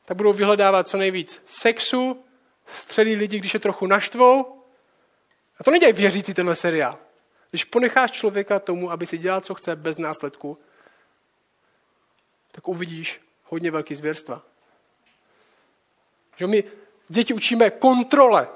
Tak 0.10 0.18
budou 0.18 0.34
vyhledávat 0.34 0.88
co 0.88 0.98
nejvíc 0.98 1.44
sexu, 1.46 2.26
střelí 2.68 3.16
lidi, 3.16 3.40
když 3.40 3.54
je 3.54 3.60
trochu 3.60 3.88
naštvou. 3.88 4.64
A 5.60 5.64
to 5.64 5.72
nedělají 5.72 5.94
věřící 5.94 6.34
tenhle 6.34 6.56
seriál. 6.56 6.98
Když 7.50 7.64
ponecháš 7.64 8.12
člověka 8.12 8.60
tomu, 8.60 8.92
aby 8.92 9.06
si 9.06 9.18
dělal, 9.18 9.42
co 9.42 9.56
chce, 9.56 9.76
bez 9.76 9.98
následku, 9.98 10.58
tak 12.52 12.68
uvidíš 12.68 13.22
hodně 13.44 13.72
velký 13.72 13.96
zvěrstva. 13.96 14.42
Že 16.38 16.48
my 16.48 16.64
děti 17.08 17.34
učíme 17.34 17.70
kontrole, 17.70 18.48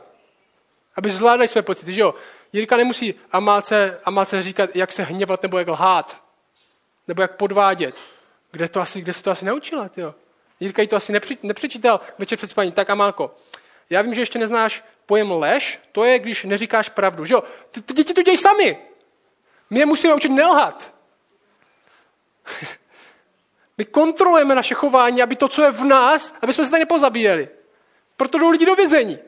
aby 0.95 1.11
zvládali 1.11 1.47
své 1.47 1.61
pocity. 1.61 1.93
Že 1.93 2.01
jo? 2.01 2.15
Jirka 2.53 2.77
nemusí 2.77 3.13
Amálce, 3.31 3.99
Amálce 4.05 4.41
říkat, 4.41 4.75
jak 4.75 4.91
se 4.91 5.03
hněvat 5.03 5.43
nebo 5.43 5.59
jak 5.59 5.67
lhát. 5.67 6.23
Nebo 7.07 7.21
jak 7.21 7.37
podvádět. 7.37 7.95
Kde, 8.51 8.69
to 8.69 8.81
asi, 8.81 9.01
kde 9.01 9.13
se 9.13 9.23
to 9.23 9.31
asi 9.31 9.45
naučila? 9.45 9.89
Tyjo? 9.89 10.15
Jirka 10.63 10.81
jí 10.81 10.87
to 10.87 10.95
asi 10.95 11.13
nepřečítal 11.43 11.99
večer 12.17 12.37
před 12.37 12.49
spaním. 12.49 12.71
Tak 12.73 12.89
Amálko, 12.89 13.35
já 13.89 14.01
vím, 14.01 14.13
že 14.13 14.21
ještě 14.21 14.39
neznáš 14.39 14.83
pojem 15.05 15.31
lež, 15.31 15.79
to 15.91 16.03
je, 16.03 16.19
když 16.19 16.43
neříkáš 16.43 16.89
pravdu. 16.89 17.25
Že 17.25 17.33
jo? 17.33 17.43
Ty, 17.71 17.81
ty 17.81 17.93
děti 17.93 18.13
to 18.13 18.21
dějí 18.21 18.37
sami. 18.37 18.77
My 19.69 19.79
je 19.79 19.85
musíme 19.85 20.13
učit 20.13 20.29
nelhat. 20.29 20.93
My 23.77 23.85
kontrolujeme 23.85 24.55
naše 24.55 24.75
chování, 24.75 25.21
aby 25.21 25.35
to, 25.35 25.47
co 25.47 25.61
je 25.61 25.71
v 25.71 25.83
nás, 25.83 26.35
aby 26.41 26.53
jsme 26.53 26.65
se 26.65 26.71
tady 26.71 26.81
nepozabíjeli. 26.81 27.49
Proto 28.17 28.37
jdou 28.37 28.49
lidi 28.49 28.65
do 28.65 28.75
vězení. 28.75 29.19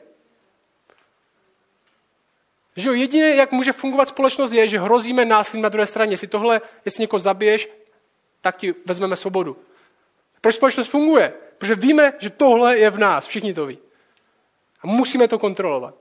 Že 2.76 2.88
jo, 2.88 2.94
jediné, 2.94 3.28
jak 3.28 3.52
může 3.52 3.72
fungovat 3.72 4.08
společnost, 4.08 4.52
je, 4.52 4.68
že 4.68 4.78
hrozíme 4.78 5.24
násilím 5.24 5.62
na 5.62 5.68
druhé 5.68 5.86
straně. 5.86 6.12
Jestli 6.12 6.28
tohle, 6.28 6.60
jestli 6.84 7.00
někoho 7.00 7.20
zabiješ, 7.20 7.68
tak 8.40 8.56
ti 8.56 8.74
vezmeme 8.86 9.16
svobodu. 9.16 9.56
Proč 10.46 10.54
společnost 10.54 10.88
funguje? 10.88 11.34
Protože 11.58 11.74
víme, 11.74 12.12
že 12.18 12.30
tohle 12.30 12.78
je 12.78 12.90
v 12.90 12.98
nás. 12.98 13.26
Všichni 13.26 13.54
to 13.54 13.66
ví. 13.66 13.78
A 14.82 14.86
musíme 14.86 15.28
to 15.28 15.38
kontrolovat. 15.38 15.94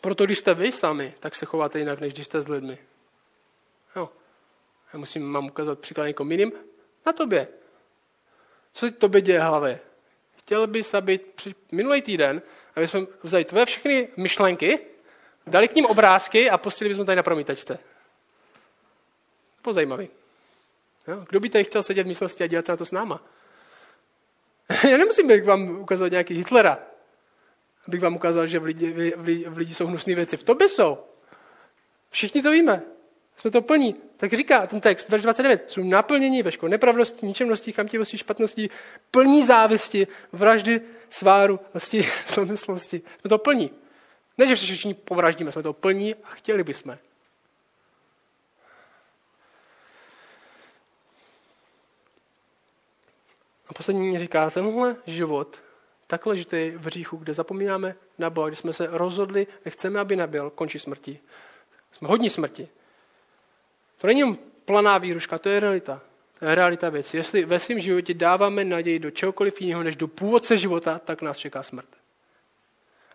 Proto 0.00 0.24
když 0.24 0.38
jste 0.38 0.54
vy 0.54 0.72
sami, 0.72 1.14
tak 1.20 1.34
se 1.34 1.46
chováte 1.46 1.78
jinak, 1.78 2.00
než 2.00 2.12
když 2.12 2.26
jste 2.26 2.40
s 2.40 2.48
lidmi. 2.48 2.78
Jo. 3.96 4.10
Já 4.92 4.98
musím 4.98 5.22
mám 5.22 5.46
ukázat 5.46 5.78
příklad 5.78 6.06
někomu 6.06 6.30
jiným. 6.30 6.52
Na 7.06 7.12
tobě. 7.12 7.48
Co 8.72 8.88
ti 8.88 8.94
tobě 8.94 9.20
děje 9.20 9.40
hlavě? 9.40 9.80
Chtěl 10.36 10.66
bys, 10.66 10.94
aby 10.94 11.18
při 11.18 11.54
minulý 11.72 12.02
týden, 12.02 12.42
aby 12.76 12.88
jsme 12.88 13.00
vzali 13.22 13.44
tvoje 13.44 13.66
všechny 13.66 14.08
myšlenky, 14.16 14.78
dali 15.46 15.68
k 15.68 15.74
ním 15.74 15.86
obrázky 15.86 16.50
a 16.50 16.58
pustili 16.58 16.88
bychom 16.88 17.06
tady 17.06 17.16
na 17.16 17.22
promítačce. 17.22 17.78
To 19.66 19.72
zajímavý. 19.72 20.08
Jo? 21.08 21.24
Kdo 21.28 21.40
by 21.40 21.50
tady 21.50 21.64
chtěl 21.64 21.82
sedět 21.82 22.02
v 22.02 22.06
myslosti 22.06 22.44
a 22.44 22.46
dělat 22.46 22.66
se 22.66 22.72
na 22.72 22.76
to 22.76 22.84
s 22.86 22.92
náma? 22.92 23.22
Já 24.90 24.96
nemusím 24.96 25.44
vám 25.44 25.68
ukázat 25.80 26.08
nějaký 26.08 26.34
Hitlera, 26.34 26.78
abych 27.88 28.00
vám 28.00 28.16
ukázal, 28.16 28.46
že 28.46 28.58
v 28.58 28.64
lidi, 28.64 28.92
v, 28.92 29.16
v, 29.16 29.48
v 29.48 29.58
lidi 29.58 29.74
jsou 29.74 29.86
hnusné 29.86 30.14
věci. 30.14 30.36
V 30.36 30.42
tobě 30.42 30.68
jsou. 30.68 30.98
Všichni 32.10 32.42
to 32.42 32.50
víme. 32.50 32.82
Jsme 33.36 33.50
to 33.50 33.62
plní. 33.62 33.96
Tak 34.16 34.32
říká 34.32 34.66
ten 34.66 34.80
text, 34.80 35.08
verš 35.08 35.22
29, 35.22 35.70
jsou 35.70 35.82
naplnění 35.82 36.42
veškerou 36.42 36.70
nepravdostí, 36.70 37.26
ničemností, 37.26 37.72
chamtivostí, 37.72 38.18
špatností, 38.18 38.70
plní 39.10 39.46
závisti, 39.46 40.06
vraždy, 40.32 40.80
sváru, 41.10 41.60
lsti, 41.74 42.08
zlomyslnosti. 42.26 43.02
Jsme 43.20 43.28
to 43.28 43.38
plní. 43.38 43.70
Ne, 44.38 44.46
že 44.46 44.56
všichni 44.56 44.94
povraždíme, 44.94 45.52
jsme 45.52 45.62
to 45.62 45.72
plní 45.72 46.14
a 46.14 46.28
chtěli 46.28 46.64
bychom. 46.64 46.96
Poslední 53.76 54.18
říká, 54.18 54.50
tenhle 54.50 54.96
život 55.06 55.60
tak 56.06 56.26
ležitý 56.26 56.72
v 56.76 56.88
říchu, 56.88 57.16
kde 57.16 57.34
zapomínáme 57.34 57.94
na 58.18 58.30
Boha, 58.30 58.48
kde 58.48 58.56
jsme 58.56 58.72
se 58.72 58.88
rozhodli, 58.90 59.46
nechceme, 59.64 60.00
aby 60.00 60.16
nebyl, 60.16 60.50
končí 60.50 60.78
smrti. 60.78 61.20
Jsme 61.92 62.08
hodní 62.08 62.30
smrti. 62.30 62.68
To 63.98 64.06
není 64.06 64.38
planá 64.64 64.98
výruška, 64.98 65.38
to 65.38 65.48
je 65.48 65.60
realita. 65.60 66.00
To 66.38 66.44
je 66.44 66.54
realita 66.54 66.88
věci. 66.88 67.16
Jestli 67.16 67.44
ve 67.44 67.58
svém 67.58 67.80
životě 67.80 68.14
dáváme 68.14 68.64
naději 68.64 68.98
do 68.98 69.10
čehokoliv 69.10 69.60
jiného, 69.60 69.82
než 69.82 69.96
do 69.96 70.08
původce 70.08 70.56
života, 70.56 70.98
tak 70.98 71.22
nás 71.22 71.38
čeká 71.38 71.62
smrt. 71.62 71.88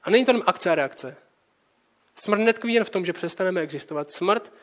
A 0.03 0.09
není 0.09 0.25
jen 0.27 0.43
akce 0.45 0.71
a 0.71 0.75
reakce. 0.75 1.15
Smrt 2.15 2.39
netkví 2.39 2.73
jen 2.73 2.83
v 2.83 2.89
tom, 2.89 3.05
že 3.05 3.13
přestaneme 3.13 3.61
existovat. 3.61 4.11
Smrt 4.11 4.53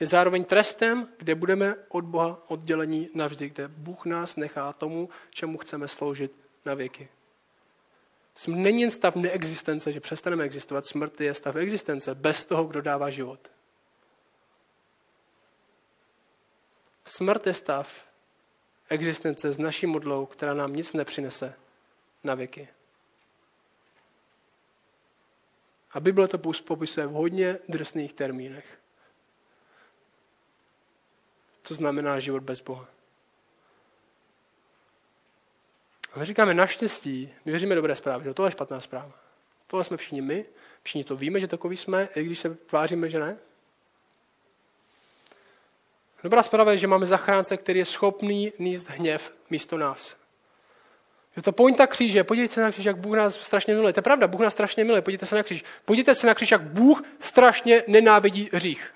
je 0.00 0.06
zároveň 0.06 0.44
trestem, 0.44 1.08
kde 1.16 1.34
budeme 1.34 1.76
od 1.88 2.04
Boha 2.04 2.42
oddělení 2.48 3.08
navždy, 3.14 3.48
kde 3.48 3.68
Bůh 3.68 4.04
nás 4.04 4.36
nechá 4.36 4.72
tomu, 4.72 5.08
čemu 5.30 5.58
chceme 5.58 5.88
sloužit 5.88 6.32
na 6.64 6.74
věky. 6.74 7.08
Smrt 8.34 8.58
není 8.58 8.82
jen 8.82 8.90
stav 8.90 9.16
neexistence, 9.16 9.92
že 9.92 10.00
přestaneme 10.00 10.44
existovat. 10.44 10.86
Smrt 10.86 11.20
je 11.20 11.34
stav 11.34 11.56
existence 11.56 12.14
bez 12.14 12.44
toho, 12.44 12.64
kdo 12.64 12.82
dává 12.82 13.10
život. 13.10 13.50
Smrt 17.06 17.46
je 17.46 17.54
stav 17.54 18.06
existence 18.88 19.52
s 19.52 19.58
naší 19.58 19.86
modlou, 19.86 20.26
která 20.26 20.54
nám 20.54 20.76
nic 20.76 20.92
nepřinese 20.92 21.54
na 22.24 22.34
věky. 22.34 22.68
A 25.92 26.00
Bible 26.00 26.28
to 26.28 26.38
popisuje 26.38 27.06
v 27.06 27.12
hodně 27.12 27.58
drsných 27.68 28.12
termínech. 28.12 28.78
Co 31.66 31.74
znamená 31.74 32.20
život 32.20 32.42
bez 32.42 32.60
Boha. 32.60 32.86
A 36.12 36.18
my 36.18 36.24
říkáme 36.24 36.54
naštěstí, 36.54 37.32
my 37.44 37.52
věříme 37.52 37.74
dobré 37.74 37.96
zprávy, 37.96 38.24
že 38.24 38.34
tohle 38.34 38.46
je 38.46 38.52
špatná 38.52 38.80
zpráva. 38.80 39.12
Tohle 39.66 39.84
jsme 39.84 39.96
všichni 39.96 40.20
my, 40.20 40.44
všichni 40.82 41.04
to 41.04 41.16
víme, 41.16 41.40
že 41.40 41.46
takový 41.46 41.76
jsme, 41.76 42.08
i 42.14 42.22
když 42.22 42.38
se 42.38 42.54
tváříme, 42.54 43.08
že 43.08 43.20
ne. 43.20 43.36
Dobrá 46.22 46.42
zpráva 46.42 46.72
je, 46.72 46.78
že 46.78 46.86
máme 46.86 47.06
zachránce, 47.06 47.56
který 47.56 47.78
je 47.78 47.84
schopný 47.84 48.52
níst 48.58 48.88
hněv 48.88 49.32
místo 49.50 49.78
nás. 49.78 50.16
Je 51.36 51.42
to 51.42 51.52
pointa 51.52 51.86
kříže. 51.86 52.24
Podívejte 52.24 52.54
se 52.54 52.62
na 52.62 52.70
kříž, 52.70 52.84
jak 52.84 52.96
Bůh 52.96 53.16
nás 53.16 53.34
strašně 53.34 53.74
miluje. 53.74 53.92
To 53.92 53.98
je 53.98 54.02
pravda, 54.02 54.28
Bůh 54.28 54.40
nás 54.40 54.52
strašně 54.52 54.84
miluje. 54.84 55.02
Podívejte 55.02 55.26
se 55.26 55.36
na 55.36 55.42
kříž. 55.42 55.64
Podívejte 55.84 56.14
se 56.14 56.26
na 56.26 56.34
kříž, 56.34 56.50
jak 56.50 56.62
Bůh 56.62 57.02
strašně 57.20 57.84
nenávidí 57.86 58.50
hřích. 58.52 58.95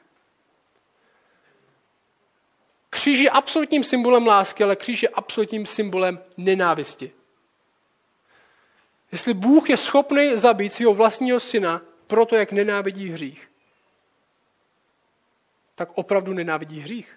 Kříž 2.91 3.18
je 3.18 3.30
absolutním 3.30 3.84
symbolem 3.84 4.26
lásky, 4.26 4.64
ale 4.64 4.76
kříž 4.76 5.03
je 5.03 5.09
absolutním 5.09 5.66
symbolem 5.66 6.20
nenávisti. 6.36 7.12
Jestli 9.12 9.34
Bůh 9.34 9.70
je 9.70 9.76
schopný 9.76 10.36
zabít 10.36 10.72
svého 10.72 10.95
vlastního 10.95 11.41
syna 11.41 11.82
proto, 12.07 12.36
jak 12.36 12.53
nenávidí 12.53 13.09
hřích, 13.09 13.51
tak 15.74 15.88
opravdu 15.95 16.32
nenávidí 16.32 16.80
hřích. 16.80 17.16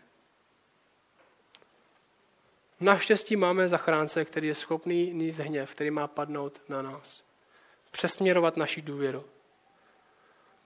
Naštěstí 2.80 3.36
máme 3.36 3.70
zachránce, 3.70 4.26
který 4.26 4.48
je 4.48 4.56
schopný 4.56 5.14
níst 5.14 5.40
hněv, 5.40 5.72
který 5.72 5.92
má 5.92 6.08
padnout 6.08 6.62
na 6.70 6.82
nás. 6.82 7.24
Přesměrovat 7.92 8.58
naši 8.58 8.82
důvěru. 8.82 9.26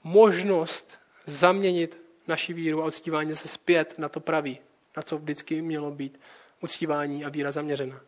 Možnost 0.04 1.00
zaměnit 1.26 2.02
naši 2.28 2.54
víru 2.54 2.84
a 2.84 2.86
uctívání 2.86 3.36
se 3.36 3.48
zpět 3.48 4.00
na 4.00 4.10
to 4.10 4.20
pravý, 4.20 4.60
na 4.98 5.04
co 5.04 5.18
vždycky 5.18 5.62
mělo 5.62 5.92
být 5.92 6.20
uctívání 6.62 7.26
a 7.26 7.30
víra 7.30 7.52
zaměřena. 7.52 8.02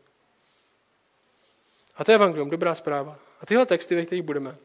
A 1.96 2.04
to 2.04 2.12
je 2.12 2.16
evangelium, 2.16 2.50
dobrá 2.50 2.76
zpráva. 2.76 3.20
A 3.42 3.46
tyhle 3.46 3.66
texty, 3.66 3.96
ve 3.96 4.06
kterých 4.06 4.24
budeme. 4.24 4.58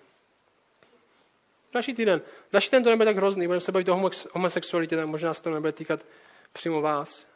Další 1.73 1.95
týden. 1.95 2.23
Další 2.53 2.71
týden 2.71 2.85
to 2.85 2.91
nebude 2.91 3.05
tak 3.05 3.17
hrozný, 3.17 3.47
budeme 3.47 3.61
se 3.61 3.73
bavit 3.73 3.89
o 3.89 4.11
homosexualitě, 4.33 4.97
tak 4.97 5.07
možná 5.07 5.35
se 5.35 5.43
to 5.43 5.51
nebude 5.51 5.73
týkat 5.73 6.07
přímo 6.53 6.81
vás. 6.81 7.27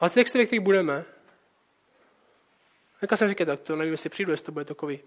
Ale 0.00 0.10
ty 0.10 0.14
texty, 0.14 0.38
ve 0.38 0.46
kterých 0.46 0.60
budeme, 0.60 1.04
jak 3.02 3.18
jsem 3.18 3.28
říkal, 3.28 3.46
tak 3.46 3.60
to 3.60 3.76
nevím, 3.76 3.92
jestli 3.92 4.10
přijdu, 4.10 4.30
jestli 4.30 4.46
to 4.46 4.52
bude 4.52 4.64
takový. 4.64 5.00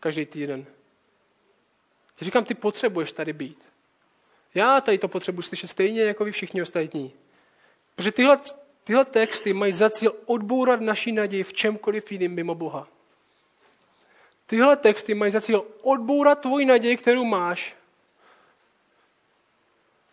Každý 0.00 0.26
týden. 0.26 0.66
Ti 2.14 2.24
říkám, 2.24 2.44
ty 2.44 2.54
potřebuješ 2.54 3.12
tady 3.12 3.32
být. 3.32 3.67
Já 4.58 4.80
tady 4.80 4.98
to 4.98 5.08
potřebuji 5.08 5.42
slyšet 5.42 5.68
stejně 5.68 6.02
jako 6.02 6.24
vy 6.24 6.32
všichni 6.32 6.62
ostatní. 6.62 7.12
Protože 7.94 8.12
tyhle 8.12 8.38
Tyhle 8.88 9.04
texty 9.04 9.52
mají 9.52 9.72
za 9.72 9.90
cíl 9.90 10.16
odbourat 10.26 10.80
naší 10.80 11.12
naději 11.12 11.42
v 11.42 11.52
čemkoliv 11.52 12.12
jiným 12.12 12.34
mimo 12.34 12.54
Boha. 12.54 12.88
Tyhle 14.46 14.76
texty 14.76 15.14
mají 15.14 15.32
za 15.32 15.40
cíl 15.40 15.66
odbourat 15.82 16.40
tvoji 16.40 16.66
naději, 16.66 16.96
kterou 16.96 17.24
máš, 17.24 17.76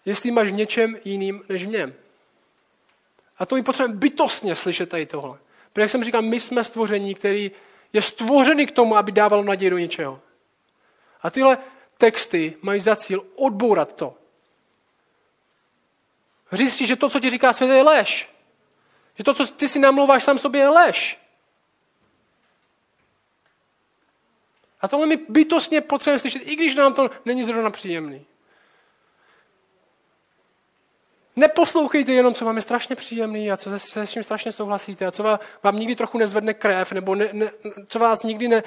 jestli 0.06 0.32
máš 0.32 0.52
něčem 0.52 0.98
jiným 1.06 1.44
než 1.50 1.66
v 1.66 1.68
něm. 1.68 1.94
A 3.38 3.46
to 3.46 3.56
my 3.56 3.64
potřebujeme 3.64 4.00
bytostně 4.00 4.56
slyšet 4.56 4.90
tady 4.90 5.06
tohle. 5.06 5.38
Protože 5.74 5.82
jak 5.82 5.90
jsem 5.90 6.04
říkal, 6.04 6.22
my 6.22 6.40
jsme 6.40 6.64
stvoření, 6.64 7.16
který 7.16 7.52
je 7.94 8.02
stvořený 8.02 8.68
k 8.68 8.72
tomu, 8.72 8.98
aby 8.98 9.12
dával 9.12 9.44
naději 9.44 9.70
do 9.70 9.78
něčeho. 9.78 10.22
A 11.22 11.30
tyhle 11.30 11.58
texty 11.98 12.58
mají 12.62 12.82
za 12.82 12.96
cíl 12.96 13.26
odbourat 13.36 13.96
to. 13.96 14.18
Říct 16.56 16.76
si, 16.76 16.88
že 16.88 16.96
to, 16.96 17.10
co 17.10 17.20
ti 17.20 17.30
říká 17.30 17.54
svět, 17.54 17.70
je 17.70 17.84
lež. 17.84 18.30
Že 19.16 19.24
to, 19.24 19.34
co 19.34 19.48
ty 19.48 19.68
si 19.68 19.80
namlouváš 19.80 20.24
sám 20.24 20.38
sobě, 20.38 20.62
je 20.62 20.70
lež. 20.70 21.20
A 24.82 24.88
tohle 24.88 25.08
my 25.08 25.18
bytostně 25.30 25.82
potřebujeme 25.82 26.20
slyšet, 26.20 26.40
i 26.40 26.56
když 26.56 26.76
nám 26.76 26.94
to 26.94 27.10
není 27.26 27.44
zrovna 27.44 27.70
příjemný. 27.70 28.26
Neposlouchejte 31.36 32.12
jenom, 32.12 32.34
co 32.34 32.46
vám 32.46 32.56
je 32.56 32.62
strašně 32.62 32.96
příjemný 32.96 33.52
a 33.52 33.58
co 33.58 33.70
se, 33.70 33.80
se 33.80 34.08
s 34.08 34.12
tím 34.12 34.24
strašně 34.24 34.52
souhlasíte 34.52 35.06
a 35.06 35.12
co 35.12 35.24
vám, 35.24 35.40
vám 35.64 35.80
nikdy 35.80 35.96
trochu 35.96 36.18
nezvedne 36.18 36.54
krev, 36.54 36.92
nebo 36.92 37.16
ne, 37.16 37.30
ne, 37.34 37.52
co 37.88 38.00
vás 38.00 38.24
nikdy 38.24 38.48
ne, 38.48 38.64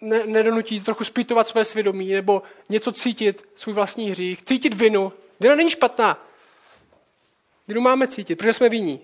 ne, 0.00 0.26
nedonutí 0.26 0.80
trochu 0.80 1.04
zpytovat 1.04 1.48
své 1.48 1.64
svědomí, 1.64 2.12
nebo 2.12 2.42
něco 2.68 2.92
cítit, 2.92 3.48
svůj 3.56 3.74
vlastní 3.74 4.10
hřích, 4.10 4.42
cítit 4.42 4.74
vinu. 4.74 5.12
Vina 5.40 5.54
není 5.54 5.70
špatná. 5.70 6.27
Vinu 7.68 7.80
máme 7.80 8.08
cítit, 8.08 8.36
protože 8.36 8.52
jsme 8.52 8.68
viní. 8.68 9.00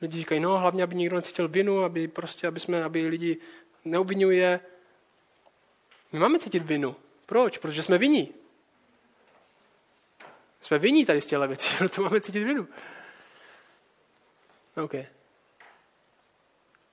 Lidi 0.00 0.18
říkají, 0.18 0.40
no 0.40 0.58
hlavně, 0.58 0.82
aby 0.82 0.94
nikdo 0.94 1.16
necítil 1.16 1.48
vinu, 1.48 1.84
aby 1.84 2.08
prostě, 2.08 2.46
aby, 2.46 2.60
jsme, 2.60 2.84
aby 2.84 3.06
lidi 3.06 3.36
neobvinuje. 3.84 4.60
My 6.12 6.18
máme 6.18 6.38
cítit 6.38 6.62
vinu. 6.62 6.96
Proč? 7.26 7.58
Protože 7.58 7.82
jsme 7.82 7.98
viní. 7.98 8.34
Jsme 10.60 10.78
viní 10.78 11.06
tady 11.06 11.20
z 11.20 11.26
těchto 11.26 11.48
věcí, 11.48 11.76
proto 11.78 12.02
máme 12.02 12.20
cítit 12.20 12.44
vinu. 12.44 12.68
OK. 14.84 14.92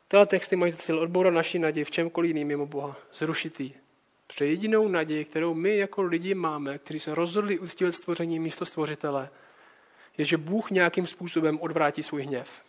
Tyhle 0.07 0.25
texty 0.25 0.55
mají 0.55 0.73
cíl 0.73 0.99
odbourat 0.99 1.33
naší 1.33 1.59
naději 1.59 1.83
v 1.83 1.91
čemkoliv 1.91 2.27
jiným 2.27 2.47
mimo 2.47 2.65
Boha. 2.65 2.97
Zrušit 3.13 3.59
ji. 3.59 3.86
Protože 4.27 4.45
jedinou 4.45 4.87
naději, 4.87 5.25
kterou 5.25 5.53
my 5.53 5.77
jako 5.77 6.01
lidi 6.01 6.33
máme, 6.33 6.77
kteří 6.77 6.99
se 6.99 7.15
rozhodli 7.15 7.59
uctívat 7.59 7.95
stvoření 7.95 8.39
místo 8.39 8.65
stvořitele, 8.65 9.29
je, 10.17 10.25
že 10.25 10.37
Bůh 10.37 10.71
nějakým 10.71 11.07
způsobem 11.07 11.59
odvrátí 11.61 12.03
svůj 12.03 12.23
hněv. 12.23 12.61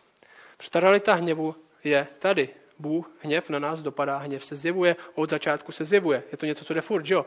Protože 0.56 0.70
ta 0.70 0.80
realita 0.80 1.14
hněvu 1.14 1.54
je 1.84 2.06
tady. 2.18 2.48
Bůh 2.78 3.10
hněv 3.20 3.50
na 3.50 3.58
nás 3.58 3.82
dopadá, 3.82 4.18
hněv 4.18 4.44
se 4.44 4.56
zjevuje, 4.56 4.96
od 5.14 5.30
začátku 5.30 5.72
se 5.72 5.84
zjevuje. 5.84 6.22
Je 6.32 6.38
to 6.38 6.46
něco, 6.46 6.64
co 6.64 6.74
jde 6.74 6.80
furt, 6.80 7.06
že 7.06 7.14
jo? 7.14 7.26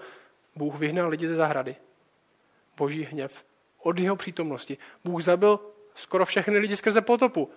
Bůh 0.56 0.80
vyhnal 0.80 1.10
lidi 1.10 1.28
ze 1.28 1.36
zahrady. 1.36 1.76
Boží 2.78 3.04
hněv 3.04 3.46
od 3.78 4.00
jeho 4.00 4.16
přítomnosti. 4.16 4.78
Bůh 5.04 5.24
zabil 5.24 5.60
skoro 5.96 6.26
všechny 6.26 6.58
lidi 6.58 6.76
skrze 6.76 7.02
potopu. 7.02 7.52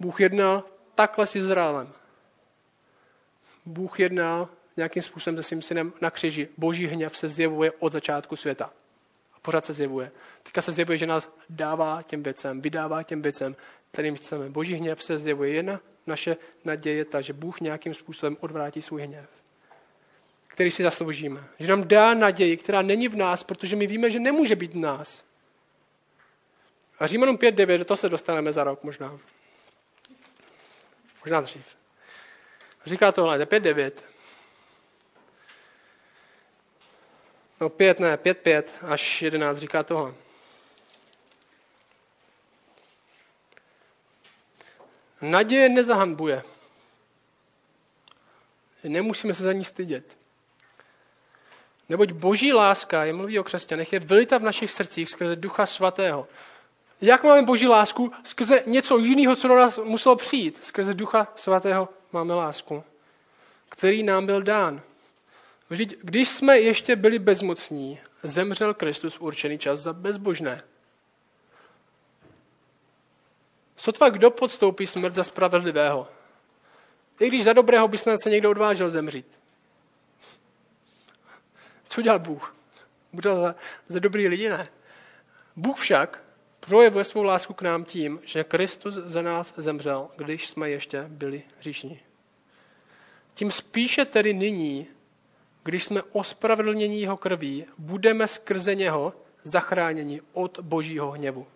Bůh 0.00 0.20
jednal 0.20 0.64
takhle 0.94 1.26
s 1.26 1.36
Izraelem. 1.36 1.92
Bůh 3.64 4.00
jednal 4.00 4.48
nějakým 4.76 5.02
způsobem 5.02 5.36
se 5.36 5.42
svým 5.42 5.62
synem 5.62 5.92
na 6.00 6.10
křiži. 6.10 6.48
Boží 6.56 6.86
hněv 6.86 7.16
se 7.16 7.28
zjevuje 7.28 7.72
od 7.78 7.92
začátku 7.92 8.36
světa. 8.36 8.72
A 9.34 9.40
pořád 9.42 9.64
se 9.64 9.72
zjevuje. 9.72 10.10
Teďka 10.42 10.62
se 10.62 10.72
zjevuje, 10.72 10.98
že 10.98 11.06
nás 11.06 11.28
dává 11.50 12.02
těm 12.02 12.22
věcem, 12.22 12.60
vydává 12.60 13.02
těm 13.02 13.22
věcem, 13.22 13.56
kterým 13.92 14.16
chceme. 14.16 14.50
Boží 14.50 14.74
hněv 14.74 15.02
se 15.02 15.18
zjevuje. 15.18 15.50
Jedna 15.50 15.80
naše 16.06 16.36
naděje 16.64 16.96
je 16.96 17.04
ta, 17.04 17.20
že 17.20 17.32
Bůh 17.32 17.60
nějakým 17.60 17.94
způsobem 17.94 18.36
odvrátí 18.40 18.82
svůj 18.82 19.02
hněv 19.02 19.42
který 20.52 20.70
si 20.70 20.82
zasloužíme. 20.82 21.44
Že 21.58 21.68
nám 21.68 21.88
dá 21.88 22.14
naději, 22.14 22.56
která 22.56 22.82
není 22.82 23.08
v 23.08 23.16
nás, 23.16 23.44
protože 23.44 23.76
my 23.76 23.86
víme, 23.86 24.10
že 24.10 24.20
nemůže 24.20 24.56
být 24.56 24.72
v 24.72 24.76
nás. 24.76 25.24
A 26.98 27.06
Římanům 27.06 27.36
5.9, 27.36 27.78
do 27.78 27.84
toho 27.84 27.96
se 27.96 28.08
dostaneme 28.08 28.52
za 28.52 28.64
rok 28.64 28.82
možná. 28.82 29.18
Možná 31.24 31.40
dřív. 31.40 31.76
Říká 32.86 33.12
tohle, 33.12 33.38
5.9. 33.38 33.92
No 37.60 37.68
5 37.68 38.00
ne, 38.00 38.16
5.5 38.16 38.62
až 38.82 39.22
11 39.22 39.58
říká 39.58 39.82
tohle. 39.82 40.14
Naděje 45.20 45.68
nezahanbuje. 45.68 46.42
Nemusíme 48.84 49.34
se 49.34 49.42
za 49.42 49.52
ní 49.52 49.64
stydět. 49.64 50.16
Neboť 51.88 52.12
boží 52.12 52.52
láska, 52.52 53.04
je 53.04 53.12
mluví 53.12 53.38
o 53.38 53.44
křesťanech, 53.44 53.92
je 53.92 53.98
vylita 53.98 54.38
v 54.38 54.42
našich 54.42 54.70
srdcích 54.70 55.10
skrze 55.10 55.36
ducha 55.36 55.66
svatého. 55.66 56.28
Jak 57.00 57.24
máme 57.24 57.42
boží 57.42 57.68
lásku? 57.68 58.12
Skrze 58.24 58.62
něco 58.66 58.98
jiného, 58.98 59.36
co 59.36 59.48
do 59.48 59.56
nás 59.56 59.78
muselo 59.78 60.16
přijít. 60.16 60.64
Skrze 60.64 60.94
ducha 60.94 61.32
svatého 61.36 61.88
máme 62.12 62.34
lásku, 62.34 62.84
který 63.68 64.02
nám 64.02 64.26
byl 64.26 64.42
dán. 64.42 64.82
Vždyť, 65.70 65.98
když 66.02 66.28
jsme 66.28 66.58
ještě 66.58 66.96
byli 66.96 67.18
bezmocní, 67.18 68.00
zemřel 68.22 68.74
Kristus 68.74 69.14
v 69.14 69.20
určený 69.20 69.58
čas 69.58 69.80
za 69.80 69.92
bezbožné. 69.92 70.60
Sotva 73.76 74.08
kdo 74.08 74.30
podstoupí 74.30 74.86
smrt 74.86 75.14
za 75.14 75.22
spravedlivého? 75.22 76.08
I 77.20 77.28
když 77.28 77.44
za 77.44 77.52
dobrého 77.52 77.88
by 77.88 77.98
snad 77.98 78.16
se 78.22 78.30
někdo 78.30 78.50
odvážel 78.50 78.90
zemřít. 78.90 79.26
Co 81.88 82.02
dělal 82.02 82.18
Bůh? 82.18 82.56
Bůh 83.12 83.24
za, 83.24 83.54
za 83.88 83.98
dobrý 83.98 84.28
lidi, 84.28 84.48
ne. 84.48 84.68
Bůh 85.56 85.78
však 85.78 86.22
projevuje 86.66 87.04
svou 87.04 87.22
lásku 87.22 87.54
k 87.54 87.62
nám 87.62 87.84
tím, 87.84 88.20
že 88.24 88.44
Kristus 88.44 88.94
za 88.94 89.22
nás 89.22 89.54
zemřel, 89.56 90.08
když 90.16 90.48
jsme 90.48 90.70
ještě 90.70 91.04
byli 91.08 91.42
hříšní. 91.58 92.00
Tím 93.34 93.50
spíše 93.50 94.04
tedy 94.04 94.34
nyní, 94.34 94.86
když 95.64 95.84
jsme 95.84 96.02
ospravedlnění 96.02 97.00
jeho 97.00 97.16
krví, 97.16 97.64
budeme 97.78 98.28
skrze 98.28 98.74
něho 98.74 99.12
zachráněni 99.44 100.20
od 100.32 100.58
božího 100.58 101.10
hněvu. 101.10 101.46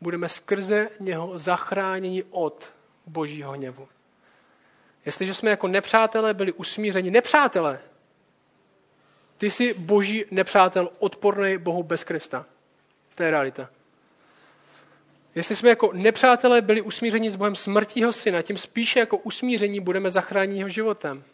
Budeme 0.00 0.28
skrze 0.28 0.88
něho 1.00 1.38
zachráněni 1.38 2.24
od 2.30 2.70
božího 3.06 3.52
hněvu. 3.52 3.88
Jestliže 5.04 5.34
jsme 5.34 5.50
jako 5.50 5.68
nepřátelé 5.68 6.34
byli 6.34 6.52
usmířeni, 6.52 7.10
nepřátelé, 7.10 7.80
ty 9.36 9.50
jsi 9.50 9.74
boží 9.74 10.24
nepřátel, 10.30 10.90
odporný 10.98 11.58
Bohu 11.58 11.82
bez 11.82 12.04
Krista. 12.04 12.46
To 13.14 13.22
je 13.22 13.30
realita. 13.30 13.70
Jestli 15.34 15.56
jsme 15.56 15.68
jako 15.68 15.92
nepřátelé 15.92 16.62
byli 16.62 16.82
usmířeni 16.82 17.30
s 17.30 17.36
Bohem 17.36 17.54
smrtího 17.54 18.12
syna, 18.12 18.42
tím 18.42 18.56
spíše 18.56 18.98
jako 18.98 19.16
usmíření 19.16 19.80
budeme 19.80 20.10
zachránit 20.10 20.56
jeho 20.56 20.68
životem. 20.68 21.24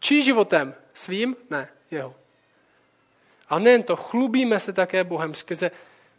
Čí 0.00 0.22
životem? 0.22 0.74
Svým? 0.94 1.36
Ne, 1.50 1.68
jeho. 1.90 2.14
A 3.48 3.58
nejen 3.58 3.82
to, 3.82 3.96
chlubíme 3.96 4.60
se 4.60 4.72
také 4.72 5.04
Bohem 5.04 5.34
skrze 5.34 5.70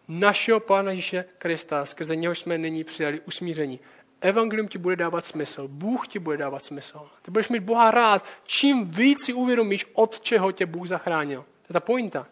našeho 0.07 0.59
Pána 0.59 0.91
Ježíše 0.91 1.25
Krista, 1.37 1.85
skrze 1.85 2.15
něhož 2.15 2.39
jsme 2.39 2.57
nyní 2.57 2.83
přijali 2.83 3.19
usmíření. 3.19 3.79
Evangelium 4.21 4.67
ti 4.67 4.77
bude 4.77 4.95
dávat 4.95 5.25
smysl. 5.25 5.67
Bůh 5.67 6.07
ti 6.07 6.19
bude 6.19 6.37
dávat 6.37 6.65
smysl. 6.65 7.09
Ty 7.21 7.31
budeš 7.31 7.49
mít 7.49 7.63
Boha 7.63 7.91
rád, 7.91 8.25
čím 8.45 8.91
víc 8.91 9.25
si 9.25 9.33
uvědomíš, 9.33 9.85
od 9.93 10.21
čeho 10.21 10.51
tě 10.51 10.65
Bůh 10.65 10.87
zachránil. 10.87 11.41
To 11.41 11.67
je 11.69 11.73
ta 11.73 11.79
pointa. 11.79 12.27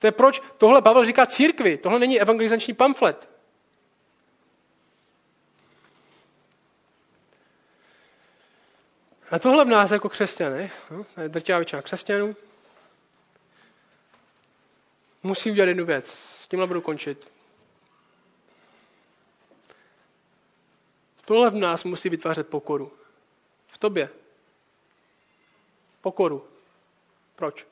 To 0.00 0.06
je 0.06 0.12
proč 0.12 0.42
tohle 0.58 0.82
Pavel 0.82 1.04
říká 1.04 1.26
církvi. 1.26 1.76
Tohle 1.78 1.98
není 1.98 2.20
evangelizační 2.20 2.74
pamflet. 2.74 3.28
A 9.30 9.38
tohle 9.38 9.64
v 9.64 9.68
nás 9.68 9.90
jako 9.90 10.08
křesťany, 10.08 10.70
no, 10.90 11.06
drtivá 11.28 11.58
většina 11.58 11.82
křesťanů, 11.82 12.36
musí 15.22 15.50
udělat 15.50 15.68
jednu 15.68 15.84
věc. 15.84 16.10
S 16.10 16.48
tímhle 16.48 16.66
budu 16.66 16.80
končit. 16.80 17.32
Tohle 21.24 21.50
v 21.50 21.54
nás 21.54 21.84
musí 21.84 22.08
vytvářet 22.08 22.48
pokoru. 22.48 22.92
V 23.68 23.78
tobě. 23.78 24.10
Pokoru. 26.00 26.48
Proč? 27.36 27.69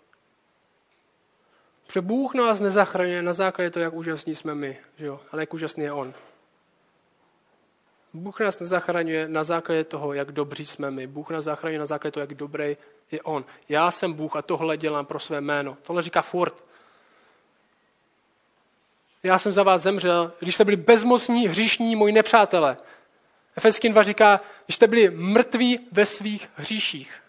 Protože 1.89 2.01
Bůh 2.01 2.35
nás 2.35 2.61
nezachraňuje 2.61 3.23
na 3.23 3.33
základě 3.33 3.71
toho, 3.71 3.83
jak 3.83 3.95
úžasní 3.95 4.35
jsme 4.35 4.55
my, 4.55 4.79
že 4.97 5.07
jo? 5.07 5.21
ale 5.33 5.43
jak 5.43 5.55
úžasný 5.55 5.85
je 5.85 5.93
On. 5.93 6.15
Bůh 8.13 8.41
nás 8.41 8.61
nezachraňuje 8.61 9.29
na 9.29 9.45
základě 9.45 9.85
toho, 9.85 10.13
jak 10.13 10.33
dobří 10.33 10.67
jsme 10.67 10.91
my. 10.91 11.07
Bůh 11.07 11.31
nás 11.31 11.45
zachraňuje 11.45 11.79
na 11.79 11.87
základě 11.87 12.13
toho, 12.13 12.23
jak 12.23 12.35
dobrý 12.35 12.77
je 13.11 13.23
On. 13.23 13.45
Já 13.69 13.91
jsem 13.91 14.13
Bůh 14.13 14.37
a 14.37 14.43
tohle 14.43 14.77
dělám 14.77 15.07
pro 15.07 15.19
své 15.19 15.41
jméno. 15.41 15.77
Tohle 15.83 16.03
říká 16.03 16.23
furt. 16.23 16.65
Já 19.23 19.39
jsem 19.39 19.53
za 19.53 19.63
vás 19.63 19.83
zemřel, 19.83 20.33
když 20.41 20.55
jste 20.55 20.65
byli 20.65 20.77
bezmocní, 20.77 21.49
hříšní, 21.49 21.97
moji 21.97 22.13
nepřátelé. 22.13 22.77
Efeským 23.57 23.93
2 23.93 24.03
říká, 24.03 24.41
když 24.67 24.77
jste 24.77 24.87
byli 24.87 25.11
mrtví 25.11 25.89
ve 25.93 26.07
svých 26.07 26.51
hříších. 26.57 27.23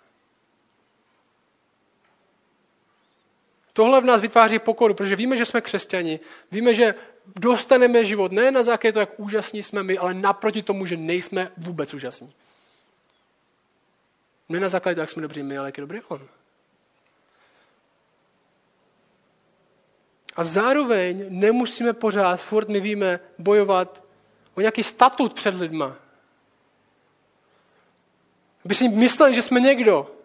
Tohle 3.79 4.01
v 4.01 4.05
nás 4.05 4.21
vytváří 4.21 4.59
pokoru, 4.59 4.93
protože 4.93 5.15
víme, 5.15 5.37
že 5.37 5.45
jsme 5.45 5.61
křesťani, 5.61 6.19
víme, 6.51 6.73
že 6.73 6.95
dostaneme 7.39 8.05
život 8.05 8.31
ne 8.31 8.51
na 8.51 8.63
základě 8.63 8.93
toho, 8.93 9.01
jak 9.01 9.19
úžasní 9.19 9.63
jsme 9.63 9.83
my, 9.83 9.97
ale 9.97 10.13
naproti 10.13 10.63
tomu, 10.63 10.85
že 10.85 10.97
nejsme 10.97 11.51
vůbec 11.57 11.93
úžasní. 11.93 12.33
Ne 14.49 14.59
na 14.59 14.69
základě 14.69 14.95
toho, 14.95 15.03
jak 15.03 15.09
jsme 15.09 15.21
dobří 15.21 15.43
my, 15.43 15.57
ale 15.57 15.67
jak 15.67 15.77
je 15.77 15.81
dobrý 15.81 16.01
on. 16.01 16.27
A 20.35 20.43
zároveň 20.43 21.25
nemusíme 21.29 21.93
pořád, 21.93 22.37
furt 22.37 22.69
my 22.69 22.79
víme, 22.79 23.19
bojovat 23.37 24.03
o 24.55 24.59
nějaký 24.61 24.83
statut 24.83 25.33
před 25.33 25.55
lidma. 25.55 25.95
Aby 28.65 28.75
si 28.75 28.89
mysleli, 28.89 29.33
že 29.33 29.41
jsme 29.41 29.59
někdo. 29.59 30.18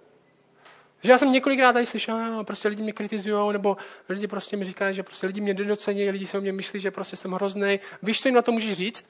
Že 1.05 1.11
já 1.11 1.19
jsem 1.19 1.33
několikrát 1.33 1.73
tady 1.73 1.87
slyšel, 1.87 2.45
prostě 2.45 2.69
lidi 2.69 2.83
mě 2.83 2.93
kritizují, 2.93 3.53
nebo 3.53 3.77
lidi 4.09 4.27
prostě 4.27 4.57
mi 4.57 4.65
říkají, 4.65 4.95
že 4.95 5.03
prostě 5.03 5.27
lidi 5.27 5.41
mě 5.41 5.55
nedocení, 5.55 6.11
lidi 6.11 6.27
se 6.27 6.39
o 6.39 6.41
mě 6.41 6.53
myslí, 6.53 6.81
že 6.81 6.91
prostě 6.91 7.17
jsem 7.17 7.33
hrozný. 7.33 7.81
Víš, 8.03 8.21
co 8.21 8.29
jim 8.29 8.35
na 8.35 8.43
to 8.43 8.53
můžeš 8.53 8.77
říct? 8.77 9.07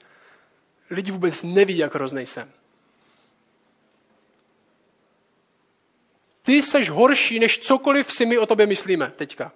Lidi 0.89 1.11
vůbec 1.11 1.43
neví, 1.43 1.77
jak 1.77 1.95
hrozný 1.95 2.25
jsem. 2.25 2.51
Ty 6.41 6.63
jsi 6.63 6.85
horší, 6.85 7.39
než 7.39 7.59
cokoliv 7.59 8.11
si 8.11 8.25
my 8.25 8.37
o 8.37 8.45
tobě 8.45 8.65
myslíme 8.65 9.11
teďka. 9.15 9.51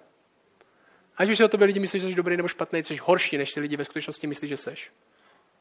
Ať 1.16 1.30
už 1.30 1.36
si 1.36 1.44
o 1.44 1.48
tobě 1.48 1.66
lidi 1.66 1.80
myslí, 1.80 2.00
že 2.00 2.08
jsi 2.08 2.14
dobrý 2.14 2.36
nebo 2.36 2.48
špatný, 2.48 2.84
jsi 2.84 2.96
horší, 2.96 3.38
než 3.38 3.52
si 3.52 3.60
lidi 3.60 3.76
ve 3.76 3.84
skutečnosti 3.84 4.26
myslí, 4.26 4.48
že 4.48 4.56
jsi. 4.56 4.74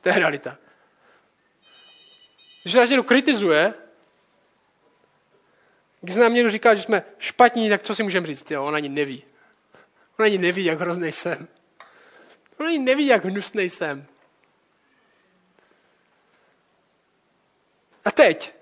To 0.01 0.09
je 0.09 0.15
realita. 0.15 0.57
Když 2.63 2.73
nás 2.73 2.89
někdo 2.89 3.03
kritizuje, 3.03 3.73
když 6.01 6.15
nám 6.15 6.33
někdo 6.33 6.49
říká, 6.49 6.75
že 6.75 6.81
jsme 6.81 7.03
špatní, 7.17 7.69
tak 7.69 7.83
co 7.83 7.95
si 7.95 8.03
můžeme 8.03 8.27
říct? 8.27 8.51
Jo, 8.51 8.65
on 8.65 8.75
ani 8.75 8.89
neví. 8.89 9.23
On 10.19 10.25
ani 10.25 10.37
neví, 10.37 10.65
jak 10.65 10.79
hrozný 10.79 11.11
jsem. 11.11 11.47
On 12.59 12.67
ani 12.67 12.79
neví, 12.79 13.05
jak 13.05 13.25
hnusný 13.25 13.69
jsem. 13.69 14.05
A 18.05 18.11
teď. 18.11 18.53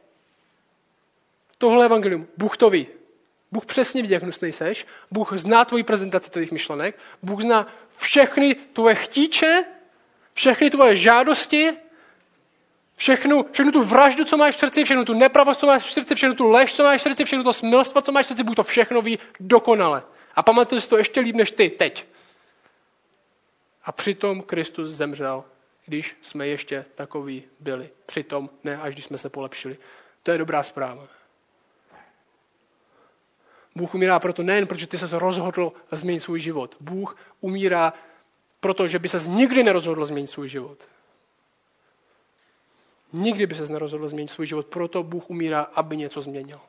Tohle 1.57 1.85
evangelium. 1.85 2.27
Bůh 2.37 2.57
to 2.57 2.69
ví. 2.69 2.87
Bůh 3.51 3.65
přesně 3.65 4.01
ví, 4.01 4.09
jak 4.09 4.23
hnusný 4.23 4.51
seš. 4.51 4.85
Bůh 5.11 5.33
zná 5.33 5.65
tvoji 5.65 5.83
prezentaci 5.83 6.29
tvých 6.29 6.51
myšlenek. 6.51 6.99
Bůh 7.21 7.41
zná 7.41 7.67
všechny 7.97 8.55
tvoje 8.55 8.95
chtíče, 8.95 9.65
všechny 10.33 10.69
tvoje 10.69 10.95
žádosti, 10.95 11.77
všechnu, 12.97 13.45
všechnu 13.51 13.71
tu 13.71 13.83
vraždu, 13.83 14.25
co 14.25 14.37
máš 14.37 14.55
v 14.55 14.59
srdci, 14.59 14.83
všechnu 14.83 15.05
tu 15.05 15.13
nepravost, 15.13 15.59
co 15.59 15.67
máš 15.67 15.83
v 15.83 15.91
srdci, 15.91 16.15
všechnu 16.15 16.35
tu 16.35 16.47
lež, 16.49 16.75
co 16.75 16.83
máš 16.83 16.99
v 16.99 17.03
srdci, 17.03 17.25
všechnu 17.25 17.43
to 17.43 17.53
smilstvo, 17.53 18.01
co 18.01 18.11
máš 18.11 18.25
v 18.25 18.27
srdci, 18.27 18.43
Bůh 18.43 18.55
to 18.55 18.63
všechno 18.63 19.01
ví 19.01 19.19
dokonale. 19.39 20.03
A 20.35 20.43
pamatuješ 20.43 20.83
si 20.83 20.89
to 20.89 20.97
ještě 20.97 21.19
líp 21.19 21.35
než 21.35 21.51
ty 21.51 21.69
teď. 21.69 22.05
A 23.83 23.91
přitom 23.91 24.41
Kristus 24.41 24.89
zemřel, 24.89 25.43
když 25.85 26.17
jsme 26.21 26.47
ještě 26.47 26.85
takový 26.95 27.43
byli. 27.59 27.89
Přitom 28.05 28.49
ne, 28.63 28.77
až 28.77 28.93
když 28.93 29.05
jsme 29.05 29.17
se 29.17 29.29
polepšili. 29.29 29.77
To 30.23 30.31
je 30.31 30.37
dobrá 30.37 30.63
zpráva. 30.63 31.07
Bůh 33.75 33.95
umírá 33.95 34.19
proto 34.19 34.43
nejen, 34.43 34.67
protože 34.67 34.87
ty 34.87 34.97
se 34.97 35.19
rozhodl 35.19 35.73
změnit 35.91 36.19
svůj 36.19 36.39
život. 36.39 36.75
Bůh 36.79 37.17
umírá 37.41 37.93
proto, 38.59 38.87
že 38.87 38.99
by 38.99 39.09
se 39.09 39.19
nikdy 39.27 39.63
nerozhodl 39.63 40.05
změnit 40.05 40.27
svůj 40.27 40.49
život. 40.49 40.87
Nikdy 43.17 43.47
by 43.47 43.55
se 43.55 43.73
nerozhodl 43.73 44.09
změnit 44.09 44.27
svůj 44.27 44.47
život, 44.47 44.67
proto 44.67 45.03
Bůh 45.03 45.29
umírá, 45.29 45.61
aby 45.61 45.97
něco 45.97 46.21
změnil. 46.21 46.59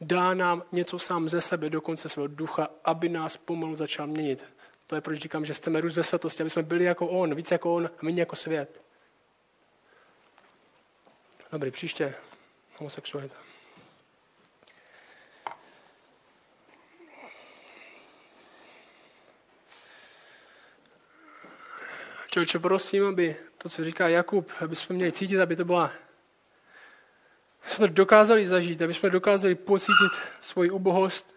Dá 0.00 0.34
nám 0.34 0.62
něco 0.72 0.98
sám 0.98 1.28
ze 1.28 1.40
sebe, 1.40 1.70
do 1.70 1.80
konce 1.80 2.08
svého 2.08 2.26
ducha, 2.26 2.68
aby 2.84 3.08
nás 3.08 3.36
pomalu 3.36 3.76
začal 3.76 4.06
měnit. 4.06 4.44
To 4.86 4.94
je 4.94 5.00
proč 5.00 5.18
říkám, 5.18 5.44
že 5.44 5.54
chceme 5.54 5.80
růst 5.80 5.96
ve 5.96 6.02
světosti, 6.02 6.42
aby 6.42 6.50
jsme 6.50 6.62
byli 6.62 6.84
jako 6.84 7.06
On, 7.06 7.34
víc 7.34 7.50
jako 7.50 7.74
On 7.74 7.86
a 7.86 7.90
méně 8.02 8.22
jako 8.22 8.36
svět. 8.36 8.80
Dobrý, 11.52 11.70
příště 11.70 12.14
homosexualita. 12.78 13.40
Čoče, 22.26 22.58
prosím, 22.58 23.06
aby 23.06 23.36
to, 23.62 23.68
co 23.68 23.84
říká 23.84 24.08
Jakub, 24.08 24.50
aby 24.60 24.76
jsme 24.76 24.94
měli 24.96 25.12
cítit, 25.12 25.40
aby 25.40 25.56
to 25.56 25.64
byla 25.64 25.92
aby 27.62 27.70
jsme 27.70 27.88
to 27.88 27.94
dokázali 27.94 28.46
zažít, 28.46 28.82
aby 28.82 28.94
jsme 28.94 29.10
dokázali 29.10 29.54
pocítit 29.54 30.12
svoji 30.40 30.70
ubohost. 30.70 31.34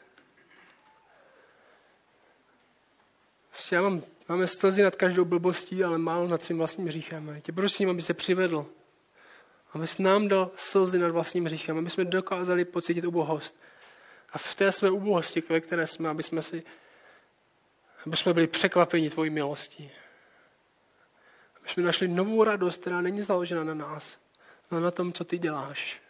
Prostě 3.49 3.75
já 3.75 3.81
mám, 3.81 4.01
máme 4.29 4.47
slzy 4.47 4.83
nad 4.83 4.95
každou 4.95 5.25
blbostí, 5.25 5.83
ale 5.83 5.97
málo 5.97 6.27
nad 6.27 6.43
svým 6.43 6.57
vlastním 6.57 6.87
hříchem. 6.87 7.41
Tě 7.41 7.51
prosím, 7.51 7.89
aby 7.89 8.01
se 8.01 8.13
přivedl. 8.13 8.65
Aby 9.73 9.87
jsi 9.87 10.03
nám 10.03 10.27
dal 10.27 10.51
slzy 10.55 10.99
nad 10.99 11.11
vlastním 11.11 11.45
hříchem, 11.45 11.77
aby 11.77 11.89
jsme 11.89 12.05
dokázali 12.05 12.65
pocítit 12.65 13.05
ubohost. 13.05 13.55
A 14.31 14.37
v 14.37 14.55
té 14.55 14.71
své 14.71 14.91
ubohosti, 14.91 15.43
ve 15.49 15.59
které 15.59 15.87
jsme, 15.87 16.09
aby 16.09 16.23
jsme, 16.23 16.41
si, 16.41 16.63
aby 18.05 18.17
jsme 18.17 18.33
byli 18.33 18.47
překvapeni 18.47 19.09
tvojí 19.09 19.29
milostí. 19.29 19.91
Aby 21.63 21.69
jsme 21.69 21.83
našli 21.83 22.07
novou 22.07 22.43
radost, 22.43 22.81
která 22.81 23.01
není 23.01 23.21
založena 23.21 23.63
na 23.63 23.73
nás, 23.73 24.19
ale 24.71 24.81
na 24.81 24.91
tom, 24.91 25.13
co 25.13 25.23
ty 25.23 25.37
děláš. 25.37 26.01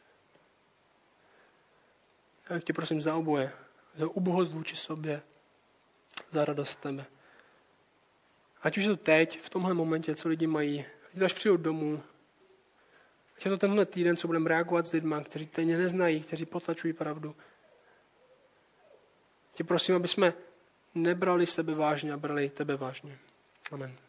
Já 2.49 2.59
tě 2.59 2.73
prosím 2.73 3.01
za 3.01 3.15
oboje, 3.15 3.51
za 3.95 4.07
ubohost 4.07 4.51
vůči 4.51 4.75
sobě, 4.75 5.21
za 6.31 6.45
radost 6.45 6.75
tebe. 6.75 7.05
Ať 8.61 8.77
už 8.77 8.83
je 8.83 8.89
to 8.89 8.97
teď, 8.97 9.41
v 9.41 9.49
tomhle 9.49 9.73
momentě, 9.73 10.15
co 10.15 10.29
lidi 10.29 10.47
mají, 10.47 10.85
ať 11.15 11.21
až 11.21 11.33
přijdou 11.33 11.57
domů, 11.57 12.03
ať 13.37 13.45
je 13.45 13.51
to 13.51 13.57
tenhle 13.57 13.85
týden, 13.85 14.17
co 14.17 14.27
budeme 14.27 14.49
reagovat 14.49 14.87
s 14.87 14.91
lidmi, 14.91 15.15
kteří 15.23 15.45
tě 15.45 15.65
neznají, 15.65 16.21
kteří 16.21 16.45
potlačují 16.45 16.93
pravdu. 16.93 17.35
Tě 19.53 19.63
prosím, 19.63 19.95
aby 19.95 20.07
jsme 20.07 20.33
nebrali 20.95 21.47
sebe 21.47 21.75
vážně 21.75 22.13
a 22.13 22.17
brali 22.17 22.49
tebe 22.49 22.77
vážně. 22.77 23.17
Amen. 23.71 24.02